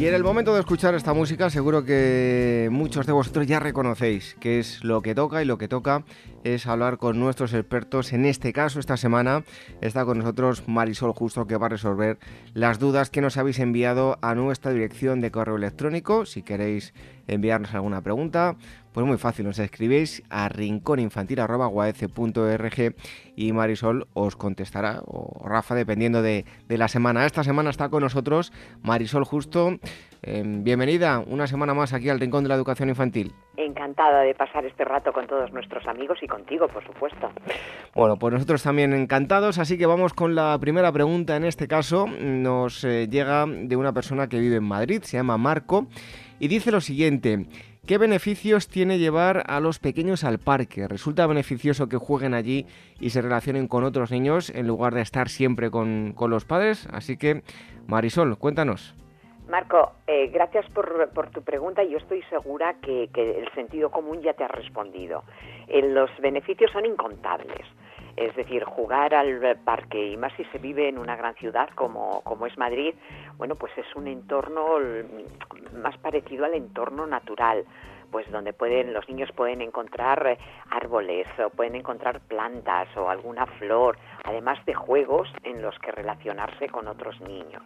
Y 0.00 0.06
en 0.06 0.14
el 0.14 0.24
momento 0.24 0.54
de 0.54 0.60
escuchar 0.60 0.94
esta 0.94 1.12
música, 1.12 1.50
seguro 1.50 1.84
que 1.84 2.70
muchos 2.72 3.04
de 3.04 3.12
vosotros 3.12 3.46
ya 3.46 3.60
reconocéis 3.60 4.34
que 4.40 4.58
es 4.58 4.82
lo 4.82 5.02
que 5.02 5.14
toca 5.14 5.42
y 5.42 5.44
lo 5.44 5.58
que 5.58 5.68
toca 5.68 6.04
es 6.42 6.66
hablar 6.66 6.96
con 6.96 7.20
nuestros 7.20 7.52
expertos. 7.52 8.14
En 8.14 8.24
este 8.24 8.54
caso, 8.54 8.80
esta 8.80 8.96
semana 8.96 9.44
está 9.82 10.06
con 10.06 10.16
nosotros 10.16 10.66
Marisol 10.66 11.12
Justo, 11.12 11.46
que 11.46 11.58
va 11.58 11.66
a 11.66 11.68
resolver 11.68 12.18
las 12.54 12.78
dudas 12.78 13.10
que 13.10 13.20
nos 13.20 13.36
habéis 13.36 13.58
enviado 13.58 14.18
a 14.22 14.34
nuestra 14.34 14.72
dirección 14.72 15.20
de 15.20 15.30
correo 15.30 15.56
electrónico. 15.56 16.24
Si 16.24 16.40
queréis 16.40 16.94
enviarnos 17.30 17.74
alguna 17.74 18.02
pregunta, 18.02 18.56
pues 18.92 19.06
muy 19.06 19.16
fácil, 19.18 19.46
nos 19.46 19.60
escribéis 19.60 20.24
a 20.30 20.48
rincóninfantil.org 20.48 22.94
y 23.36 23.52
Marisol 23.52 24.08
os 24.14 24.34
contestará, 24.34 25.00
o 25.06 25.48
Rafa, 25.48 25.76
dependiendo 25.76 26.22
de, 26.22 26.44
la 26.68 26.88
semana. 26.88 27.24
Esta 27.24 27.44
semana 27.44 27.70
está 27.70 27.88
con 27.88 28.02
nosotros 28.02 28.52
Marisol 28.82 29.24
Justo. 29.24 29.76
Em, 30.22 30.64
bienvenida 30.64 31.22
una 31.26 31.46
semana 31.46 31.72
más 31.72 31.94
aquí 31.94 32.10
al 32.10 32.20
Rincón 32.20 32.42
de 32.42 32.48
la 32.48 32.56
Educación 32.56 32.88
Infantil. 32.88 33.32
Encantada 33.56 34.22
de 34.22 34.34
pasar 34.34 34.66
este 34.66 34.84
rato 34.84 35.12
con 35.12 35.24
todos 35.26 35.52
nuestros 35.52 35.86
amigos 35.86 36.18
y 36.22 36.26
contigo, 36.26 36.66
por 36.68 36.84
supuesto. 36.84 37.30
Bueno, 37.94 38.16
pues 38.16 38.34
nosotros 38.34 38.62
también 38.62 38.92
encantados, 38.92 39.58
así 39.58 39.78
que 39.78 39.86
vamos 39.86 40.12
con 40.14 40.34
la 40.34 40.58
primera 40.60 40.92
pregunta. 40.92 41.36
En 41.36 41.44
este 41.44 41.68
caso 41.68 42.06
nos 42.06 42.84
eh, 42.84 43.08
llega 43.08 43.46
de 43.46 43.76
una 43.76 43.92
persona 43.92 44.28
que 44.28 44.40
vive 44.40 44.56
en 44.56 44.64
Madrid, 44.64 45.02
se 45.02 45.16
llama 45.16 45.38
Marco, 45.38 45.86
y 46.40 46.48
dice 46.48 46.72
lo 46.72 46.80
siguiente. 46.80 47.46
¿Qué 47.86 47.98
beneficios 47.98 48.68
tiene 48.68 48.98
llevar 48.98 49.44
a 49.46 49.60
los 49.60 49.78
pequeños 49.78 50.24
al 50.24 50.38
parque? 50.38 50.88
¿Resulta 50.88 51.26
beneficioso 51.26 51.88
que 51.88 51.96
jueguen 51.96 52.34
allí 52.34 52.66
y 52.98 53.10
se 53.10 53.22
relacionen 53.22 53.68
con 53.68 53.84
otros 53.84 54.10
niños 54.10 54.50
en 54.50 54.66
lugar 54.66 54.94
de 54.94 55.02
estar 55.02 55.28
siempre 55.28 55.70
con, 55.70 56.14
los 56.18 56.44
padres? 56.44 56.88
Así 56.92 57.16
que, 57.16 57.42
Marisol, 57.86 58.38
cuéntanos. 58.38 58.94
Marco, 59.48 59.92
eh, 60.06 60.28
gracias 60.28 60.64
por, 60.70 61.30
tu 61.30 61.42
pregunta. 61.42 61.82
Yo 61.82 61.98
estoy 61.98 62.22
segura 62.30 62.76
que, 62.80 63.10
el 63.12 63.52
sentido 63.54 63.90
común 63.90 64.20
ya 64.22 64.32
te 64.34 64.44
ha 64.44 64.48
respondido. 64.48 65.24
Eh, 65.66 65.82
los 65.82 66.10
beneficios 66.20 66.70
son 66.70 66.86
incontables. 66.86 67.66
Es 68.16 68.34
decir, 68.36 68.64
jugar 68.64 69.14
al 69.14 69.58
parque, 69.64 70.08
y 70.08 70.16
más 70.16 70.32
si 70.34 70.44
se 70.46 70.58
vive 70.58 70.88
en 70.88 70.98
una 70.98 71.16
gran 71.16 71.34
ciudad 71.34 71.68
como, 71.74 72.22
como 72.22 72.46
es 72.46 72.56
Madrid, 72.58 72.94
bueno, 73.38 73.54
pues 73.54 73.72
es 73.76 73.86
un 73.96 74.06
entorno 74.06 74.76
más 75.74 75.96
parecido 75.98 76.44
al 76.44 76.54
entorno 76.54 77.06
natural 77.06 77.64
pues 78.10 78.30
donde 78.30 78.52
pueden 78.52 78.92
los 78.92 79.08
niños 79.08 79.30
pueden 79.32 79.62
encontrar 79.62 80.26
eh, 80.26 80.38
árboles 80.70 81.26
o 81.38 81.50
pueden 81.50 81.76
encontrar 81.76 82.20
plantas 82.20 82.88
o 82.96 83.08
alguna 83.08 83.46
flor, 83.46 83.96
además 84.24 84.64
de 84.66 84.74
juegos 84.74 85.32
en 85.44 85.62
los 85.62 85.78
que 85.78 85.92
relacionarse 85.92 86.68
con 86.68 86.88
otros 86.88 87.20
niños. 87.20 87.62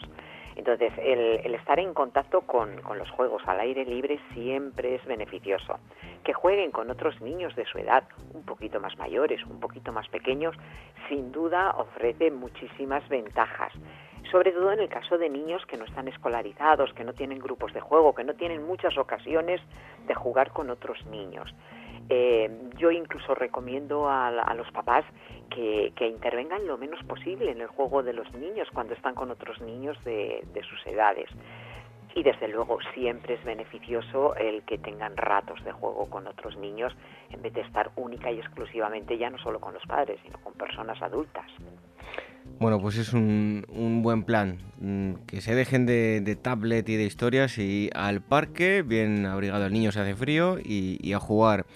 Entonces, 0.56 0.92
el, 0.98 1.54
estar 1.54 1.78
en 1.80 1.94
contacto 1.94 2.42
con, 2.42 2.80
con, 2.82 2.98
los 2.98 3.10
juegos 3.10 3.42
al 3.46 3.60
aire 3.60 3.84
libre 3.84 4.20
siempre 4.32 4.94
es 4.94 5.04
beneficioso. 5.04 5.78
Que 6.22 6.32
jueguen 6.32 6.70
con 6.70 6.90
otros 6.90 7.20
niños 7.20 7.54
de 7.56 7.64
su 7.66 7.78
edad, 7.78 8.04
un 8.32 8.44
poquito 8.44 8.80
más 8.80 8.96
mayores, 8.98 9.44
un 9.46 9.60
poquito 9.60 9.92
más 9.92 10.08
pequeños, 10.08 10.56
sin 11.08 11.32
duda 11.32 11.74
ofrece 11.76 12.30
muchísimas 12.30 13.08
ventajas 13.08 13.72
sobre 14.30 14.52
todo 14.52 14.72
en 14.72 14.80
el 14.80 14.88
caso 14.88 15.16
de 15.16 15.28
niños 15.28 15.64
que 15.66 15.76
no 15.76 15.84
están 15.84 16.08
escolarizados, 16.08 16.92
que 16.94 17.04
no 17.04 17.12
tienen 17.12 17.38
grupos 17.38 17.72
de 17.72 17.80
juego, 17.80 18.14
que 18.14 18.24
no 18.24 18.34
tienen 18.34 18.66
muchas 18.66 18.98
ocasiones 18.98 19.60
de 20.08 20.14
jugar 20.14 20.50
con 20.50 20.70
otros 20.70 21.04
niños. 21.06 21.54
Eh, 22.08 22.50
yo 22.76 22.90
incluso 22.90 23.34
recomiendo 23.34 24.08
a, 24.08 24.54
los 24.54 24.70
papás 24.72 25.04
que, 25.50 25.92
intervengan 26.00 26.66
lo 26.66 26.76
menos 26.76 27.02
posible 27.04 27.50
en 27.50 27.60
el 27.60 27.68
juego 27.68 28.02
de 28.02 28.12
los 28.12 28.30
niños 28.34 28.68
cuando 28.72 28.94
están 28.94 29.14
con 29.14 29.30
otros 29.30 29.60
niños 29.60 30.02
de, 30.04 30.44
de 30.52 30.62
sus 30.62 30.86
edades. 30.86 31.28
Y 32.14 32.22
desde 32.22 32.46
luego 32.46 32.78
siempre 32.94 33.34
es 33.34 33.44
beneficioso 33.44 34.36
el 34.36 34.62
que 34.62 34.78
tengan 34.78 35.16
ratos 35.16 35.62
de 35.64 35.72
juego 35.72 36.08
con 36.08 36.26
otros 36.28 36.56
niños 36.56 36.94
en 37.30 37.42
vez 37.42 37.52
de 37.54 37.62
estar 37.62 37.90
única 37.96 38.30
y 38.30 38.38
exclusivamente 38.38 39.18
ya 39.18 39.30
no 39.30 39.38
solo 39.38 39.58
con 39.60 39.74
los 39.74 39.82
padres, 39.84 40.20
sino 40.22 40.38
con 40.38 40.52
personas 40.52 41.00
adultas. 41.02 41.46
Bueno, 42.60 42.80
pues 42.80 42.96
es 42.98 43.12
un, 43.12 43.64
buen 44.02 44.22
plan. 44.22 44.58
Mm, 44.80 45.14
que 45.26 45.40
se 45.40 45.54
dejen 45.54 45.86
de, 45.86 46.38
tablet 46.40 46.88
y 46.88 46.96
de 46.96 47.04
historias 47.04 47.58
y 47.58 47.90
al 47.94 48.20
parque, 48.20 48.82
bien 48.82 49.26
abrigado 49.26 49.66
el 49.66 49.72
niño 49.72 49.92
se 49.92 50.00
hace 50.00 50.14
frío 50.14 50.58
y, 50.62 51.12
a 51.12 51.18
jugar 51.18 51.66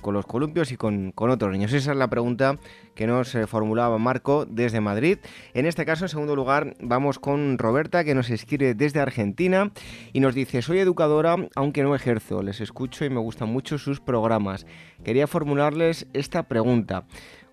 con 0.00 0.14
los 0.14 0.26
columpios 0.26 0.70
y 0.70 0.76
con, 0.76 1.12
otros 1.16 1.52
niños. 1.52 1.72
Esa 1.72 1.90
es 1.90 1.96
la 1.96 2.08
pregunta 2.08 2.58
que 2.94 3.08
nos 3.08 3.34
eh, 3.34 3.48
formulaba 3.48 3.98
Marco 3.98 4.46
desde 4.46 4.80
Madrid. 4.80 5.18
En 5.54 5.66
este 5.66 5.84
caso, 5.84 6.04
en 6.04 6.08
segundo 6.08 6.36
lugar, 6.36 6.76
vamos 6.80 7.18
con 7.18 7.58
Roberta, 7.58 8.04
que 8.04 8.14
nos 8.14 8.30
escribe 8.30 8.74
desde 8.74 9.00
Argentina 9.00 9.72
y 10.12 10.20
nos 10.20 10.36
dice, 10.36 10.62
soy 10.62 10.78
educadora, 10.78 11.36
aunque 11.56 11.82
no 11.82 11.96
ejerzo, 11.96 12.42
les 12.42 12.60
escucho 12.60 13.04
y 13.04 13.10
me 13.10 13.18
gustan 13.18 13.48
mucho 13.48 13.76
sus 13.76 14.00
programas. 14.00 14.66
Quería 15.02 15.26
formularles 15.26 16.06
esta 16.12 16.44
pregunta 16.44 17.06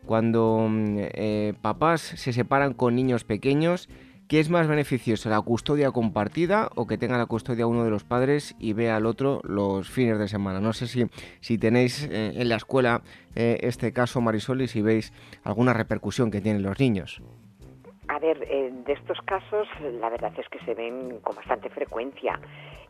cuando 0.10 0.66
mm, 0.68 0.98
eh, 1.14 1.54
papás 1.62 2.02
se 2.02 2.34
separan 2.34 2.74
con 2.74 2.96
niños 2.96 3.26
pequeños, 3.26 3.88
¿qué 4.28 4.40
es 4.40 4.50
más 4.50 4.68
beneficioso, 4.68 5.30
la 5.30 5.40
custodia 5.40 5.92
compartida 5.92 6.70
o 6.74 6.88
que 6.88 6.98
tenga 6.98 7.20
la 7.20 7.28
custodia 7.28 7.68
uno 7.68 7.84
de 7.84 7.92
los 7.92 8.06
padres 8.06 8.56
y 8.58 8.74
vea 8.74 8.96
al 8.96 9.06
otro 9.06 9.40
los 9.44 9.88
fines 9.88 10.18
de 10.18 10.28
semana? 10.28 10.62
No 10.62 10.74
sé 10.74 10.88
si, 10.88 11.06
si 11.42 11.60
tenéis 11.60 12.10
eh, 12.12 12.32
en 12.42 12.50
la 12.50 12.56
escuela 12.56 13.04
eh, 13.36 13.60
este 13.62 13.94
caso, 13.94 14.20
Marisol, 14.20 14.64
y 14.64 14.68
si 14.68 14.82
veis 14.82 15.14
alguna 15.44 15.74
repercusión 15.74 16.32
que 16.32 16.42
tienen 16.42 16.64
los 16.64 16.80
niños. 16.80 17.22
A 18.08 18.18
ver, 18.18 18.40
de 18.40 18.94
estos 18.94 19.20
casos 19.26 19.68
la 20.02 20.10
verdad 20.10 20.34
es 20.40 20.50
que 20.50 20.58
se 20.66 20.74
ven 20.74 21.20
con 21.22 21.36
bastante 21.36 21.70
frecuencia. 21.70 22.40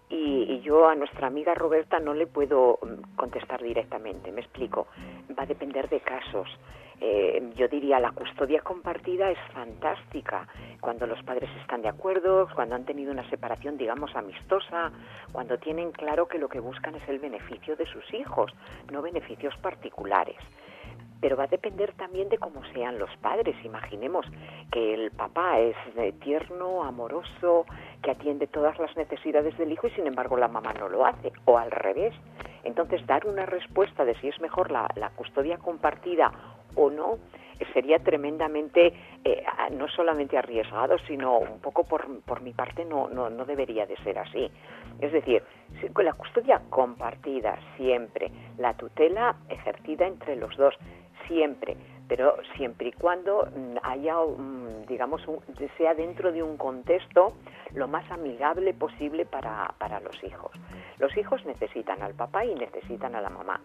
Y, 0.10 0.60
yo 0.62 0.88
a 0.88 0.96
nuestra 0.96 1.28
amiga 1.28 1.54
Roberta 1.54 2.00
no 2.00 2.14
le 2.14 2.28
puedo 2.28 2.80
mm, 2.82 3.16
contestar 3.16 3.62
directamente, 3.62 4.32
me 4.32 4.42
explico. 4.42 4.88
Va 5.38 5.44
a 5.44 5.46
depender 5.46 5.88
de 5.90 6.00
casos. 6.02 6.48
Eh, 7.02 7.52
yo 7.56 7.68
diría 7.70 8.00
la 8.00 8.12
custodia 8.12 8.62
compartida 8.62 9.32
es 9.32 9.38
fantástica 9.54 10.48
cuando 10.82 11.08
los 11.08 11.24
padres 11.24 11.50
están 11.62 11.82
de 11.82 11.88
acuerdo, 11.88 12.50
cuando 12.54 12.76
han 12.76 12.84
tenido 12.84 13.12
una 13.12 13.28
separación, 13.30 13.78
digamos, 13.78 14.14
amistosa, 14.16 14.92
cuando 15.32 15.58
tienen 15.58 15.92
claro 15.92 16.28
que 16.28 16.40
lo 16.40 16.50
que 16.50 16.60
buscan 16.60 16.96
es 16.96 17.08
el 17.08 17.20
beneficio 17.20 17.78
de 17.78 17.86
sus 17.86 18.14
hijos, 18.14 18.52
no 18.92 19.02
beneficios 19.02 19.56
particulares 19.58 20.38
pero 21.22 21.36
va 21.36 21.46
a 21.46 21.48
depender 21.48 21.94
también 21.94 22.30
de 22.30 22.38
cómo 22.38 22.62
sean 22.74 22.98
los 23.00 23.10
padres. 23.18 23.56
Imaginemos 23.64 24.26
que 24.72 24.94
el 24.94 25.12
papá 25.12 25.60
es 25.60 25.76
eh, 25.98 26.14
tierno, 26.24 26.84
amoroso, 26.84 27.66
que 28.02 28.12
atiende 28.12 28.48
todas 28.48 28.78
las 28.80 28.96
necesidades 28.96 29.58
del 29.58 29.72
hijo 29.72 29.88
y 29.88 29.92
sin 29.92 30.08
embargo 30.08 30.38
la 30.38 30.48
mamá 30.48 30.74
no 30.74 30.90
lo 30.90 31.06
hace, 31.06 31.32
o 31.46 31.58
al 31.58 31.72
revés. 31.72 32.14
Entonces, 32.64 33.06
dar 33.08 33.26
una 33.26 33.46
respuesta 33.46 34.06
de 34.06 34.16
si 34.16 34.28
es 34.28 34.40
mejor 34.42 34.72
la, 34.72 34.90
la 34.96 35.10
custodia 35.12 35.58
compartida 35.58 36.32
o 36.76 36.90
no 36.90 37.18
sería 37.74 38.00
tremendamente 38.00 38.94
eh, 39.24 39.44
no 39.72 39.88
solamente 39.90 40.38
arriesgado, 40.38 40.98
sino 41.08 41.40
un 41.40 41.60
poco 41.60 41.84
por, 41.84 42.22
por 42.22 42.42
mi 42.42 42.54
parte 42.54 42.86
no, 42.86 43.10
no, 43.10 43.30
no 43.30 43.46
debería 43.46 43.86
de 43.86 43.96
ser 43.98 44.18
así. 44.20 44.50
Es 45.00 45.12
decir, 45.12 45.44
con 45.94 46.06
la 46.06 46.14
custodia 46.14 46.62
compartida 46.70 47.58
siempre, 47.78 48.32
la 48.58 48.74
tutela 48.74 49.36
ejercida 49.50 50.08
entre 50.08 50.36
los 50.36 50.56
dos 50.58 50.76
siempre, 51.30 51.78
pero 52.10 52.36
siempre 52.58 52.90
y 52.90 52.92
cuando 52.92 53.46
mm, 53.46 53.78
haya, 53.84 54.16
mm, 54.18 54.88
digamos, 54.88 55.22
sea 55.78 55.94
dentro 55.94 56.34
de 56.34 56.44
un 56.44 56.58
contexto 56.58 57.34
lo 57.74 57.88
más 57.88 58.10
amigable 58.12 58.74
posible 58.74 59.26
para, 59.26 59.74
para 59.78 60.02
los 60.02 60.22
hijos. 60.24 60.52
Los 60.98 61.16
hijos 61.16 61.46
necesitan 61.46 62.02
al 62.02 62.16
papá 62.16 62.44
y 62.44 62.54
necesitan 62.56 63.16
a 63.16 63.22
la 63.22 63.30
mamá. 63.30 63.62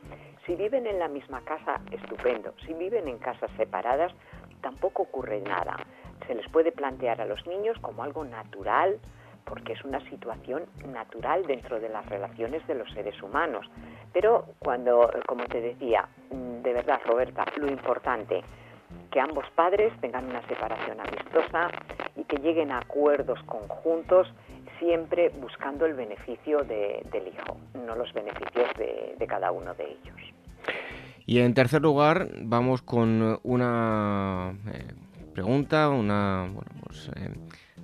Si 0.46 0.54
viven 0.54 0.86
en 0.86 0.98
la 0.98 1.08
misma 1.08 1.40
casa, 1.40 1.80
estupendo. 1.90 2.54
Si 2.66 2.74
viven 2.74 3.08
en 3.08 3.18
casas 3.18 3.50
separadas, 3.56 4.12
tampoco 4.60 5.04
ocurre 5.04 5.40
nada. 5.40 5.76
Se 6.26 6.34
les 6.34 6.48
puede 6.50 6.70
plantear 6.70 7.20
a 7.20 7.26
los 7.26 7.46
niños 7.46 7.78
como 7.80 8.04
algo 8.04 8.24
natural, 8.24 9.00
porque 9.44 9.72
es 9.72 9.84
una 9.84 10.00
situación 10.08 10.64
natural 10.86 11.46
dentro 11.46 11.80
de 11.80 11.88
las 11.88 12.06
relaciones 12.06 12.66
de 12.66 12.74
los 12.74 12.90
seres 12.92 13.20
humanos. 13.22 13.66
Pero 14.12 14.46
cuando, 14.58 15.10
como 15.26 15.44
te 15.46 15.60
decía, 15.60 16.08
mm, 16.30 16.53
de 16.64 16.72
verdad, 16.72 16.98
Roberta, 17.04 17.44
lo 17.58 17.68
importante, 17.70 18.42
que 19.12 19.20
ambos 19.20 19.44
padres 19.54 19.92
tengan 20.00 20.24
una 20.24 20.46
separación 20.48 20.98
amistosa 20.98 21.68
y 22.16 22.24
que 22.24 22.38
lleguen 22.38 22.72
a 22.72 22.78
acuerdos 22.78 23.38
conjuntos, 23.44 24.26
siempre 24.78 25.28
buscando 25.40 25.86
el 25.86 25.94
beneficio 25.94 26.64
del 26.64 27.28
hijo, 27.28 27.58
no 27.86 27.94
los 27.94 28.12
beneficios 28.12 28.66
de, 28.76 29.26
cada 29.28 29.52
uno 29.52 29.74
de 29.74 29.84
ellos. 29.84 30.16
Y 31.26 31.38
en 31.40 31.54
tercer 31.54 31.82
lugar, 31.82 32.28
vamos 32.42 32.82
con 32.82 33.38
una 33.42 34.54
eh, 34.72 34.92
pregunta, 35.32 35.88
una, 35.90 36.50
bueno, 36.52 36.70
pues, 36.84 37.10
eh, 37.16 37.30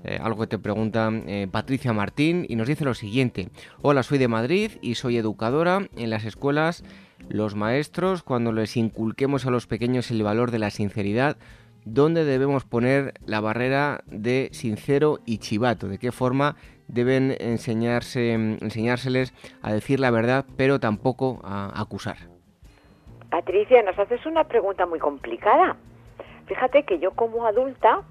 eh, 0.04 0.18
algo 0.22 0.40
que 0.40 0.46
te 0.46 0.58
pregunta 0.58 1.10
Patricia 1.50 1.92
Martín 1.92 2.46
y 2.48 2.56
nos 2.56 2.68
dice 2.68 2.84
lo 2.84 2.94
siguiente. 2.94 3.48
Hola, 3.82 4.02
soy 4.02 4.18
de 4.18 4.28
Madrid 4.28 4.72
y 4.80 4.94
soy 4.94 5.16
educadora. 5.16 5.88
En 5.96 6.10
las 6.10 6.24
escuelas, 6.24 6.84
los 7.30 7.54
maestros, 7.54 8.22
cuando 8.22 8.52
les 8.52 8.76
inculquemos 8.76 9.46
a 9.46 9.50
los 9.50 9.66
pequeños 9.66 10.10
el 10.10 10.22
valor 10.22 10.50
de 10.50 10.58
la 10.58 10.70
sinceridad, 10.70 11.36
¿dónde 11.84 12.24
debemos 12.24 12.64
poner 12.64 13.14
la 13.24 13.40
barrera 13.40 14.02
de 14.06 14.50
sincero 14.52 15.18
y 15.24 15.38
chivato? 15.38 15.88
¿De 15.88 15.98
qué 15.98 16.12
forma 16.12 16.56
deben 16.88 17.34
enseñarse, 17.40 18.32
enseñárseles 18.32 19.32
a 19.62 19.72
decir 19.72 20.00
la 20.00 20.10
verdad, 20.10 20.44
pero 20.56 20.80
tampoco 20.80 21.40
a 21.44 21.80
acusar? 21.80 22.16
Patricia, 23.30 23.82
nos 23.82 23.98
haces 23.98 24.26
una 24.26 24.44
pregunta 24.44 24.86
muy 24.86 24.98
complicada. 24.98 25.76
Fíjate 26.46 26.82
que 26.82 26.98
yo 26.98 27.12
como 27.12 27.46
adulta 27.46 28.02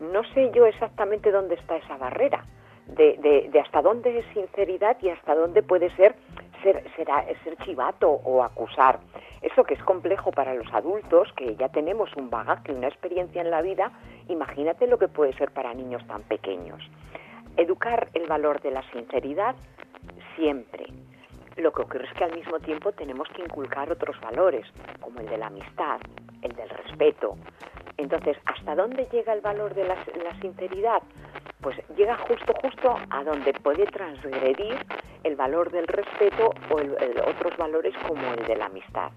no 0.00 0.22
sé 0.34 0.50
yo 0.54 0.66
exactamente 0.66 1.30
dónde 1.30 1.56
está 1.56 1.76
esa 1.76 1.96
barrera, 1.96 2.44
de, 2.86 3.50
hasta 3.62 3.82
dónde 3.82 4.18
es 4.18 4.24
sinceridad 4.32 4.96
y 5.02 5.10
hasta 5.10 5.34
dónde 5.34 5.62
puede 5.62 5.94
ser 5.96 6.14
ser, 6.62 6.84
ser 6.96 7.56
chivato 7.64 8.08
o 8.08 8.42
acusar. 8.42 9.00
Eso 9.42 9.64
que 9.64 9.74
es 9.74 9.82
complejo 9.82 10.30
para 10.32 10.54
los 10.54 10.72
adultos, 10.72 11.32
que 11.36 11.56
ya 11.56 11.68
tenemos 11.68 12.14
un 12.16 12.30
bagaje, 12.30 12.72
una 12.72 12.88
experiencia 12.88 13.40
en 13.40 13.50
la 13.50 13.62
vida, 13.62 13.92
imagínate 14.28 14.86
lo 14.86 14.98
que 14.98 15.08
puede 15.08 15.32
ser 15.34 15.50
para 15.52 15.74
niños 15.74 16.06
tan 16.06 16.22
pequeños. 16.22 16.80
Educar 17.56 18.08
el 18.14 18.26
valor 18.26 18.60
de 18.60 18.70
la 18.70 18.82
sinceridad 18.90 19.54
siempre. 20.36 20.86
Lo 21.56 21.72
que 21.72 21.82
ocurre 21.82 22.04
es 22.04 22.12
que 22.14 22.24
al 22.24 22.34
mismo 22.34 22.60
tiempo 22.60 22.92
tenemos 22.92 23.28
que 23.30 23.42
inculcar 23.42 23.90
otros 23.90 24.20
valores, 24.20 24.64
como 25.00 25.18
el 25.20 25.26
de 25.26 25.38
la 25.38 25.48
amistad, 25.48 26.00
el 26.42 26.54
del 26.54 26.68
respeto, 26.68 27.36
entonces, 27.98 28.36
¿hasta 28.44 28.76
dónde 28.76 29.08
llega 29.12 29.32
el 29.32 29.40
valor 29.40 29.74
de 29.74 29.84
la, 29.84 29.96
sinceridad? 30.40 31.02
Pues 31.60 31.76
llega 31.96 32.16
justo, 32.16 32.54
justo 32.62 32.96
a 33.10 33.24
donde 33.24 33.52
puede 33.52 33.86
transgredir 33.86 34.76
el 35.24 35.34
valor 35.34 35.70
del 35.72 35.86
respeto 35.88 36.54
o 36.70 36.76
otros 37.28 37.56
valores 37.58 37.92
como 38.06 38.34
el 38.34 38.46
de 38.46 38.56
la 38.56 38.66
amistad. 38.66 39.10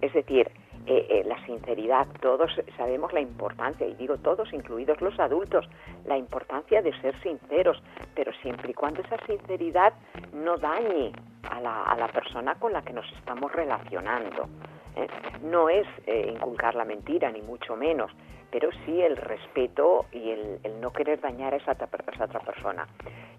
Es 0.00 0.12
decir, 0.12 0.50
eh, 0.86 1.06
eh, 1.08 1.24
la 1.24 1.44
sinceridad, 1.46 2.08
todos 2.20 2.50
sabemos 2.76 3.12
la 3.12 3.20
importancia, 3.20 3.86
y 3.86 3.94
digo 3.94 4.16
todos, 4.18 4.52
incluidos 4.52 5.00
los 5.00 5.18
adultos, 5.20 5.68
la 6.04 6.18
importancia 6.18 6.82
de 6.82 6.92
ser 7.00 7.14
sinceros, 7.22 7.80
pero 8.16 8.32
siempre 8.42 8.72
y 8.72 8.74
cuando 8.74 9.02
esa 9.02 9.24
sinceridad 9.26 9.92
no 10.32 10.56
dañe 10.56 11.12
a 11.48 11.60
la, 11.60 11.82
a 11.84 11.96
la 11.96 12.08
persona 12.08 12.54
con 12.56 12.72
la 12.72 12.82
que 12.82 12.92
nos 12.92 13.10
estamos 13.12 13.52
relacionando. 13.52 14.48
¿eh? 14.96 15.06
No 15.42 15.68
es 15.68 15.86
eh, 16.06 16.32
inculcar 16.34 16.74
la 16.74 16.84
mentira, 16.84 17.30
ni 17.30 17.42
mucho 17.42 17.76
menos, 17.76 18.10
pero 18.50 18.70
sí 18.84 19.00
el 19.00 19.16
respeto 19.16 20.06
y 20.12 20.30
el, 20.30 20.60
no 20.80 20.92
querer 20.92 21.20
dañar 21.20 21.54
a 21.54 21.56
esa, 21.56 21.72
otra 21.72 22.40
persona. 22.40 22.86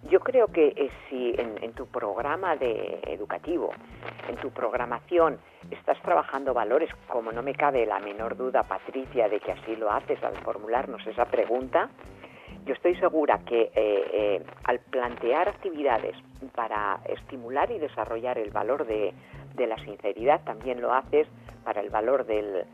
Yo 0.10 0.20
creo 0.22 0.48
que 0.48 0.68
eh, 0.68 0.90
si 1.10 1.36
en, 1.38 1.74
tu 1.74 1.88
programa 1.88 2.56
de 2.56 3.00
educativo, 3.08 3.72
en 4.30 4.36
tu 4.38 4.52
programación, 4.52 5.40
estás 5.70 6.02
trabajando 6.02 6.54
valores, 6.54 6.90
como 7.08 7.32
no 7.32 7.44
me 7.44 7.54
cabe 7.54 7.86
la 7.86 8.00
menor 8.00 8.36
duda, 8.36 8.64
Patricia, 8.64 9.30
de 9.30 9.40
que 9.40 9.52
así 9.52 9.76
lo 9.76 9.92
haces 9.92 10.22
al 10.24 10.36
formularnos 10.38 11.06
esa 11.08 11.26
pregunta, 11.26 11.90
yo 12.66 12.74
estoy 12.74 12.96
segura 12.96 13.40
que 13.46 14.42
al 14.64 14.80
plantear 14.80 15.50
actividades 15.50 16.16
para 16.56 17.00
estimular 17.06 17.72
y 17.72 17.80
desarrollar 17.80 18.38
el 18.38 18.52
valor 18.52 18.86
de, 18.86 19.14
de 19.56 19.68
la 19.68 19.78
sinceridad, 19.84 20.44
también 20.44 20.82
lo 20.82 20.94
haces 20.94 21.28
para 21.64 21.82
el 21.82 21.90
valor 21.90 22.26
del, 22.26 22.66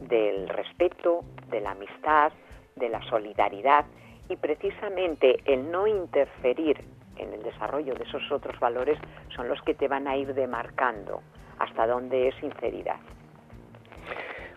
del 0.00 0.48
respeto, 0.48 1.24
de 1.50 1.60
la 1.60 1.72
amistad, 1.72 2.32
de 2.76 2.88
la 2.88 3.02
solidaridad 3.08 3.86
y 4.28 4.36
precisamente 4.36 5.38
el 5.44 5.70
no 5.70 5.86
interferir 5.86 6.78
en 7.16 7.32
el 7.32 7.42
desarrollo 7.42 7.94
de 7.94 8.04
esos 8.04 8.30
otros 8.30 8.58
valores 8.60 8.98
son 9.34 9.48
los 9.48 9.60
que 9.62 9.74
te 9.74 9.88
van 9.88 10.06
a 10.06 10.16
ir 10.16 10.34
demarcando 10.34 11.22
hasta 11.58 11.86
dónde 11.86 12.28
es 12.28 12.34
sinceridad. 12.36 12.96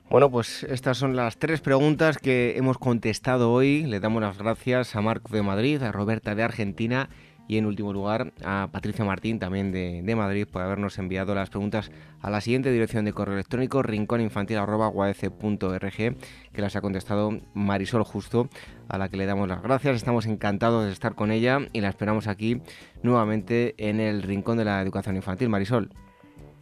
Bueno, 0.10 0.32
pues 0.32 0.64
estas 0.64 0.98
son 0.98 1.16
las 1.16 1.38
tres 1.38 1.62
preguntas 1.62 2.18
que 2.18 2.58
hemos 2.58 2.80
contestado 2.80 3.52
hoy. 3.52 3.84
Le 3.84 4.00
damos 4.00 4.24
las 4.24 4.40
gracias 4.40 4.96
a 4.96 5.02
Marco 5.02 5.32
de 5.32 5.44
Madrid, 5.44 5.84
a 5.84 5.92
Roberta 5.92 6.34
de 6.34 6.42
Argentina 6.42 7.10
y 7.48 7.60
en 7.60 7.68
último 7.68 7.94
lugar 7.94 8.34
a 8.44 8.70
Patricia 8.72 9.06
Martín, 9.06 9.38
también 9.38 9.72
de, 9.72 10.16
Madrid, 10.16 10.48
por 10.52 10.64
habernos 10.64 10.98
enviado 10.98 11.36
las 11.36 11.52
preguntas 11.52 11.92
a 12.22 12.32
la 12.32 12.42
siguiente 12.42 12.72
dirección 12.72 13.06
de 13.06 13.14
correo 13.14 13.36
electrónico 13.36 13.84
rincóninfantil.org, 13.84 16.18
que 16.54 16.62
las 16.62 16.76
ha 16.76 16.82
contestado 16.82 17.30
Marisol 17.54 18.04
Justo, 18.04 18.50
a 18.88 18.98
la 18.98 19.10
que 19.10 19.18
le 19.18 19.28
damos 19.28 19.48
las 19.48 19.62
gracias. 19.62 19.96
Estamos 19.96 20.26
encantados 20.26 20.86
de 20.86 20.92
estar 20.92 21.14
con 21.14 21.32
ella 21.32 21.60
y 21.72 21.82
la 21.82 21.90
esperamos 21.90 22.26
aquí 22.26 22.64
nuevamente 23.04 23.76
en 23.78 24.00
el 24.00 24.24
Rincón 24.24 24.58
de 24.58 24.66
la 24.66 24.82
Educación 24.82 25.16
Infantil. 25.16 25.50
Marisol. 25.50 25.92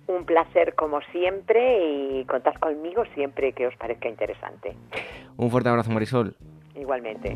Un 0.07 0.25
placer 0.25 0.73
como 0.75 1.01
siempre 1.11 2.19
y 2.19 2.25
contad 2.25 2.53
conmigo 2.55 3.03
siempre 3.13 3.53
que 3.53 3.67
os 3.67 3.75
parezca 3.75 4.07
interesante. 4.07 4.75
Un 5.35 5.51
fuerte 5.51 5.69
abrazo 5.69 5.91
Marisol. 5.91 6.35
Igualmente. 6.75 7.35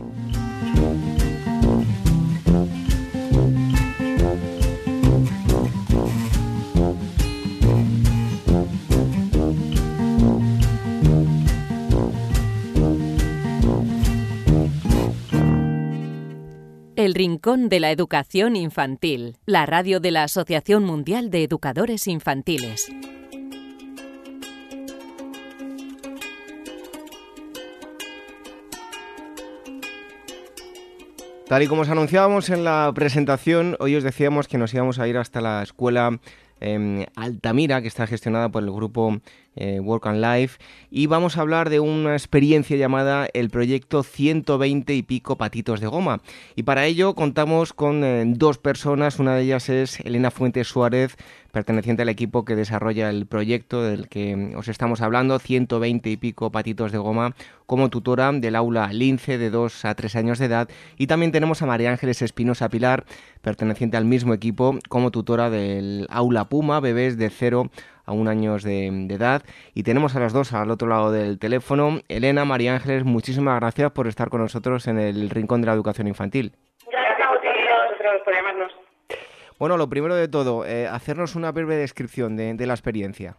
El 17.02 17.16
Rincón 17.16 17.68
de 17.68 17.80
la 17.80 17.90
Educación 17.90 18.56
Infantil, 18.56 19.36
la 19.48 19.66
radio 19.66 20.00
de 20.00 20.12
la 20.12 20.22
Asociación 20.22 20.84
Mundial 20.84 21.32
de 21.32 21.44
Educadores 21.44 22.06
Infantiles. 22.06 22.92
Tal 31.48 31.64
y 31.64 31.68
como 31.68 31.82
os 31.82 31.90
anunciábamos 31.90 32.52
en 32.52 32.64
la 32.64 32.92
presentación, 32.94 33.78
hoy 33.80 33.96
os 33.96 34.04
decíamos 34.04 34.48
que 34.48 34.60
nos 34.60 34.72
íbamos 34.72 35.00
a 35.00 35.08
ir 35.08 35.18
hasta 35.18 35.42
la 35.42 35.64
escuela 35.64 36.20
em, 36.60 37.08
Altamira, 37.16 37.82
que 37.82 37.88
está 37.88 38.06
gestionada 38.06 38.50
por 38.50 38.62
el 38.62 38.70
grupo 38.70 39.18
eh, 39.56 39.80
Work 39.80 40.08
and 40.08 40.24
Life, 40.24 40.60
y 40.90 41.08
vamos 41.08 41.38
a 41.38 41.42
hablar 41.42 41.70
de 41.70 41.80
una 41.80 42.14
experiencia 42.14 42.78
llamada 42.78 43.28
el 43.34 43.50
proyecto 43.50 44.04
120 44.04 44.96
y 44.96 45.04
pico 45.04 45.38
patitos 45.38 45.80
de 45.80 45.88
goma. 45.88 46.22
Y 46.56 46.64
para 46.64 46.86
ello 46.86 47.16
contamos 47.16 47.74
con 47.74 48.04
eh, 48.04 48.24
dos 48.28 48.58
personas, 48.58 49.20
una 49.20 49.36
de 49.36 49.44
ellas 49.44 49.70
es 49.70 50.00
Elena 50.00 50.32
Fuentes 50.32 50.68
Suárez, 50.68 51.18
perteneciente 51.52 52.04
al 52.04 52.10
equipo 52.10 52.46
que 52.46 52.56
desarrolla 52.56 53.10
el 53.10 53.26
proyecto 53.26 53.84
del 53.84 54.08
que 54.08 54.54
os 54.56 54.68
estamos 54.68 55.02
hablando, 55.02 55.38
120 55.38 56.10
y 56.10 56.18
pico 56.18 56.52
patitos 56.52 56.92
de 56.92 56.98
goma, 56.98 57.36
como 57.66 57.90
tutora 57.90 58.32
del 58.32 58.56
aula 58.56 58.92
Lince 58.92 59.38
de 59.38 59.50
2 59.50 59.86
a 59.86 59.96
3 59.96 60.16
años 60.16 60.40
de 60.40 60.46
edad. 60.46 60.70
Y 60.98 61.08
también 61.08 61.32
tenemos 61.32 61.62
a 61.62 61.66
María 61.66 61.92
Ángeles 61.92 62.22
Espinosa 62.22 62.70
Pilar, 62.70 63.06
perteneciente 63.42 63.98
al 63.98 64.06
mismo 64.06 64.34
equipo, 64.34 64.78
como 64.90 65.12
tutora 65.12 65.50
del 65.50 66.08
aula 66.10 66.50
Puma, 66.50 66.80
bebés 66.80 67.18
de 67.18 67.30
0 67.30 67.70
a 68.12 68.14
un 68.14 68.28
año 68.28 68.58
de, 68.58 68.88
edad. 69.10 69.42
Y 69.74 69.84
tenemos 69.84 70.16
a 70.16 70.20
las 70.20 70.34
dos 70.34 70.54
al 70.54 70.70
otro 70.70 70.88
lado 70.88 71.12
del 71.12 71.40
teléfono. 71.40 72.00
Elena, 72.10 72.46
María 72.46 72.74
Ángeles, 72.74 73.04
muchísimas 73.04 73.60
gracias 73.60 73.92
por 73.92 74.08
estar 74.08 74.30
con 74.30 74.42
nosotros 74.42 74.88
en 74.88 75.00
el 75.00 75.30
Rincón 75.30 75.62
de 75.62 75.68
la 75.68 75.74
Educación 75.74 76.08
Infantil. 76.08 76.54
Gracias 76.92 77.28
a 77.28 77.32
vosotros 77.32 78.22
por 78.24 78.34
llamarnos. 78.36 78.72
Bueno, 79.58 79.78
lo 79.78 79.88
primero 79.88 80.16
de 80.16 80.28
todo, 80.28 80.66
eh, 80.66 80.88
hacernos 80.88 81.36
una 81.36 81.52
breve 81.52 81.76
descripción 81.76 82.36
de, 82.36 82.66
la 82.66 82.74
experiencia. 82.74 83.36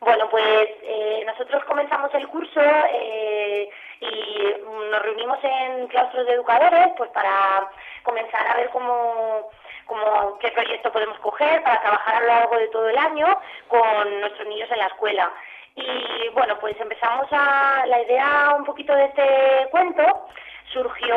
Bueno, 0.00 0.28
pues 0.30 0.68
eh, 0.82 1.24
nosotros 1.26 1.62
comenzamos 1.64 2.12
el 2.14 2.22
el 2.22 2.28
curso 2.28 2.60
eh, 2.60 3.68
y 4.00 4.90
nos 4.90 5.02
reunimos 5.02 5.38
en 5.42 5.86
claustros 5.88 6.26
de 6.26 6.34
educadores 6.34 6.88
pues 6.96 7.10
para 7.10 7.68
comenzar 8.04 8.46
a 8.46 8.56
ver 8.56 8.70
cómo, 8.70 9.50
cómo 9.86 10.38
qué 10.38 10.50
proyecto 10.50 10.92
podemos 10.92 11.18
coger 11.18 11.62
para 11.62 11.80
trabajar 11.80 12.16
a 12.16 12.20
lo 12.20 12.26
largo 12.26 12.56
de 12.56 12.68
todo 12.68 12.88
el 12.88 12.98
año 12.98 13.26
con 13.68 14.20
nuestros 14.20 14.48
niños 14.48 14.70
en 14.70 14.78
la 14.78 14.86
escuela. 14.86 15.32
Y 15.74 16.28
bueno, 16.34 16.58
pues 16.58 16.78
empezamos 16.80 17.26
a 17.30 17.84
la 17.86 18.02
idea 18.02 18.54
un 18.56 18.64
poquito 18.64 18.94
de 18.94 19.04
este 19.06 19.68
cuento 19.70 20.28
surgió 20.72 21.16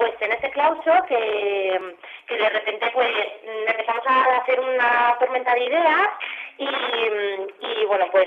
pues 0.00 0.14
en 0.20 0.32
ese 0.32 0.50
claustro 0.50 0.94
que, 1.06 1.78
que 2.26 2.34
de 2.38 2.48
repente 2.48 2.90
pues 2.94 3.10
empezamos 3.44 4.06
a 4.06 4.36
hacer 4.38 4.58
una 4.58 5.14
tormenta 5.20 5.52
de 5.52 5.64
ideas 5.64 6.08
y, 6.56 6.64
y 6.64 7.84
bueno 7.84 8.06
pues 8.10 8.26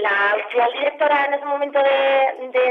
la 0.00 0.30
actual 0.30 0.72
directora 0.72 1.26
en 1.26 1.34
ese 1.34 1.44
momento 1.44 1.78
de, 1.80 2.48
de 2.48 2.62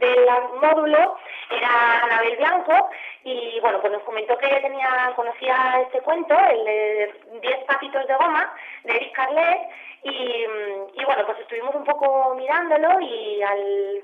del 0.00 0.26
módulo 0.62 1.18
era 1.50 2.04
Anabel 2.04 2.36
Blanco 2.38 2.88
y 3.22 3.60
bueno 3.60 3.78
pues 3.82 3.92
nos 3.92 4.02
comentó 4.04 4.38
que 4.38 4.48
tenía 4.48 5.12
conocía 5.14 5.82
este 5.82 6.00
cuento 6.00 6.34
el 6.38 6.64
de 6.64 7.14
10 7.42 7.64
patitos 7.64 8.06
de 8.06 8.14
goma 8.14 8.50
de 8.84 8.96
Eric 8.96 9.12
Carlet 9.12 9.60
y, 10.04 10.46
y 10.94 11.04
bueno 11.04 11.26
pues 11.26 11.38
estuvimos 11.40 11.74
un 11.74 11.84
poco 11.84 12.34
mirándolo 12.34 12.98
y 13.00 13.42
al 13.42 14.02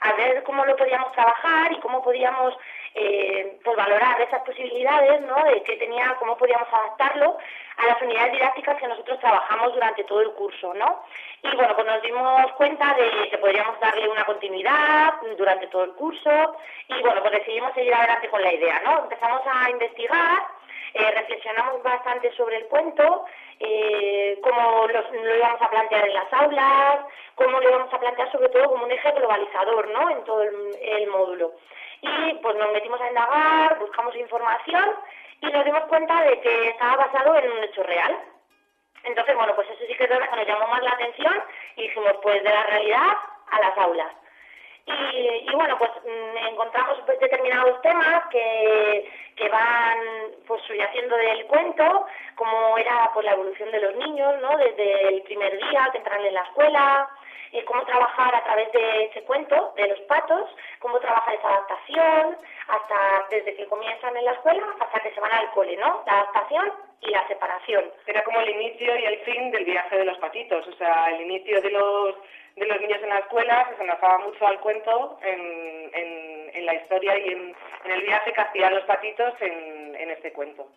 a 0.00 0.12
ver 0.14 0.42
cómo 0.42 0.64
lo 0.64 0.76
podíamos 0.76 1.12
trabajar 1.12 1.72
y 1.72 1.80
cómo 1.80 2.02
podíamos 2.02 2.54
eh, 2.94 3.58
pues 3.62 3.76
valorar 3.76 4.20
esas 4.20 4.42
posibilidades, 4.42 5.20
¿no? 5.22 5.44
De 5.44 5.62
que 5.62 5.76
tenía, 5.76 6.16
cómo 6.18 6.36
podíamos 6.36 6.68
adaptarlo 6.72 7.36
a 7.76 7.86
las 7.86 8.00
unidades 8.00 8.32
didácticas 8.32 8.78
que 8.78 8.88
nosotros 8.88 9.18
trabajamos 9.20 9.74
durante 9.74 10.04
todo 10.04 10.20
el 10.20 10.32
curso, 10.32 10.72
¿no? 10.74 11.02
Y 11.42 11.54
bueno, 11.56 11.74
pues 11.74 11.86
nos 11.86 12.02
dimos 12.02 12.52
cuenta 12.52 12.94
de 12.94 13.28
que 13.28 13.38
podríamos 13.38 13.78
darle 13.80 14.08
una 14.08 14.24
continuidad 14.24 15.14
durante 15.36 15.66
todo 15.68 15.84
el 15.84 15.92
curso 15.92 16.56
y 16.88 17.00
bueno, 17.02 17.20
pues 17.20 17.32
decidimos 17.32 17.74
seguir 17.74 17.94
adelante 17.94 18.28
con 18.28 18.42
la 18.42 18.52
idea, 18.52 18.80
¿no? 18.84 19.02
Empezamos 19.02 19.42
a 19.46 19.70
investigar 19.70 20.55
eh, 20.98 21.10
reflexionamos 21.14 21.82
bastante 21.82 22.32
sobre 22.32 22.56
el 22.56 22.66
cuento, 22.68 23.26
eh, 23.60 24.38
cómo 24.42 24.86
lo 24.88 25.36
íbamos 25.36 25.60
a 25.60 25.68
plantear 25.68 26.08
en 26.08 26.14
las 26.14 26.32
aulas, 26.32 27.00
cómo 27.34 27.60
lo 27.60 27.68
íbamos 27.68 27.92
a 27.92 28.00
plantear 28.00 28.32
sobre 28.32 28.48
todo 28.48 28.70
como 28.70 28.84
un 28.84 28.90
eje 28.90 29.12
globalizador 29.12 29.88
¿no? 29.88 30.10
en 30.10 30.24
todo 30.24 30.42
el, 30.42 31.06
módulo. 31.08 31.52
Y 32.00 32.34
pues 32.34 32.56
nos 32.56 32.72
metimos 32.72 32.98
a 33.00 33.08
indagar, 33.08 33.78
buscamos 33.78 34.16
información 34.16 34.96
y 35.42 35.46
nos 35.46 35.64
dimos 35.66 35.82
cuenta 35.84 36.22
de 36.22 36.40
que 36.40 36.68
estaba 36.68 36.96
basado 36.96 37.36
en 37.36 37.52
un 37.52 37.64
hecho 37.64 37.82
real. 37.82 38.16
Entonces, 39.04 39.36
bueno, 39.36 39.54
pues 39.54 39.68
eso 39.68 39.80
sí 39.86 39.94
que 39.94 40.08
que 40.08 40.18
nos 40.18 40.46
llamó 40.46 40.66
más 40.68 40.82
la 40.82 40.92
atención 40.92 41.42
y 41.76 41.82
dijimos, 41.82 42.14
pues 42.22 42.42
de 42.42 42.50
la 42.50 42.62
realidad 42.64 43.18
a 43.50 43.60
las 43.60 43.78
aulas. 43.78 44.12
Y, 44.86 45.52
bueno, 45.52 45.76
pues 45.78 45.90
mm, 46.04 46.36
encontramos 46.48 47.04
determinados 47.06 47.82
temas 47.82 48.24
que, 48.30 49.10
que 49.34 49.48
van 49.48 49.98
pues 50.46 50.62
subyaciendo 50.62 51.16
del 51.16 51.46
cuento, 51.46 52.06
como 52.36 52.78
era 52.78 53.10
pues 53.12 53.26
la 53.26 53.32
evolución 53.32 53.70
de 53.72 53.80
los 53.80 53.96
niños, 53.96 54.40
¿no? 54.40 54.56
Desde 54.58 55.08
el 55.08 55.22
primer 55.22 55.58
día 55.58 55.88
que 55.90 55.98
entran 55.98 56.24
en 56.24 56.34
la 56.34 56.42
escuela, 56.42 57.08
eh, 57.52 57.64
cómo 57.64 57.84
trabajar 57.84 58.34
a 58.34 58.44
través 58.44 58.70
de 58.72 59.04
ese 59.04 59.22
cuento, 59.22 59.72
de 59.76 59.88
los 59.88 60.00
patos, 60.02 60.50
cómo 60.78 60.98
trabajar 61.00 61.34
esa 61.34 61.48
adaptación, 61.48 62.36
hasta 62.68 63.26
desde 63.30 63.56
que 63.56 63.66
comienzan 63.66 64.16
en 64.16 64.24
la 64.24 64.32
escuela 64.32 64.66
hasta 64.80 65.00
que 65.00 65.12
se 65.12 65.20
van 65.20 65.32
al 65.32 65.50
cole, 65.50 65.76
¿no? 65.76 66.02
La 66.06 66.12
adaptación 66.12 66.72
y 67.00 67.10
la 67.10 67.26
separación. 67.26 67.90
Era 68.06 68.22
como 68.24 68.40
el 68.40 68.50
inicio 68.50 68.96
y 68.96 69.04
el 69.04 69.18
fin 69.20 69.50
del 69.50 69.64
viaje 69.64 69.98
de 69.98 70.04
los 70.04 70.18
patitos, 70.18 70.66
o 70.66 70.72
sea, 70.74 71.10
el 71.10 71.22
inicio 71.22 71.60
de 71.60 71.70
los 71.70 72.14
de 72.56 72.66
los 72.66 72.80
niños 72.80 72.98
en 73.02 73.10
la 73.10 73.18
escuela 73.18 73.70
se 73.76 73.82
enlazaba 73.82 74.18
mucho 74.18 74.46
al 74.46 74.58
cuento 74.60 75.18
en, 75.22 75.90
en, 75.92 76.66
la 76.66 76.74
historia 76.74 77.16
y 77.16 77.28
en, 77.28 77.54
el 77.84 78.02
viaje 78.02 78.32
que 78.32 78.40
hacían 78.40 78.74
los 78.74 78.84
patitos 78.84 79.34
en, 79.40 79.94
en 79.94 80.10
este 80.10 80.32
cuento. 80.32 80.68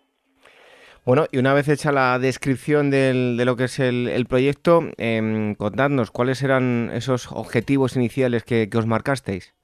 Bueno, 1.04 1.24
y 1.32 1.38
una 1.38 1.54
vez 1.54 1.68
hecha 1.68 1.90
la 1.90 2.18
descripción 2.18 2.90
del, 2.90 3.36
de 3.36 3.44
lo 3.44 3.56
que 3.56 3.64
es 3.64 3.80
el, 3.80 4.06
el 4.08 4.26
proyecto, 4.26 4.82
eh, 4.98 5.54
contadnos 5.58 6.10
cuáles 6.10 6.42
eran 6.42 6.90
esos 6.92 7.32
objetivos 7.32 7.96
iniciales 7.96 8.44
que, 8.44 8.68
os 8.76 8.86
marcasteis. 8.86 9.54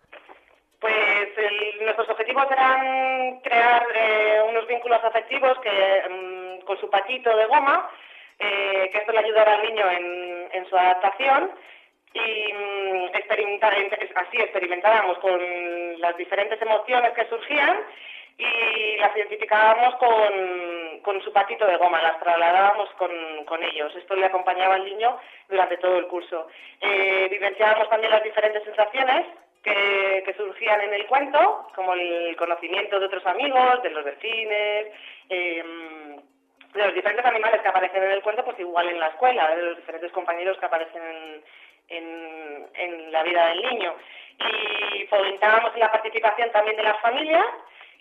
Pues 0.80 0.94
nuestros 1.82 2.08
objetivos 2.08 2.46
eran 2.50 3.40
crear 3.42 3.82
eh, 3.94 4.40
unos 4.48 4.66
vínculos 4.66 4.98
afectivos 5.04 5.58
que 5.60 5.98
em, 5.98 6.60
con 6.62 6.80
su 6.80 6.88
patito 6.88 7.36
de 7.36 7.46
goma, 7.46 7.88
eh, 8.38 8.88
que 8.90 8.98
esto 8.98 9.12
le 9.12 9.18
ayudara 9.18 9.54
al 9.54 9.62
niño 9.62 9.88
en, 9.90 10.48
en 10.52 10.68
su 10.68 10.76
adaptación 10.76 11.50
y 12.16 12.52
mm, 12.52 13.04
experimentar, 13.14 13.74
así 14.14 14.36
experimentábamos 14.38 15.18
con 15.18 16.00
las 16.00 16.16
diferentes 16.16 16.60
emociones 16.60 17.12
que 17.12 17.28
surgían 17.28 17.78
y 18.38 18.96
las 18.98 19.16
identificábamos 19.16 19.96
con, 19.96 21.00
con 21.00 21.22
su 21.22 21.32
patito 21.32 21.66
de 21.66 21.76
goma, 21.76 22.02
las 22.02 22.18
trasladábamos 22.20 22.90
con, 22.98 23.10
con, 23.46 23.62
ellos. 23.62 23.94
Esto 23.96 24.14
le 24.14 24.26
acompañaba 24.26 24.74
al 24.74 24.84
niño 24.84 25.18
durante 25.48 25.78
todo 25.78 25.98
el 25.98 26.06
curso. 26.06 26.48
Eh, 26.80 27.28
vivenciábamos 27.30 27.88
también 27.88 28.12
las 28.12 28.22
diferentes 28.22 28.62
sensaciones 28.64 29.26
que, 29.62 30.22
que, 30.24 30.34
surgían 30.34 30.82
en 30.82 30.94
el 30.94 31.06
cuento, 31.06 31.68
como 31.74 31.94
el 31.94 32.36
conocimiento 32.36 33.00
de 33.00 33.06
otros 33.06 33.26
amigos, 33.26 33.82
de 33.82 33.90
los 33.90 34.04
vecinos, 34.04 34.84
eh, 35.30 35.64
de 36.74 36.84
los 36.84 36.94
diferentes 36.94 37.24
animales 37.24 37.62
que 37.62 37.68
aparecen 37.68 38.02
en 38.02 38.10
el 38.10 38.22
cuento, 38.22 38.44
pues 38.44 38.58
igual 38.60 38.88
en 38.88 39.00
la 39.00 39.08
escuela, 39.08 39.56
de 39.56 39.62
los 39.62 39.76
diferentes 39.76 40.12
compañeros 40.12 40.58
que 40.58 40.66
aparecen 40.66 41.02
en, 41.02 41.42
en, 41.88 42.66
en 42.74 43.12
la 43.12 43.22
vida 43.22 43.48
del 43.48 43.62
niño. 43.62 43.94
Y 44.38 45.06
fomentábamos 45.06 45.76
la 45.76 45.90
participación 45.90 46.50
también 46.52 46.76
de 46.76 46.82
las 46.82 47.00
familias 47.00 47.46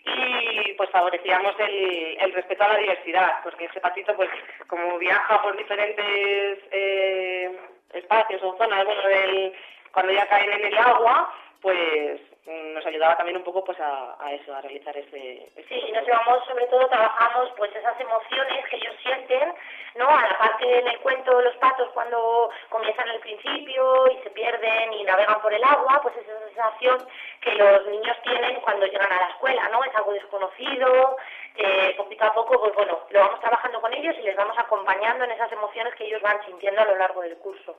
y 0.06 0.74
pues 0.74 0.90
favorecíamos 0.92 1.56
el, 1.60 2.18
el 2.20 2.34
respeto 2.34 2.64
a 2.64 2.74
la 2.74 2.78
diversidad, 2.78 3.40
porque 3.44 3.66
ese 3.66 3.80
patito, 3.80 4.16
pues 4.16 4.30
como 4.68 4.98
viaja 5.00 5.42
por 5.42 5.58
diferentes 5.58 6.60
eh, 6.72 7.58
espacios 7.94 8.44
o 8.44 8.56
zonas, 8.58 8.86
bueno, 8.86 9.02
del, 9.08 9.54
cuando 9.92 10.12
ya 10.12 10.28
caen 10.28 10.52
en 10.52 10.66
el 10.66 10.78
agua, 10.78 11.34
pues 11.62 12.22
nos 12.46 12.86
ayudaba 12.86 13.18
también 13.18 13.38
un 13.38 13.44
poco 13.44 13.64
pues 13.64 13.80
a, 13.80 14.16
eso, 14.32 14.54
a 14.54 14.62
realizar 14.62 14.96
ese, 14.96 15.52
Sí, 15.68 15.92
nos 15.92 16.06
llevamos, 16.06 16.46
sobre 16.46 16.68
todo 16.68 16.88
trabajamos 16.88 17.50
pues 17.58 17.76
esas 17.76 18.00
emociones 18.00 18.66
que 18.70 18.76
ellos 18.76 18.96
sienten, 19.02 19.54
¿no? 19.96 20.08
A 20.08 20.28
la 20.28 20.38
parte 20.38 20.80
en 20.80 20.88
el 20.88 21.00
cuento 21.00 21.38
de 21.38 21.46
los 21.46 21.56
patos 21.58 21.90
cuando 21.94 22.52
comienzan 22.70 23.10
al 23.10 23.20
principio 23.20 24.12
y 24.12 24.22
se 24.22 24.30
pierden 24.30 24.94
y 24.94 25.04
navegan 25.04 25.42
por 25.42 25.54
el 25.54 25.64
agua, 25.64 26.00
pues 26.04 26.16
esa 26.18 26.40
sensación 26.48 27.08
que 27.42 27.52
los 27.56 27.88
niños 27.88 28.16
tienen 28.22 28.62
cuando 28.62 28.86
llegan 28.86 29.12
a 29.12 29.22
la 29.22 29.30
escuela, 29.30 29.68
¿no? 29.70 29.84
Es 29.84 29.96
algo 29.96 30.14
desconocido, 30.14 31.18
eh, 31.56 31.96
poquito 31.98 32.26
a 32.26 32.34
poco, 32.34 32.60
pues 32.60 32.76
bueno, 32.76 33.00
lo 33.10 33.20
vamos 33.22 33.40
trabajando 33.40 33.82
con 33.82 33.92
ellos 33.94 34.16
y 34.20 34.22
les 34.22 34.36
vamos 34.36 34.58
acompañando 34.60 35.24
en 35.24 35.32
esas 35.32 35.52
emociones 35.52 35.96
que 35.96 36.06
ellos 36.06 36.22
van 36.22 36.44
sintiendo 36.46 36.82
a 36.82 36.86
lo 36.86 36.96
largo 36.96 37.22
del 37.22 37.38
curso. 37.38 37.76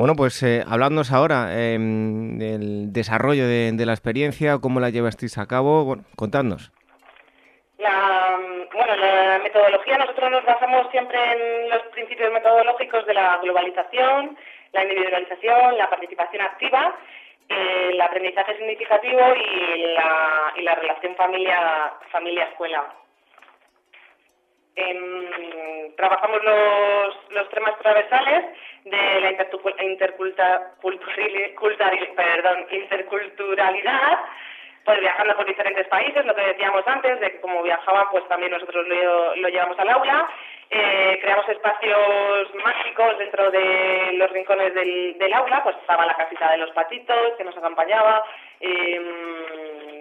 Bueno, 0.00 0.14
pues 0.16 0.42
eh, 0.42 0.64
hablándonos 0.66 1.12
ahora 1.12 1.52
em, 1.60 2.38
del 2.38 2.90
desarrollo 2.90 3.46
de, 3.46 3.84
la 3.84 3.92
experiencia, 3.92 4.56
cómo 4.56 4.80
la 4.80 4.88
llevasteis 4.88 5.36
a 5.36 5.46
cabo, 5.46 5.84
bueno, 5.84 6.04
contadnos. 6.16 6.72
La, 7.76 8.34
bueno, 8.72 8.96
la 8.96 9.40
metodología, 9.42 9.98
nosotros 9.98 10.30
nos 10.30 10.42
basamos 10.46 10.90
siempre 10.90 11.18
en 11.32 11.68
los 11.68 11.82
principios 11.92 12.32
metodológicos 12.32 13.04
de 13.04 13.12
la 13.12 13.40
globalización, 13.42 14.38
la 14.72 14.84
individualización, 14.84 15.76
la 15.76 15.90
participación 15.90 16.44
activa, 16.46 16.96
el 17.50 18.00
aprendizaje 18.00 18.56
significativo 18.56 19.20
y 19.36 19.82
la, 19.96 20.54
y 20.56 20.62
la 20.62 20.76
relación 20.76 21.14
familia-escuela. 21.14 22.00
familia 22.10 22.44
escuela 22.44 22.99
trabajamos 25.96 26.42
los, 26.42 27.16
los 27.30 27.48
temas 27.50 27.78
transversales 27.78 28.44
de 28.84 29.20
la 29.20 29.30
interculturalidad, 32.70 34.18
pues 34.84 35.00
viajando 35.00 35.36
por 35.36 35.46
diferentes 35.46 35.86
países, 35.88 36.24
lo 36.24 36.34
que 36.34 36.42
decíamos 36.42 36.86
antes, 36.86 37.20
de 37.20 37.32
que 37.32 37.40
como 37.40 37.62
viajaban, 37.62 38.06
pues 38.10 38.26
también 38.28 38.52
nosotros 38.52 38.86
lo, 38.88 39.48
llevamos 39.48 39.78
al 39.78 39.90
aula. 39.90 40.28
Eh, 40.70 41.18
creamos 41.20 41.48
espacios 41.48 42.54
mágicos 42.54 43.18
dentro 43.18 43.50
de 43.50 44.12
los 44.14 44.30
rincones 44.30 44.72
del, 44.74 45.32
aula, 45.34 45.62
pues 45.64 45.76
estaba 45.76 46.06
la 46.06 46.14
casita 46.14 46.52
de 46.52 46.58
los 46.58 46.70
patitos 46.70 47.34
que 47.36 47.44
nos 47.44 47.56
acompañaba. 47.56 48.22
Eh, 48.60 49.99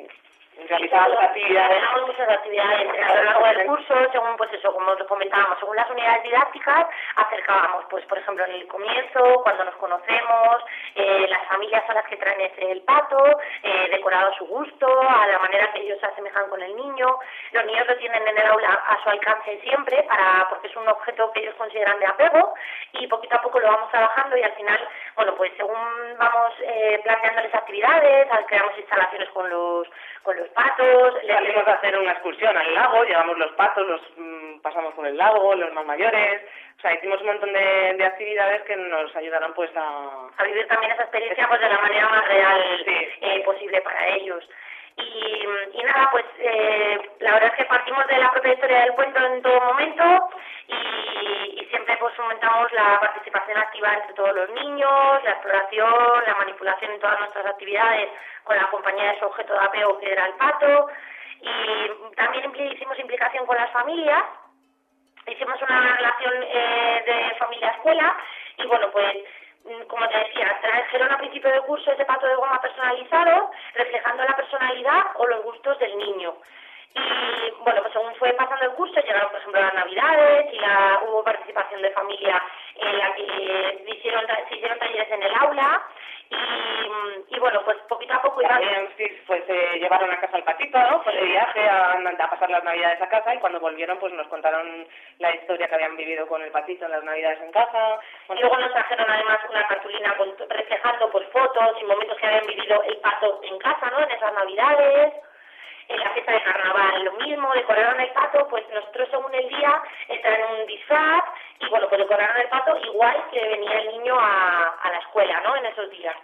actividades. 1.20 1.84
muchas 2.06 2.30
actividades 2.30 3.10
a 3.10 3.16
lo 3.16 3.24
largo 3.24 3.46
del 3.46 3.66
curso, 3.68 3.94
según 4.12 4.38
pues 4.38 4.52
eso, 4.54 4.74
como 4.74 4.96
comentábamos, 5.08 5.60
según 5.60 5.76
las 5.76 5.90
unidades 5.90 6.24
didácticas, 6.24 6.88
acercábamos, 7.16 7.86
pues 7.90 8.06
por 8.06 8.18
ejemplo 8.18 8.46
en 8.46 8.52
el 8.52 8.68
comienzo, 8.68 9.42
cuando 9.44 9.66
nos 9.66 9.76
conocemos, 9.76 10.64
eh, 10.96 11.28
las 11.30 11.46
familias 11.48 11.84
a 11.90 11.94
las 11.94 12.06
que 12.06 12.18
traen 12.18 12.52
el 12.58 12.82
pato, 12.82 13.40
eh, 13.64 13.88
decorado 13.92 14.32
a 14.32 14.38
su 14.38 14.46
gusto, 14.46 14.88
a 14.88 15.28
la 15.28 15.40
manera 15.40 15.72
que 15.72 15.82
ellos 15.82 16.00
se 16.00 16.06
asemejan 16.06 16.50
con 16.50 16.62
el 16.62 16.76
niño. 16.76 17.20
Los 17.52 17.66
niños 17.66 17.88
lo 17.88 17.98
tienen 17.98 18.28
en 18.28 18.38
el 18.38 18.48
aula 18.48 18.74
a 18.88 19.04
su 19.04 19.10
alcance 19.10 19.60
siempre, 19.62 20.04
para 20.04 20.48
porque 20.50 20.68
es 20.68 20.76
un 20.76 20.88
objeto 20.88 21.32
que 21.32 21.42
ellos 21.42 21.56
consideran 21.56 22.00
de 22.00 22.06
apego 22.06 22.54
y 22.94 23.08
poquito 23.08 23.36
a 23.36 23.42
poco 23.42 23.60
lo 23.60 23.68
vamos 23.68 23.92
trabajando 23.92 24.38
y 24.38 24.44
al 24.44 24.54
final, 24.54 24.80
bueno, 25.16 25.36
pues 25.36 25.52
según 25.58 25.78
vamos 26.18 26.54
eh, 26.62 27.00
planteándoles 27.04 27.54
actividades, 27.54 28.28
creamos 28.48 28.78
instalaciones 28.78 29.30
con 29.30 29.50
los 29.50 29.88
con 30.24 30.36
los 30.38 30.49
patos. 30.50 31.14
Salimos 31.28 31.68
a 31.68 31.74
hacer 31.74 31.98
una 31.98 32.12
excursión 32.12 32.56
al 32.58 32.74
lago, 32.74 33.04
llevamos 33.04 33.38
los 33.38 33.52
patos, 33.54 33.88
los 33.88 34.02
mm, 34.18 34.60
pasamos 34.62 34.94
por 34.94 35.08
el 35.08 35.18
lago, 35.18 35.56
los 35.56 35.74
más 35.74 35.86
mayores. 35.86 36.42
O 36.78 36.82
sea, 36.82 36.94
hicimos 36.94 37.20
un 37.22 37.28
montón 37.28 37.52
de, 37.54 38.04
actividades 38.06 38.62
que 38.64 38.76
nos 38.76 39.16
ayudaron 39.16 39.54
pues 39.54 39.70
a... 39.76 40.30
A 40.38 40.44
vivir 40.44 40.68
también 40.68 40.92
esa 40.94 41.04
experiencia 41.04 41.48
pues 41.48 41.60
de 41.60 41.70
la 41.70 41.80
manera 41.80 42.10
más 42.10 42.28
real 42.28 42.62
eh, 42.88 43.42
posible 43.44 43.82
para 43.82 44.08
ellos. 44.08 44.48
Y, 45.00 45.80
y, 45.80 45.84
nada, 45.84 46.10
pues 46.12 46.26
eh, 46.40 47.00
la 47.20 47.34
verdad 47.34 47.52
es 47.52 47.58
que 47.58 47.66
partimos 47.66 48.06
de 48.08 48.18
la 48.18 48.32
propia 48.32 48.54
historia 48.54 48.82
del 48.82 48.94
cuento 48.94 49.24
en 49.24 49.42
todo 49.42 49.62
momento 49.62 50.30
y, 50.68 51.62
y, 51.62 51.66
siempre 51.70 51.96
pues 51.98 52.14
fomentamos 52.16 52.72
la 52.74 53.00
participación 53.00 53.58
activa 53.58 53.94
entre 53.94 54.14
todos 54.14 54.36
los 54.36 54.50
niños, 54.50 55.24
la 55.24 55.32
exploración, 55.32 56.24
la 56.28 56.36
manipulación 56.36 56.92
en 56.92 57.00
todas 57.00 57.20
nuestras 57.20 57.46
actividades 57.46 58.10
con 58.44 58.58
la 58.58 58.70
compañía 58.70 59.14
de 59.14 59.20
su 59.20 59.26
objeto 59.26 59.54
de 59.54 59.60
apego 59.60 60.00
que 60.00 60.12
era 60.12 60.26
el 60.26 60.34
pato. 60.34 60.90
Y 61.42 62.16
también 62.16 62.52
hicimos 62.74 63.00
implicación 63.00 63.46
con 63.46 63.56
las 63.56 63.72
familias. 63.72 64.24
Hicimos 65.28 65.62
una 65.62 65.96
relación 65.96 66.34
eh, 66.44 67.04
de 67.06 67.36
familia-escuela 67.38 68.18
y 68.58 68.66
bueno, 68.66 68.90
pues 68.92 69.18
como 69.88 70.08
te 70.08 70.18
decía, 70.18 70.58
trajeron 70.62 71.12
a 71.12 71.18
principio 71.18 71.52
del 71.52 71.62
curso 71.62 71.92
ese 71.92 72.06
pato 72.06 72.28
de 72.28 72.36
goma 72.36 72.62
personalizado, 72.62 73.52
reflejando 73.74 74.24
la 74.24 74.36
personalidad 74.36 75.04
o 75.16 75.28
los 75.28 75.44
gustos 75.44 75.78
del 75.80 75.98
niño. 75.98 76.36
Y 76.96 77.52
bueno, 77.64 77.82
pues 77.82 77.94
según 77.94 78.16
fue 78.16 78.34
pasando 78.34 78.66
el 78.66 78.72
curso, 78.72 79.00
llegaron 79.00 79.30
por 79.30 79.40
ejemplo 79.40 79.62
las 79.62 79.74
navidades 79.76 80.54
y 80.54 80.58
la, 80.58 81.02
hubo 81.06 81.24
participación 81.24 81.82
de 81.82 81.92
familia 81.92 82.42
en 82.76 82.98
la 82.98 83.14
que 83.14 83.84
hicieron, 83.88 84.26
se 84.48 84.56
hicieron 84.56 84.80
talleres 84.80 85.12
en 85.12 85.24
el 85.24 85.36
aula 85.36 85.84
y, 86.32 87.36
y, 87.36 87.40
bueno, 87.40 87.62
pues 87.66 87.78
poquito 87.88 88.14
a 88.14 88.22
poco 88.22 88.42
También 88.42 88.88
sí, 88.98 89.06
pues 89.26 89.44
se 89.46 89.80
llevaron 89.80 90.12
a 90.12 90.20
casa 90.20 90.38
al 90.38 90.44
patito, 90.44 90.78
¿no? 90.78 91.02
Pues 91.04 91.16
de 91.16 91.26
viaje 91.26 91.68
a, 91.68 91.94
a, 91.94 92.30
pasar 92.30 92.50
las 92.52 92.64
navidades 92.64 93.02
a 93.02 93.10
casa 93.10 93.34
y 93.34 93.40
cuando 93.40 93.60
volvieron 93.60 93.98
pues 93.98 94.14
nos 94.14 94.28
contaron 94.28 94.88
la 95.18 95.34
historia 95.36 95.68
que 95.68 95.76
habían 95.76 95.98
vivido 95.98 96.28
con 96.28 96.42
el 96.42 96.52
patito 96.52 96.86
en 96.86 96.92
las 96.92 97.04
navidades 97.04 97.42
en 97.42 97.52
casa. 97.52 98.00
y 98.30 98.40
luego 98.40 98.58
nos 98.58 98.72
trajeron 98.72 99.10
además 99.10 99.40
una 99.50 99.68
cartulina 99.68 100.16
con, 100.18 100.36
reflejando 100.50 101.10
pues 101.12 101.28
fotos 101.30 101.78
y 101.82 101.86
momentos 101.86 102.18
que 102.18 102.28
habían 102.28 102.46
vivido 102.46 102.84
el 102.84 102.98
pato 102.98 103.42
en 103.44 103.58
casa, 103.58 103.90
¿no? 103.90 104.00
En 104.00 104.12
esas 104.12 104.34
navidades 104.34 105.14
en 105.90 106.00
la 106.00 106.10
fiesta 106.12 106.32
de 106.32 106.44
carnaval 106.44 107.04
lo 107.04 107.14
mismo, 107.14 107.52
decoraron 107.54 108.00
el 108.00 108.10
pato, 108.12 108.48
pues 108.50 108.64
nosotros 108.74 109.08
según 109.12 109.34
el 109.34 109.50
día 109.50 109.82
están 110.08 110.34
en 110.34 110.62
un 110.62 110.68
disfraz 110.68 111.24
y 111.60 111.70
bueno, 111.70 111.88
pues 111.90 112.00
decoraron 112.00 112.38
el 112.38 112.48
pato 112.48 112.78
igual 112.86 113.16
que 113.32 113.48
venía 113.48 113.80
el 113.80 113.98
niño 113.98 114.16
a, 114.18 114.90
la 114.92 115.00
escuela, 115.00 115.42
¿no? 115.44 115.56
En 115.56 115.66
esos 115.66 115.90
días. 115.92 116.16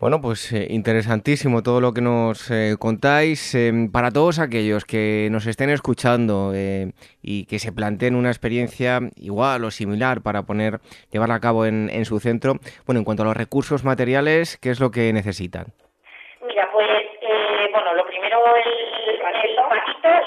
Bueno, 0.00 0.20
pues 0.20 0.52
eh, 0.52 0.66
interesantísimo 0.70 1.62
todo 1.62 1.80
lo 1.80 1.94
que 1.94 2.00
nos 2.00 2.50
eh, 2.50 2.76
contáis. 2.78 3.54
Em, 3.54 3.90
para 3.92 4.10
todos 4.10 4.38
aquellos 4.38 4.84
que 4.84 5.28
nos 5.30 5.46
estén 5.46 5.70
escuchando 5.70 6.52
eh, 6.54 6.92
y 7.22 7.46
que 7.46 7.58
se 7.58 7.72
planteen 7.72 8.16
una 8.16 8.28
experiencia 8.30 8.98
igual 9.16 9.64
o 9.64 9.70
similar 9.70 10.20
para 10.20 10.42
poner, 10.42 10.80
llevarla 11.10 11.36
a 11.36 11.40
cabo 11.40 11.64
en, 11.64 11.88
en 11.90 12.04
su 12.04 12.18
centro, 12.20 12.54
bueno, 12.86 12.98
en 12.98 13.04
cuanto 13.04 13.22
a 13.22 13.26
los 13.26 13.36
recursos 13.36 13.84
materiales, 13.84 14.58
¿qué 14.58 14.70
es 14.70 14.80
lo 14.80 14.90
que 14.90 15.12
necesitan? 15.12 15.66
Mira, 16.42 16.68
pues 16.72 16.86
bueno, 17.74 17.94
lo 17.94 18.06
primero 18.06 18.33
el, 18.56 19.20
el 19.42 19.58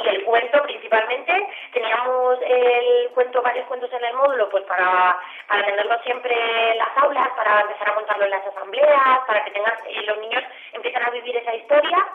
y 0.04 0.08
el 0.10 0.24
cuento 0.24 0.62
principalmente. 0.64 1.48
Teníamos 1.74 2.40
el 2.42 3.10
cuento, 3.14 3.42
varios 3.42 3.66
cuentos 3.68 3.92
en 3.94 4.04
el 4.04 4.14
módulo, 4.14 4.50
pues 4.50 4.64
para, 4.66 5.18
para 5.48 5.66
tenerlo 5.66 6.00
siempre 6.04 6.72
en 6.72 6.78
las 6.78 6.98
aulas, 6.98 7.30
para 7.36 7.62
empezar 7.62 7.90
a 7.90 7.96
contarlo 7.96 8.26
en 8.26 8.32
las 8.32 8.46
asambleas, 8.48 9.20
para 9.28 9.44
que 9.44 9.52
tengan, 9.52 9.74
eh, 9.88 10.02
los 10.06 10.18
niños 10.20 10.44
empiecen 10.74 11.04
a 11.04 11.10
vivir 11.10 11.36
esa 11.38 11.56
historia. 11.56 12.06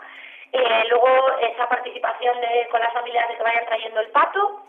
Eh, 0.51 0.83
luego 0.89 1.37
esa 1.39 1.67
participación 1.67 2.39
de, 2.41 2.67
con 2.69 2.79
las 2.79 2.93
familias 2.93 3.27
de 3.27 3.37
que 3.37 3.43
vayan 3.43 3.65
trayendo 3.65 4.01
el 4.01 4.09
pato. 4.09 4.63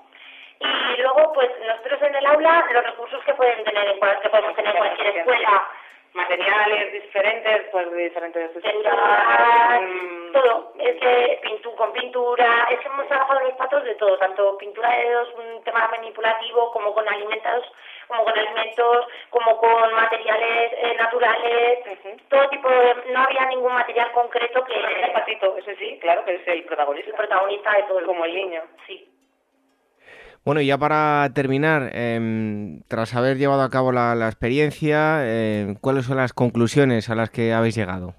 Y 0.61 1.03
luego, 1.03 1.33
pues 1.35 1.51
nosotros 1.67 2.01
en 2.03 2.15
el 2.15 2.27
aula, 2.27 2.65
los 2.71 2.85
recursos 2.85 3.23
que 3.25 3.35
pueden 3.35 3.65
tener, 3.65 3.99
que 4.23 4.29
podemos 4.29 4.55
tener 4.55 4.75
en 4.75 4.79
cualquier 4.79 5.17
escuela, 5.19 5.69
materiales 6.15 6.93
diferentes, 6.93 7.69
pues 7.71 7.91
de 7.91 8.05
diferentes 8.05 8.53
texturas, 8.53 9.83
mm. 9.83 10.33
todo, 10.33 10.73
es 10.79 10.97
que 11.01 11.41
pintu 11.43 11.75
con 11.75 11.93
pintura, 11.93 12.69
es 12.71 12.79
que 12.79 12.87
hemos 12.89 13.09
trabajado 13.09 13.41
los 13.41 13.55
patos 13.55 13.85
de 13.85 13.95
todo, 13.97 14.17
tanto 14.19 14.57
pintura 14.59 14.91
de 14.91 15.09
dedos, 15.09 15.29
un 15.35 15.63
tema 15.65 15.89
manipulativo, 15.89 16.71
como 16.71 16.95
con 16.95 17.09
alimentos, 17.09 17.65
como 18.07 18.25
con 18.25 18.39
alimentos, 18.39 19.07
como 19.31 19.59
con 19.59 19.95
materiales 19.95 20.73
eh, 20.77 20.95
naturales, 20.99 21.79
todo 22.29 22.49
tipo 22.49 22.69
de, 22.69 22.95
no 23.13 23.21
había 23.21 23.47
ningún 23.47 23.73
material 23.73 24.13
concreto 24.13 24.65
que... 24.65 24.75
El 24.75 25.13
patito, 25.13 25.57
ese 25.57 25.77
sí, 25.77 25.99
claro, 26.01 26.25
que 26.25 26.35
es 26.37 26.49
el 26.49 26.65
protagonista. 26.65 27.11
El 27.11 27.17
protagonista 27.17 27.73
de 27.73 27.83
todo. 27.85 28.05
Como 28.05 28.25
el 28.25 28.35
niño. 28.35 28.63
Sí. 28.87 29.14
Bueno, 30.45 30.61
y 30.61 30.67
ya 30.67 30.77
para 30.77 31.33
terminar, 31.35 31.89
em, 31.95 32.83
tras 32.87 33.17
haber 33.17 33.39
llevado 33.39 33.63
a 33.63 33.71
cabo 33.71 33.93
la, 33.93 34.13
experiencia, 34.29 35.25
em, 35.25 35.75
¿cuáles 35.81 36.05
son 36.05 36.19
las 36.19 36.35
conclusiones 36.35 37.09
a 37.09 37.15
las 37.15 37.31
que 37.31 37.55
habéis 37.55 37.75
llegado? 37.75 38.13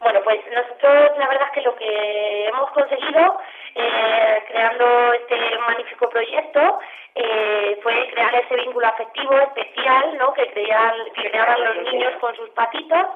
Bueno, 0.00 0.20
pues 0.24 0.40
nosotros 0.50 1.18
la 1.18 1.28
verdad 1.28 1.48
es 1.48 1.52
que 1.52 1.60
lo 1.60 1.76
que 1.76 2.48
hemos 2.48 2.70
conseguido 2.70 3.38
eh, 3.74 4.44
creando 4.48 5.12
este 5.12 5.36
magnífico 5.58 6.08
proyecto 6.08 6.78
eh, 7.14 7.78
fue 7.82 8.08
crear 8.14 8.34
ese 8.34 8.56
vínculo 8.56 8.86
afectivo 8.86 9.38
especial 9.38 10.16
¿no? 10.16 10.32
que, 10.32 10.50
crean, 10.52 10.94
que 11.16 11.30
creaban 11.30 11.64
los 11.64 11.92
niños 11.92 12.14
con 12.18 12.34
sus 12.34 12.48
patitos, 12.56 13.06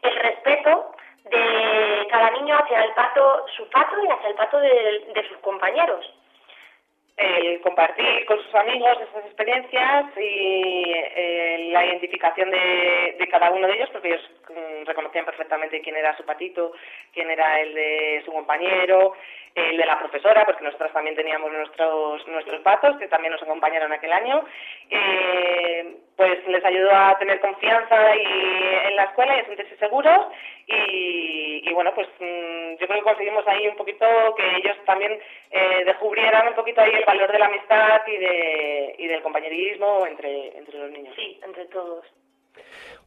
el 0.00 0.16
respeto 0.16 0.92
de 1.24 2.06
cada 2.10 2.30
niño 2.30 2.56
hacia 2.56 2.84
el 2.84 2.92
pato, 2.94 3.44
su 3.54 3.68
pato 3.68 4.02
y 4.02 4.08
hacia 4.08 4.28
el 4.30 4.34
pato 4.34 4.58
de 4.60 5.26
sus 5.28 5.36
compañeros 5.40 6.06
el 7.16 7.60
compartir 7.60 8.24
con 8.26 8.42
sus 8.42 8.54
amigos 8.54 8.98
esas 9.00 9.24
experiencias 9.26 10.06
y 10.16 10.92
eh, 10.94 11.68
la 11.72 11.86
identificación 11.86 12.50
de, 12.50 13.16
de, 13.18 13.28
cada 13.28 13.50
uno 13.50 13.68
de 13.68 13.74
ellos, 13.74 13.90
porque 13.92 14.08
ellos 14.08 14.30
mm, 14.48 14.84
reconocían 14.84 15.24
perfectamente 15.24 15.80
quién 15.80 15.96
era 15.96 16.16
su 16.16 16.24
patito, 16.24 16.72
quién 17.12 17.30
era 17.30 17.60
el 17.60 17.74
de 17.74 18.22
su 18.24 18.32
compañero, 18.32 19.14
el 19.54 19.76
de 19.76 19.86
la 19.86 19.98
profesora, 19.98 20.44
porque 20.44 20.64
nosotros 20.64 20.92
también 20.92 21.14
teníamos 21.14 21.52
nuestros 21.52 22.26
nuestros 22.26 22.60
patos 22.62 22.96
que 22.96 23.06
también 23.06 23.32
nos 23.32 23.42
acompañaron 23.42 23.92
aquel 23.92 24.12
año, 24.12 24.44
eh, 24.90 25.96
pues 26.16 26.46
les 26.48 26.64
ayudó 26.64 26.90
a 26.92 27.16
tener 27.18 27.40
confianza 27.40 28.16
y, 28.16 28.88
en 28.88 28.96
la 28.96 29.04
escuela 29.04 29.36
y 29.36 29.40
a 29.40 29.46
sentirse 29.46 29.76
seguros 29.76 30.26
y, 30.66 31.62
y 31.68 31.72
bueno, 31.72 31.94
pues 31.94 32.08
mm, 32.18 32.76
yo 32.80 32.86
creo 32.86 32.98
que 32.98 33.02
conseguimos 33.02 33.46
ahí 33.46 33.68
un 33.68 33.76
poquito 33.76 34.06
que 34.36 34.56
ellos 34.56 34.76
también 34.86 35.18
eh, 35.50 35.84
descubrieran 35.84 36.48
un 36.48 36.54
poquito 36.54 36.80
ahí 36.80 36.92
el 36.92 37.04
valor 37.04 37.30
de 37.30 37.38
la 37.38 37.46
amistad 37.46 38.02
y, 38.08 38.16
de, 38.16 38.94
y 38.98 39.06
del 39.06 39.22
compañerismo 39.22 40.06
entre, 40.06 40.56
entre 40.58 40.78
los 40.78 40.90
niños. 40.90 41.14
Sí, 41.14 41.40
entre 41.44 41.66
todos. 41.66 42.04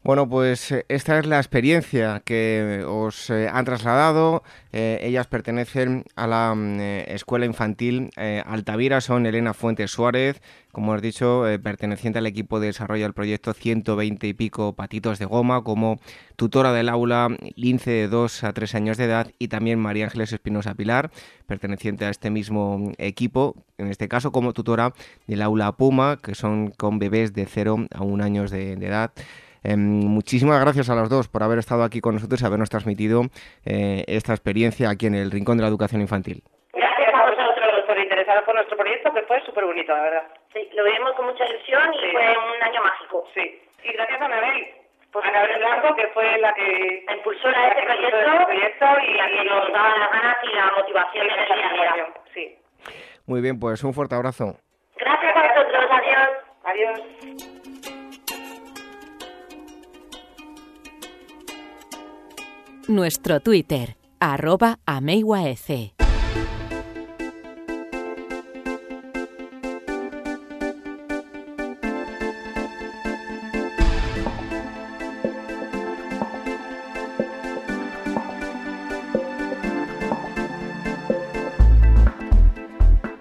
Bueno, 0.08 0.30
pues 0.30 0.72
eh, 0.72 0.86
esta 0.88 1.20
es 1.20 1.26
la 1.26 1.36
experiencia 1.36 2.22
que 2.24 2.82
os 2.88 3.30
eh, 3.30 3.50
han 3.52 3.66
trasladado. 3.66 4.42
Eh, 4.72 5.00
ellas 5.02 5.28
pertenecen 5.28 6.06
a 6.16 6.28
la 6.28 6.56
mm, 6.56 6.80
Escuela 7.10 7.46
Infantil 7.46 8.12
Altavira, 8.16 9.02
son 9.02 9.26
Elena 9.26 9.54
Fuentes 9.54 9.92
Suárez, 9.92 10.42
como 10.72 10.94
has 10.94 11.02
dicho, 11.02 11.44
perteneciente 11.62 12.20
al 12.20 12.26
equipo 12.26 12.62
de 12.62 12.68
desarrollo 12.68 13.04
del 13.04 13.12
proyecto 13.12 13.54
120 13.54 14.28
y 14.28 14.34
pico 14.34 14.72
patitos 14.72 15.20
de 15.20 15.26
goma, 15.26 15.62
como 15.62 16.00
tutora 16.38 16.72
del 16.72 16.88
aula 16.88 17.36
Lince 17.58 17.92
de 17.92 18.08
2 18.08 18.46
a 18.46 18.54
3 18.54 18.76
años 18.76 18.96
de 18.96 19.06
edad, 19.06 19.32
y 19.40 19.50
también 19.50 19.78
María 19.78 20.06
Ángeles 20.06 20.32
Espinosa 20.32 20.74
Pilar, 20.74 21.12
perteneciente 21.48 22.06
a 22.06 22.10
este 22.10 22.30
mismo 22.30 22.94
equipo, 22.98 23.56
en 23.78 23.88
este 23.88 24.08
caso 24.08 24.32
como 24.32 24.54
tutora 24.54 24.94
del 25.26 25.42
aula 25.42 25.74
Puma, 25.74 26.18
que 26.24 26.34
son 26.34 26.70
con 26.70 26.98
bebés 26.98 27.34
de 27.34 27.46
0 27.46 27.88
a 27.94 28.04
1 28.04 28.24
años 28.24 28.52
de 28.52 28.72
edad. 28.72 29.12
Em, 29.68 29.80
muchísimas 29.80 30.62
gracias 30.62 30.90
a 30.90 30.96
los 30.96 31.10
dos 31.10 31.28
por 31.28 31.44
haber 31.44 31.60
estado 31.60 31.84
aquí 31.84 32.00
con 32.00 32.16
nosotros 32.16 32.42
y 32.42 32.46
habernos 32.46 32.70
transmitido 32.70 33.24
eh, 33.66 34.06
esta 34.08 34.32
experiencia 34.32 34.90
aquí 34.90 35.08
en 35.08 35.16
el 35.16 35.30
Rincón 35.30 35.58
de 35.58 35.64
la 35.64 35.68
Educación 35.68 36.00
Infantil. 36.00 36.42
Gracias 36.72 37.14
a 37.14 37.24
vosotros 37.30 37.84
por 37.86 38.00
interesaros 38.00 38.46
por 38.46 38.56
nuestro 38.56 38.78
proyecto, 38.78 39.14
que 39.14 39.24
fue 39.24 39.42
súper 39.42 39.66
bonito, 39.66 39.94
la 39.94 40.04
verdad. 40.04 40.24
Sí, 40.54 40.70
lo 40.74 40.86
vivimos 40.86 41.12
con 41.18 41.26
mucha 41.26 41.46
ilusión 41.46 41.84
y 41.96 42.12
fue 42.14 42.28
un 42.32 42.64
año 42.64 42.82
mágico. 42.82 43.26
Sí, 43.34 43.62
y 43.84 43.92
gracias 43.92 44.22
a 44.22 44.26
Anabel. 44.26 44.68
Pues 45.12 45.26
a 45.26 45.28
Anabel 45.28 45.58
Blanco, 45.58 45.96
que 45.96 46.08
fue 46.14 46.38
la 46.38 46.54
que 46.54 47.04
la 47.06 47.16
impulsora 47.18 47.62
de 47.62 47.68
este 47.68 47.84
proyecto, 47.84 48.46
proyecto, 48.46 48.86
y 49.04 49.14
la 49.16 49.28
que 49.28 49.44
nos 49.44 49.74
daba 49.74 49.98
las 49.98 50.12
ganas 50.14 50.38
y 50.44 50.56
la 50.56 50.72
motivación 50.78 51.28
de 51.28 51.34
la 51.36 51.74
día 51.74 52.08
Sí. 52.34 52.56
Muy 53.26 53.42
bien, 53.42 53.60
pues 53.60 53.84
un 53.84 53.94
fuerte 53.94 54.16
abrazo. 54.16 54.56
Gracias 54.98 55.36
a 55.36 55.42
vosotros, 55.42 55.86
adiós. 55.92 56.30
Adiós. 56.64 57.67
Nuestro 62.90 63.42
Twitter, 63.42 63.98
arroba 64.18 64.80
ameiwaec. 64.86 65.98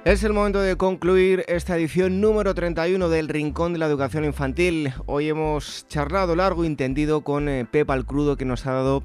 Es 0.04 0.22
el 0.22 0.32
momento 0.32 0.60
de 0.60 0.76
concluir 0.76 1.44
esta 1.48 1.76
edición 1.76 2.20
número 2.20 2.54
31 2.54 3.08
del 3.08 3.26
Rincón 3.26 3.72
de 3.72 3.80
la 3.80 3.86
Educación 3.86 4.24
Infantil. 4.24 4.92
Hoy 5.06 5.28
hemos 5.28 5.88
charlado 5.88 6.36
largo 6.36 6.62
y 6.62 6.68
entendido 6.68 7.22
con 7.22 7.48
eh, 7.48 7.66
Pepa 7.68 7.96
el 7.96 8.06
Crudo 8.06 8.36
que 8.36 8.44
nos 8.44 8.64
ha 8.66 8.72
dado 8.72 9.02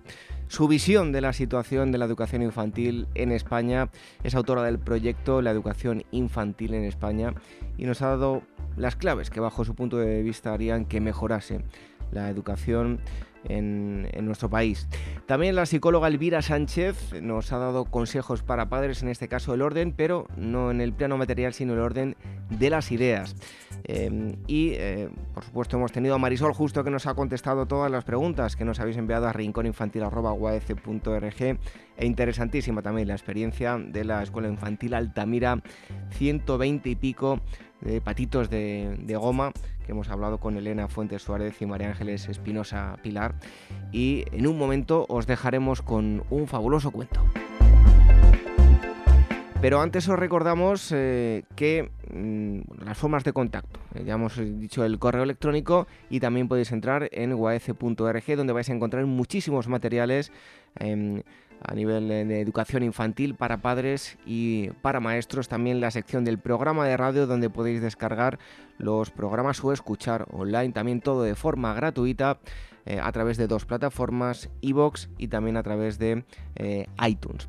su 0.52 0.68
visión 0.68 1.14
de 1.14 1.22
la 1.22 1.32
situación 1.32 1.94
de 1.94 1.98
la 1.98 2.04
educación 2.04 2.42
infantil 2.42 3.08
en 3.16 3.32
España. 3.32 3.90
Es 4.22 4.36
autora 4.36 4.64
del 4.64 4.80
proyecto 4.80 5.42
La 5.42 5.50
educación 5.50 6.04
infantil 6.12 6.74
en 6.74 6.84
España 6.84 7.34
y 7.78 7.86
nos 7.86 8.02
ha 8.02 8.08
dado 8.08 8.42
las 8.76 8.98
claves 8.98 9.30
que 9.30 9.40
bajo 9.40 9.64
su 9.64 9.76
punto 9.76 9.96
de 9.96 10.22
vista 10.22 10.54
harían 10.54 10.84
que 10.84 11.00
mejorase 11.00 11.62
la 12.12 12.30
educación 12.30 13.00
en, 13.46 14.08
nuestro 14.22 14.50
país. 14.50 14.88
También 15.26 15.56
la 15.56 15.66
psicóloga 15.66 16.08
Elvira 16.08 16.42
Sánchez 16.42 17.22
nos 17.22 17.52
ha 17.52 17.58
dado 17.58 17.86
consejos 17.86 18.44
para 18.44 18.70
padres, 18.70 19.02
en 19.02 19.10
este 19.10 19.28
caso 19.28 19.54
el 19.54 19.62
orden, 19.62 19.94
pero 19.96 20.28
no 20.38 20.72
en 20.72 20.82
el 20.82 20.94
plano 20.94 21.18
material, 21.18 21.54
sino 21.54 21.74
el 21.74 21.80
orden 21.80 22.16
de 22.50 22.70
las 22.70 22.92
ideas. 22.92 23.36
Em, 23.84 24.36
y, 24.48 24.74
eh, 24.74 25.10
por 25.34 25.44
supuesto, 25.44 25.78
hemos 25.78 25.92
tenido 25.92 26.16
a 26.16 26.20
Marisol 26.20 26.54
justo 26.54 26.84
que 26.84 26.92
nos 26.92 27.08
ha 27.08 27.16
contestado 27.16 27.66
todas 27.66 27.92
las 27.92 28.04
preguntas 28.04 28.56
que 28.56 28.66
nos 28.66 28.80
habéis 28.80 28.98
enviado 28.98 29.28
a 29.28 29.34
rincóninfantil.org 29.34 31.60
e 31.98 32.06
interesantísima 32.06 32.82
también 32.82 33.08
la 33.08 33.16
experiencia 33.16 33.78
de 33.78 34.04
la 34.04 34.24
Escuela 34.24 34.48
Infantil 34.48 34.94
Altamira, 34.94 35.62
120 36.12 36.90
y 36.90 36.96
pico 36.96 37.42
de 37.82 38.02
patitos 38.02 38.50
de, 38.50 39.18
goma 39.20 39.52
que 39.86 39.92
hemos 39.92 40.10
hablado 40.10 40.40
con 40.40 40.58
Elena 40.58 40.88
Fuentes 40.88 41.24
Suárez 41.24 41.62
y 41.62 41.66
María 41.66 41.90
Ángeles 41.90 42.30
Espinosa 42.30 42.98
Pilar 43.04 43.36
y 43.92 44.26
en 44.32 44.48
un 44.48 44.58
momento 44.58 45.06
os 45.10 45.28
dejaremos 45.28 45.82
con 45.82 46.24
un 46.30 46.48
fabuloso 46.48 46.92
cuento. 46.92 47.22
Pero 49.62 49.80
antes 49.80 50.10
os 50.10 50.18
recordamos 50.18 50.92
eh, 50.92 51.44
que 51.56 51.92
mm, 52.12 52.84
las 52.84 52.98
formas 52.98 53.24
de 53.24 53.32
contacto. 53.32 53.80
Eh, 53.94 54.04
ya 54.06 54.16
hemos 54.16 54.36
dicho 54.38 54.84
el 54.84 54.98
correo 54.98 55.22
electrónico 55.22 55.86
y 56.10 56.20
también 56.20 56.48
podéis 56.48 56.72
entrar 56.72 57.08
en 57.12 57.36
guaece.org 57.36 58.36
donde 58.36 58.54
vais 58.54 58.70
a 58.70 58.74
encontrar 58.74 59.06
muchísimos 59.06 59.68
materiales 59.68 60.32
em, 60.80 61.22
a 61.62 61.74
nivel 61.76 62.08
de 62.08 62.42
educación 62.42 62.84
infantil 62.84 63.36
para 63.36 63.62
padres 63.62 64.18
y 64.26 64.70
para 64.82 65.00
maestros. 65.00 65.48
También 65.48 65.82
la 65.82 65.92
sección 65.92 66.26
del 66.26 66.40
programa 66.40 66.86
de 66.86 66.98
radio 66.98 67.28
donde 67.28 67.50
podéis 67.50 67.82
descargar 67.82 68.40
los 68.78 69.12
programas 69.12 69.64
o 69.64 69.72
escuchar 69.72 70.28
online. 70.32 70.74
También 70.74 71.02
todo 71.02 71.24
de 71.24 71.36
forma 71.36 71.74
gratuita. 71.74 72.40
Eh, 72.88 73.00
a 73.00 73.12
través 73.12 73.38
de 73.38 73.46
dos 73.46 73.66
plataformas, 73.66 74.50
iBox 74.62 75.08
y 75.20 75.28
también 75.28 75.56
a 75.56 75.62
través 75.62 76.00
de 76.00 76.26
iTunes. 77.08 77.48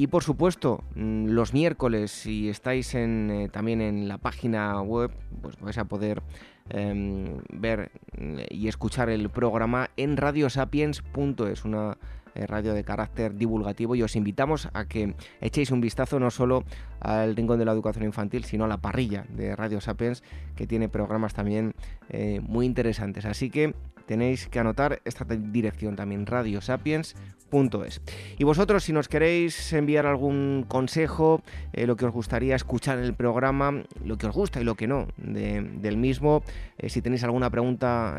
Y 0.00 0.06
por 0.06 0.24
supuesto, 0.24 0.82
mm, 0.94 1.26
los 1.26 1.52
miércoles, 1.52 2.10
si 2.10 2.48
estáis 2.48 2.94
en, 2.94 3.30
eh, 3.30 3.48
también 3.50 3.82
en 3.82 4.08
la 4.08 4.16
página 4.16 4.80
web, 4.80 5.10
pues 5.42 5.60
vais 5.60 5.76
a 5.76 5.84
poder 5.84 6.22
em, 6.70 7.42
ver 7.52 7.90
mm, 8.16 8.38
y 8.48 8.68
escuchar 8.68 9.10
el 9.10 9.28
programa 9.28 9.90
en 9.98 10.16
radiosapiens.es, 10.16 11.66
una 11.66 11.92
eh, 11.92 11.96
radio 12.34 12.74
de 12.74 12.84
carácter 12.84 13.34
divulgativo 13.34 13.94
y 13.94 14.02
os 14.02 14.16
invitamos 14.16 14.68
a 14.72 14.86
que 14.86 15.14
echéis 15.40 15.70
un 15.70 15.80
vistazo 15.80 16.18
no 16.18 16.30
solo 16.30 16.64
al 17.00 17.34
Rincón 17.36 17.58
de 17.58 17.64
la 17.64 17.72
Educación 17.72 18.04
Infantil, 18.04 18.44
sino 18.44 18.64
a 18.64 18.68
la 18.68 18.78
parrilla 18.78 19.24
de 19.28 19.56
Radio 19.56 19.80
Sapiens, 19.80 20.22
que 20.54 20.66
tiene 20.66 20.88
programas 20.88 21.34
también 21.34 21.74
eh, 22.08 22.40
muy 22.42 22.66
interesantes. 22.66 23.24
Así 23.24 23.50
que 23.50 23.74
tenéis 24.06 24.48
que 24.48 24.58
anotar 24.58 25.00
esta 25.04 25.24
dirección 25.24 25.96
también, 25.96 26.26
radiosapiens.es. 26.26 28.02
Y 28.38 28.44
vosotros, 28.44 28.84
si 28.84 28.92
nos 28.92 29.08
queréis 29.08 29.72
enviar 29.72 30.06
algún 30.06 30.64
consejo, 30.68 31.42
eh, 31.72 31.86
lo 31.86 31.96
que 31.96 32.06
os 32.06 32.12
gustaría 32.12 32.56
escuchar 32.56 32.98
en 32.98 33.04
el 33.04 33.14
programa, 33.14 33.82
lo 34.04 34.18
que 34.18 34.26
os 34.26 34.34
gusta 34.34 34.60
y 34.60 34.64
lo 34.64 34.74
que 34.74 34.86
no 34.86 35.08
del 35.16 35.96
mismo, 35.96 36.42
eh, 36.78 36.88
si 36.88 37.02
tenéis 37.02 37.24
alguna 37.24 37.50
pregunta 37.50 38.16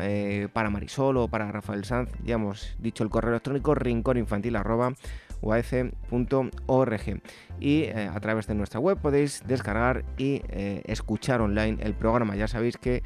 para 0.52 0.70
Marisol 0.70 1.16
o 1.18 1.28
para 1.28 1.50
Rafael 1.52 1.84
Sanz, 1.84 2.10
ya 2.24 2.34
hemos 2.34 2.74
dicho 2.78 3.04
el 3.04 3.10
correo 3.10 3.30
electrónico 3.30 3.74
rincóninfantil.org 5.42 7.20
y 7.60 7.88
a 7.88 8.18
través 8.20 8.46
de 8.46 8.54
nuestra 8.54 8.80
web 8.80 8.98
podéis 9.00 9.42
descargar 9.46 10.04
y 10.16 10.42
escuchar 10.84 11.40
online 11.40 11.78
el 11.82 11.94
programa. 11.94 12.36
Ya 12.36 12.48
sabéis 12.48 12.76
que 12.76 13.02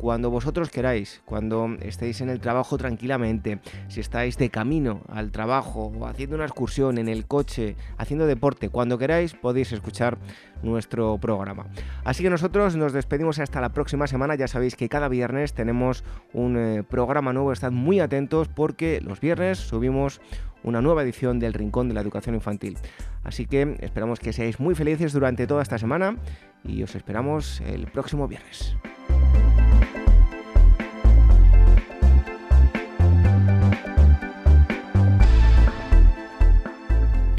cuando 0.00 0.30
vosotros 0.30 0.70
queráis, 0.70 1.20
cuando 1.26 1.76
estéis 1.82 2.22
en 2.22 2.30
el 2.30 2.40
trabajo 2.40 2.78
tranquilamente, 2.78 3.60
si 3.88 4.00
estáis 4.00 4.38
de 4.38 4.48
camino 4.48 5.02
al 5.10 5.30
trabajo 5.30 5.92
o 5.94 6.06
haciendo 6.06 6.36
una 6.36 6.46
excursión 6.46 6.96
en 6.96 7.06
el 7.06 7.26
coche, 7.26 7.76
haciendo 7.98 8.26
deporte, 8.26 8.70
cuando 8.70 8.96
queráis 8.96 9.34
podéis 9.34 9.72
escuchar 9.72 10.16
nuestro 10.62 11.18
programa. 11.18 11.66
Así 12.02 12.22
que 12.22 12.30
nosotros 12.30 12.76
nos 12.76 12.94
despedimos 12.94 13.38
hasta 13.40 13.60
la 13.60 13.74
próxima 13.74 14.06
semana. 14.06 14.36
Ya 14.36 14.48
sabéis 14.48 14.74
que 14.74 14.88
cada 14.88 15.08
viernes 15.08 15.52
tenemos 15.52 16.02
un 16.32 16.56
eh, 16.56 16.82
programa 16.82 17.34
nuevo. 17.34 17.52
Estad 17.52 17.70
muy 17.70 18.00
atentos 18.00 18.48
porque 18.48 19.02
los 19.02 19.20
viernes 19.20 19.58
subimos 19.58 20.22
una 20.62 20.80
nueva 20.80 21.02
edición 21.02 21.38
del 21.38 21.52
Rincón 21.52 21.88
de 21.88 21.94
la 21.94 22.00
Educación 22.00 22.34
Infantil. 22.34 22.78
Así 23.22 23.44
que 23.44 23.76
esperamos 23.80 24.18
que 24.18 24.32
seáis 24.32 24.60
muy 24.60 24.74
felices 24.74 25.12
durante 25.12 25.46
toda 25.46 25.62
esta 25.62 25.76
semana 25.76 26.16
y 26.64 26.82
os 26.82 26.94
esperamos 26.94 27.60
el 27.60 27.86
próximo 27.86 28.26
viernes. 28.28 28.76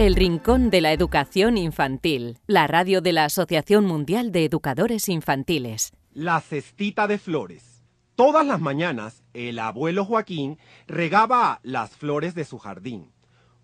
El 0.01 0.15
Rincón 0.15 0.71
de 0.71 0.81
la 0.81 0.93
Educación 0.93 1.57
Infantil, 1.59 2.39
la 2.47 2.65
radio 2.65 3.01
de 3.01 3.13
la 3.13 3.25
Asociación 3.25 3.85
Mundial 3.85 4.31
de 4.31 4.45
Educadores 4.45 5.07
Infantiles. 5.09 5.93
La 6.11 6.41
cestita 6.41 7.05
de 7.05 7.19
flores. 7.19 7.83
Todas 8.15 8.43
las 8.43 8.59
mañanas 8.59 9.21
el 9.35 9.59
abuelo 9.59 10.03
Joaquín 10.03 10.57
regaba 10.87 11.59
las 11.61 11.91
flores 11.91 12.33
de 12.33 12.45
su 12.45 12.57
jardín. 12.57 13.11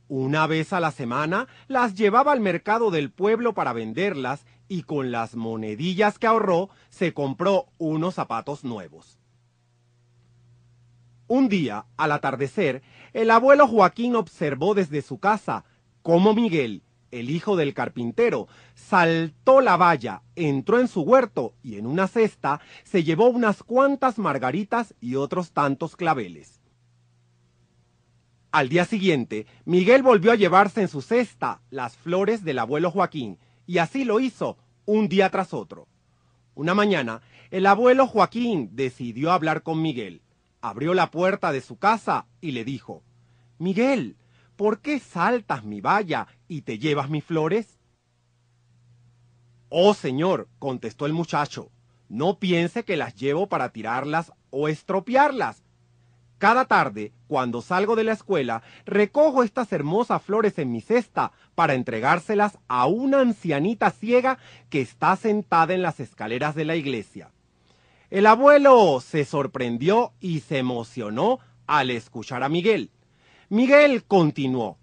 Una 0.09 0.45
vez 0.45 0.73
a 0.73 0.79
la 0.79 0.91
semana 0.91 1.47
las 1.67 1.95
llevaba 1.95 2.33
al 2.33 2.39
mercado 2.39 2.91
del 2.91 3.09
pueblo 3.09 3.55
para 3.55 3.73
venderlas 3.73 4.45
y 4.67 4.83
con 4.83 5.09
las 5.09 5.35
monedillas 5.35 6.19
que 6.19 6.27
ahorró 6.27 6.69
se 6.89 7.15
compró 7.15 7.65
unos 7.79 8.13
zapatos 8.13 8.63
nuevos. 8.63 9.17
Un 11.25 11.49
día, 11.49 11.87
al 11.97 12.11
atardecer, 12.11 12.83
el 13.13 13.31
abuelo 13.31 13.67
Joaquín 13.67 14.15
observó 14.15 14.75
desde 14.75 15.01
su 15.01 15.17
casa 15.17 15.65
como 16.01 16.33
Miguel, 16.33 16.83
el 17.11 17.29
hijo 17.29 17.55
del 17.55 17.73
carpintero, 17.73 18.47
saltó 18.75 19.61
la 19.61 19.77
valla, 19.77 20.23
entró 20.35 20.79
en 20.79 20.87
su 20.87 21.01
huerto 21.01 21.53
y 21.63 21.77
en 21.77 21.85
una 21.85 22.07
cesta 22.07 22.59
se 22.83 23.03
llevó 23.03 23.29
unas 23.29 23.63
cuantas 23.63 24.17
margaritas 24.17 24.93
y 24.99 25.15
otros 25.15 25.51
tantos 25.51 25.95
claveles. 25.95 26.59
Al 28.51 28.69
día 28.69 28.85
siguiente, 28.85 29.45
Miguel 29.65 30.03
volvió 30.03 30.31
a 30.31 30.35
llevarse 30.35 30.81
en 30.81 30.87
su 30.87 31.01
cesta 31.01 31.61
las 31.69 31.97
flores 31.97 32.43
del 32.43 32.59
abuelo 32.59 32.91
Joaquín, 32.91 33.37
y 33.65 33.79
así 33.79 34.05
lo 34.05 34.19
hizo 34.19 34.57
un 34.85 35.09
día 35.09 35.29
tras 35.29 35.53
otro. 35.53 35.87
Una 36.55 36.73
mañana, 36.73 37.21
el 37.51 37.65
abuelo 37.65 38.07
Joaquín 38.07 38.69
decidió 38.73 39.31
hablar 39.31 39.61
con 39.63 39.81
Miguel. 39.81 40.21
Abrió 40.61 40.93
la 40.93 41.11
puerta 41.11 41.51
de 41.51 41.61
su 41.61 41.77
casa 41.77 42.25
y 42.41 42.51
le 42.51 42.65
dijo, 42.65 43.03
Miguel, 43.59 44.15
¿por 44.57 44.81
qué 44.81 44.99
saltas 44.99 45.63
mi 45.63 45.79
valla 45.79 46.27
y 46.49 46.63
te 46.63 46.79
llevas 46.79 47.09
mis 47.09 47.23
flores? 47.23 47.79
Oh, 49.69 49.93
señor, 49.93 50.49
contestó 50.59 51.05
el 51.05 51.13
muchacho, 51.13 51.69
no 52.09 52.39
piense 52.39 52.83
que 52.83 52.97
las 52.97 53.15
llevo 53.15 53.47
para 53.47 53.69
tirarlas 53.69 54.33
o 54.49 54.67
estropearlas. 54.67 55.63
Cada 56.37 56.65
tarde, 56.65 57.13
cuando 57.27 57.61
salgo 57.61 57.95
de 57.95 58.03
la 58.03 58.13
escuela, 58.13 58.61
recojo 58.85 59.43
estas 59.43 59.71
hermosas 59.73 60.21
flores 60.21 60.59
en 60.59 60.71
mi 60.71 60.81
cesta 60.81 61.31
para 61.55 61.73
entregárselas 61.73 62.59
a 62.67 62.85
una 62.85 63.21
ancianita 63.21 63.89
ciega 63.89 64.37
que 64.69 64.81
está 64.81 65.15
sentada 65.15 65.73
en 65.73 65.81
las 65.81 65.99
escaleras 65.99 66.53
de 66.53 66.65
la 66.65 66.75
iglesia. 66.75 67.31
El 68.09 68.25
abuelo 68.25 69.01
se 69.01 69.25
sorprendió 69.25 70.13
y 70.19 70.41
se 70.41 70.59
emocionó 70.59 71.39
al 71.65 71.89
escuchar 71.89 72.43
a 72.43 72.49
Miguel. 72.49 72.91
Miguel 73.49 74.03
continuó. 74.03 74.77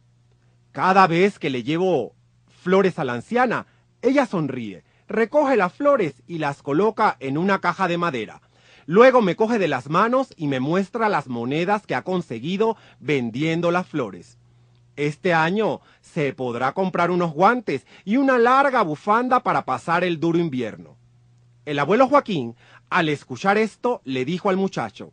Cada 0.73 1.07
vez 1.07 1.39
que 1.39 1.51
le 1.51 1.63
llevo 1.63 2.15
flores 2.63 2.99
a 2.99 3.05
la 3.05 3.13
anciana, 3.13 3.67
ella 4.01 4.25
sonríe, 4.25 4.85
recoge 5.07 5.57
las 5.57 5.75
flores 5.75 6.23
y 6.27 6.39
las 6.39 6.63
coloca 6.63 7.19
en 7.21 7.37
una 7.37 7.61
caja 7.61 7.89
de 7.89 7.99
madera. 7.99 8.41
Luego 8.87 9.21
me 9.21 9.37
coge 9.37 9.59
de 9.59 9.69
las 9.69 9.91
manos 9.91 10.33
y 10.39 10.47
me 10.47 10.61
muestra 10.61 11.11
las 11.11 11.29
monedas 11.29 11.87
que 11.87 11.95
ha 11.95 12.03
conseguido 12.03 12.79
vendiendo 13.01 13.71
las 13.71 13.87
flores. 13.87 14.39
Este 14.97 15.35
año 15.35 15.83
se 16.01 16.33
podrá 16.33 16.73
comprar 16.73 17.11
unos 17.11 17.35
guantes 17.35 17.87
y 18.07 18.17
una 18.17 18.39
larga 18.39 18.81
bufanda 18.81 19.41
para 19.41 19.67
pasar 19.67 20.05
el 20.05 20.21
duro 20.21 20.39
invierno. 20.39 20.97
El 21.67 21.79
abuelo 21.79 22.09
Joaquín, 22.09 22.57
al 22.89 23.11
escuchar 23.11 23.59
esto, 23.59 24.01
le 24.05 24.25
dijo 24.25 24.49
al 24.49 24.57
muchacho, 24.57 25.13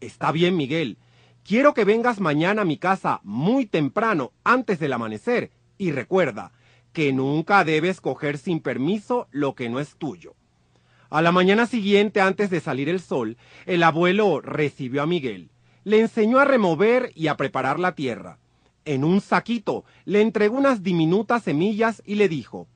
Está 0.00 0.32
bien, 0.32 0.56
Miguel, 0.56 0.98
quiero 1.44 1.74
que 1.74 1.84
vengas 1.84 2.20
mañana 2.20 2.62
a 2.62 2.64
mi 2.64 2.76
casa 2.76 3.20
muy 3.22 3.66
temprano, 3.66 4.32
antes 4.44 4.78
del 4.78 4.92
amanecer, 4.92 5.50
y 5.78 5.92
recuerda 5.92 6.52
que 6.92 7.12
nunca 7.12 7.64
debes 7.64 8.00
coger 8.00 8.38
sin 8.38 8.60
permiso 8.60 9.28
lo 9.30 9.54
que 9.54 9.68
no 9.68 9.80
es 9.80 9.96
tuyo. 9.96 10.34
A 11.10 11.22
la 11.22 11.32
mañana 11.32 11.66
siguiente, 11.66 12.20
antes 12.20 12.50
de 12.50 12.60
salir 12.60 12.88
el 12.88 13.00
sol, 13.00 13.36
el 13.66 13.82
abuelo 13.82 14.40
recibió 14.40 15.02
a 15.02 15.06
Miguel, 15.06 15.50
le 15.84 16.00
enseñó 16.00 16.38
a 16.38 16.44
remover 16.44 17.12
y 17.14 17.26
a 17.26 17.36
preparar 17.36 17.78
la 17.78 17.94
tierra, 17.94 18.38
en 18.84 19.04
un 19.04 19.20
saquito, 19.20 19.84
le 20.04 20.20
entregó 20.20 20.56
unas 20.56 20.82
diminutas 20.82 21.44
semillas 21.44 22.02
y 22.04 22.16
le 22.16 22.28
dijo, 22.28 22.66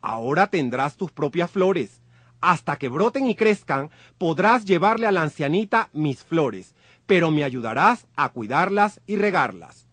Ahora 0.00 0.48
tendrás 0.48 0.96
tus 0.96 1.10
propias 1.10 1.50
flores. 1.50 2.00
Hasta 2.40 2.76
que 2.76 2.88
broten 2.88 3.28
y 3.28 3.34
crezcan, 3.34 3.90
podrás 4.16 4.64
llevarle 4.64 5.08
a 5.08 5.12
la 5.12 5.22
ancianita 5.22 5.88
mis 5.92 6.22
flores, 6.22 6.76
pero 7.08 7.30
me 7.30 7.42
ayudarás 7.42 8.06
a 8.16 8.28
cuidarlas 8.28 9.00
y 9.06 9.16
regarlas. 9.16 9.88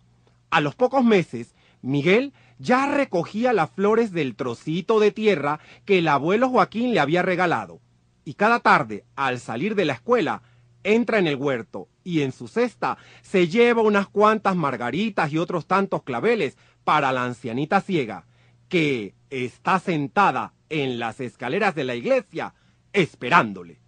A 0.49 0.59
los 0.59 0.75
pocos 0.75 1.05
meses, 1.05 1.55
Miguel 1.81 2.33
ya 2.59 2.87
recogía 2.87 3.53
las 3.53 3.71
flores 3.71 4.11
del 4.11 4.35
trocito 4.35 4.99
de 4.99 5.11
tierra 5.11 5.61
que 5.85 5.99
el 5.99 6.09
abuelo 6.09 6.49
Joaquín 6.49 6.93
le 6.93 6.99
había 6.99 7.21
regalado. 7.21 7.79
Y 8.25 8.33
cada 8.33 8.59
tarde, 8.59 9.05
al 9.15 9.39
salir 9.39 9.75
de 9.75 9.85
la 9.85 9.93
escuela, 9.93 10.41
entra 10.83 11.17
en 11.17 11.27
el 11.27 11.37
huerto 11.37 11.87
y 12.03 12.19
en 12.19 12.33
su 12.33 12.49
cesta 12.49 12.97
se 13.21 13.47
lleva 13.47 13.81
unas 13.81 14.07
cuantas 14.07 14.57
margaritas 14.57 15.31
y 15.31 15.37
otros 15.37 15.67
tantos 15.67 16.03
claveles 16.03 16.57
para 16.83 17.13
la 17.13 17.23
ancianita 17.23 17.79
ciega, 17.79 18.25
que 18.67 19.15
está 19.29 19.79
sentada 19.79 20.53
en 20.67 20.99
las 20.99 21.21
escaleras 21.21 21.75
de 21.75 21.85
la 21.85 21.95
iglesia 21.95 22.55
esperándole. 22.91 23.84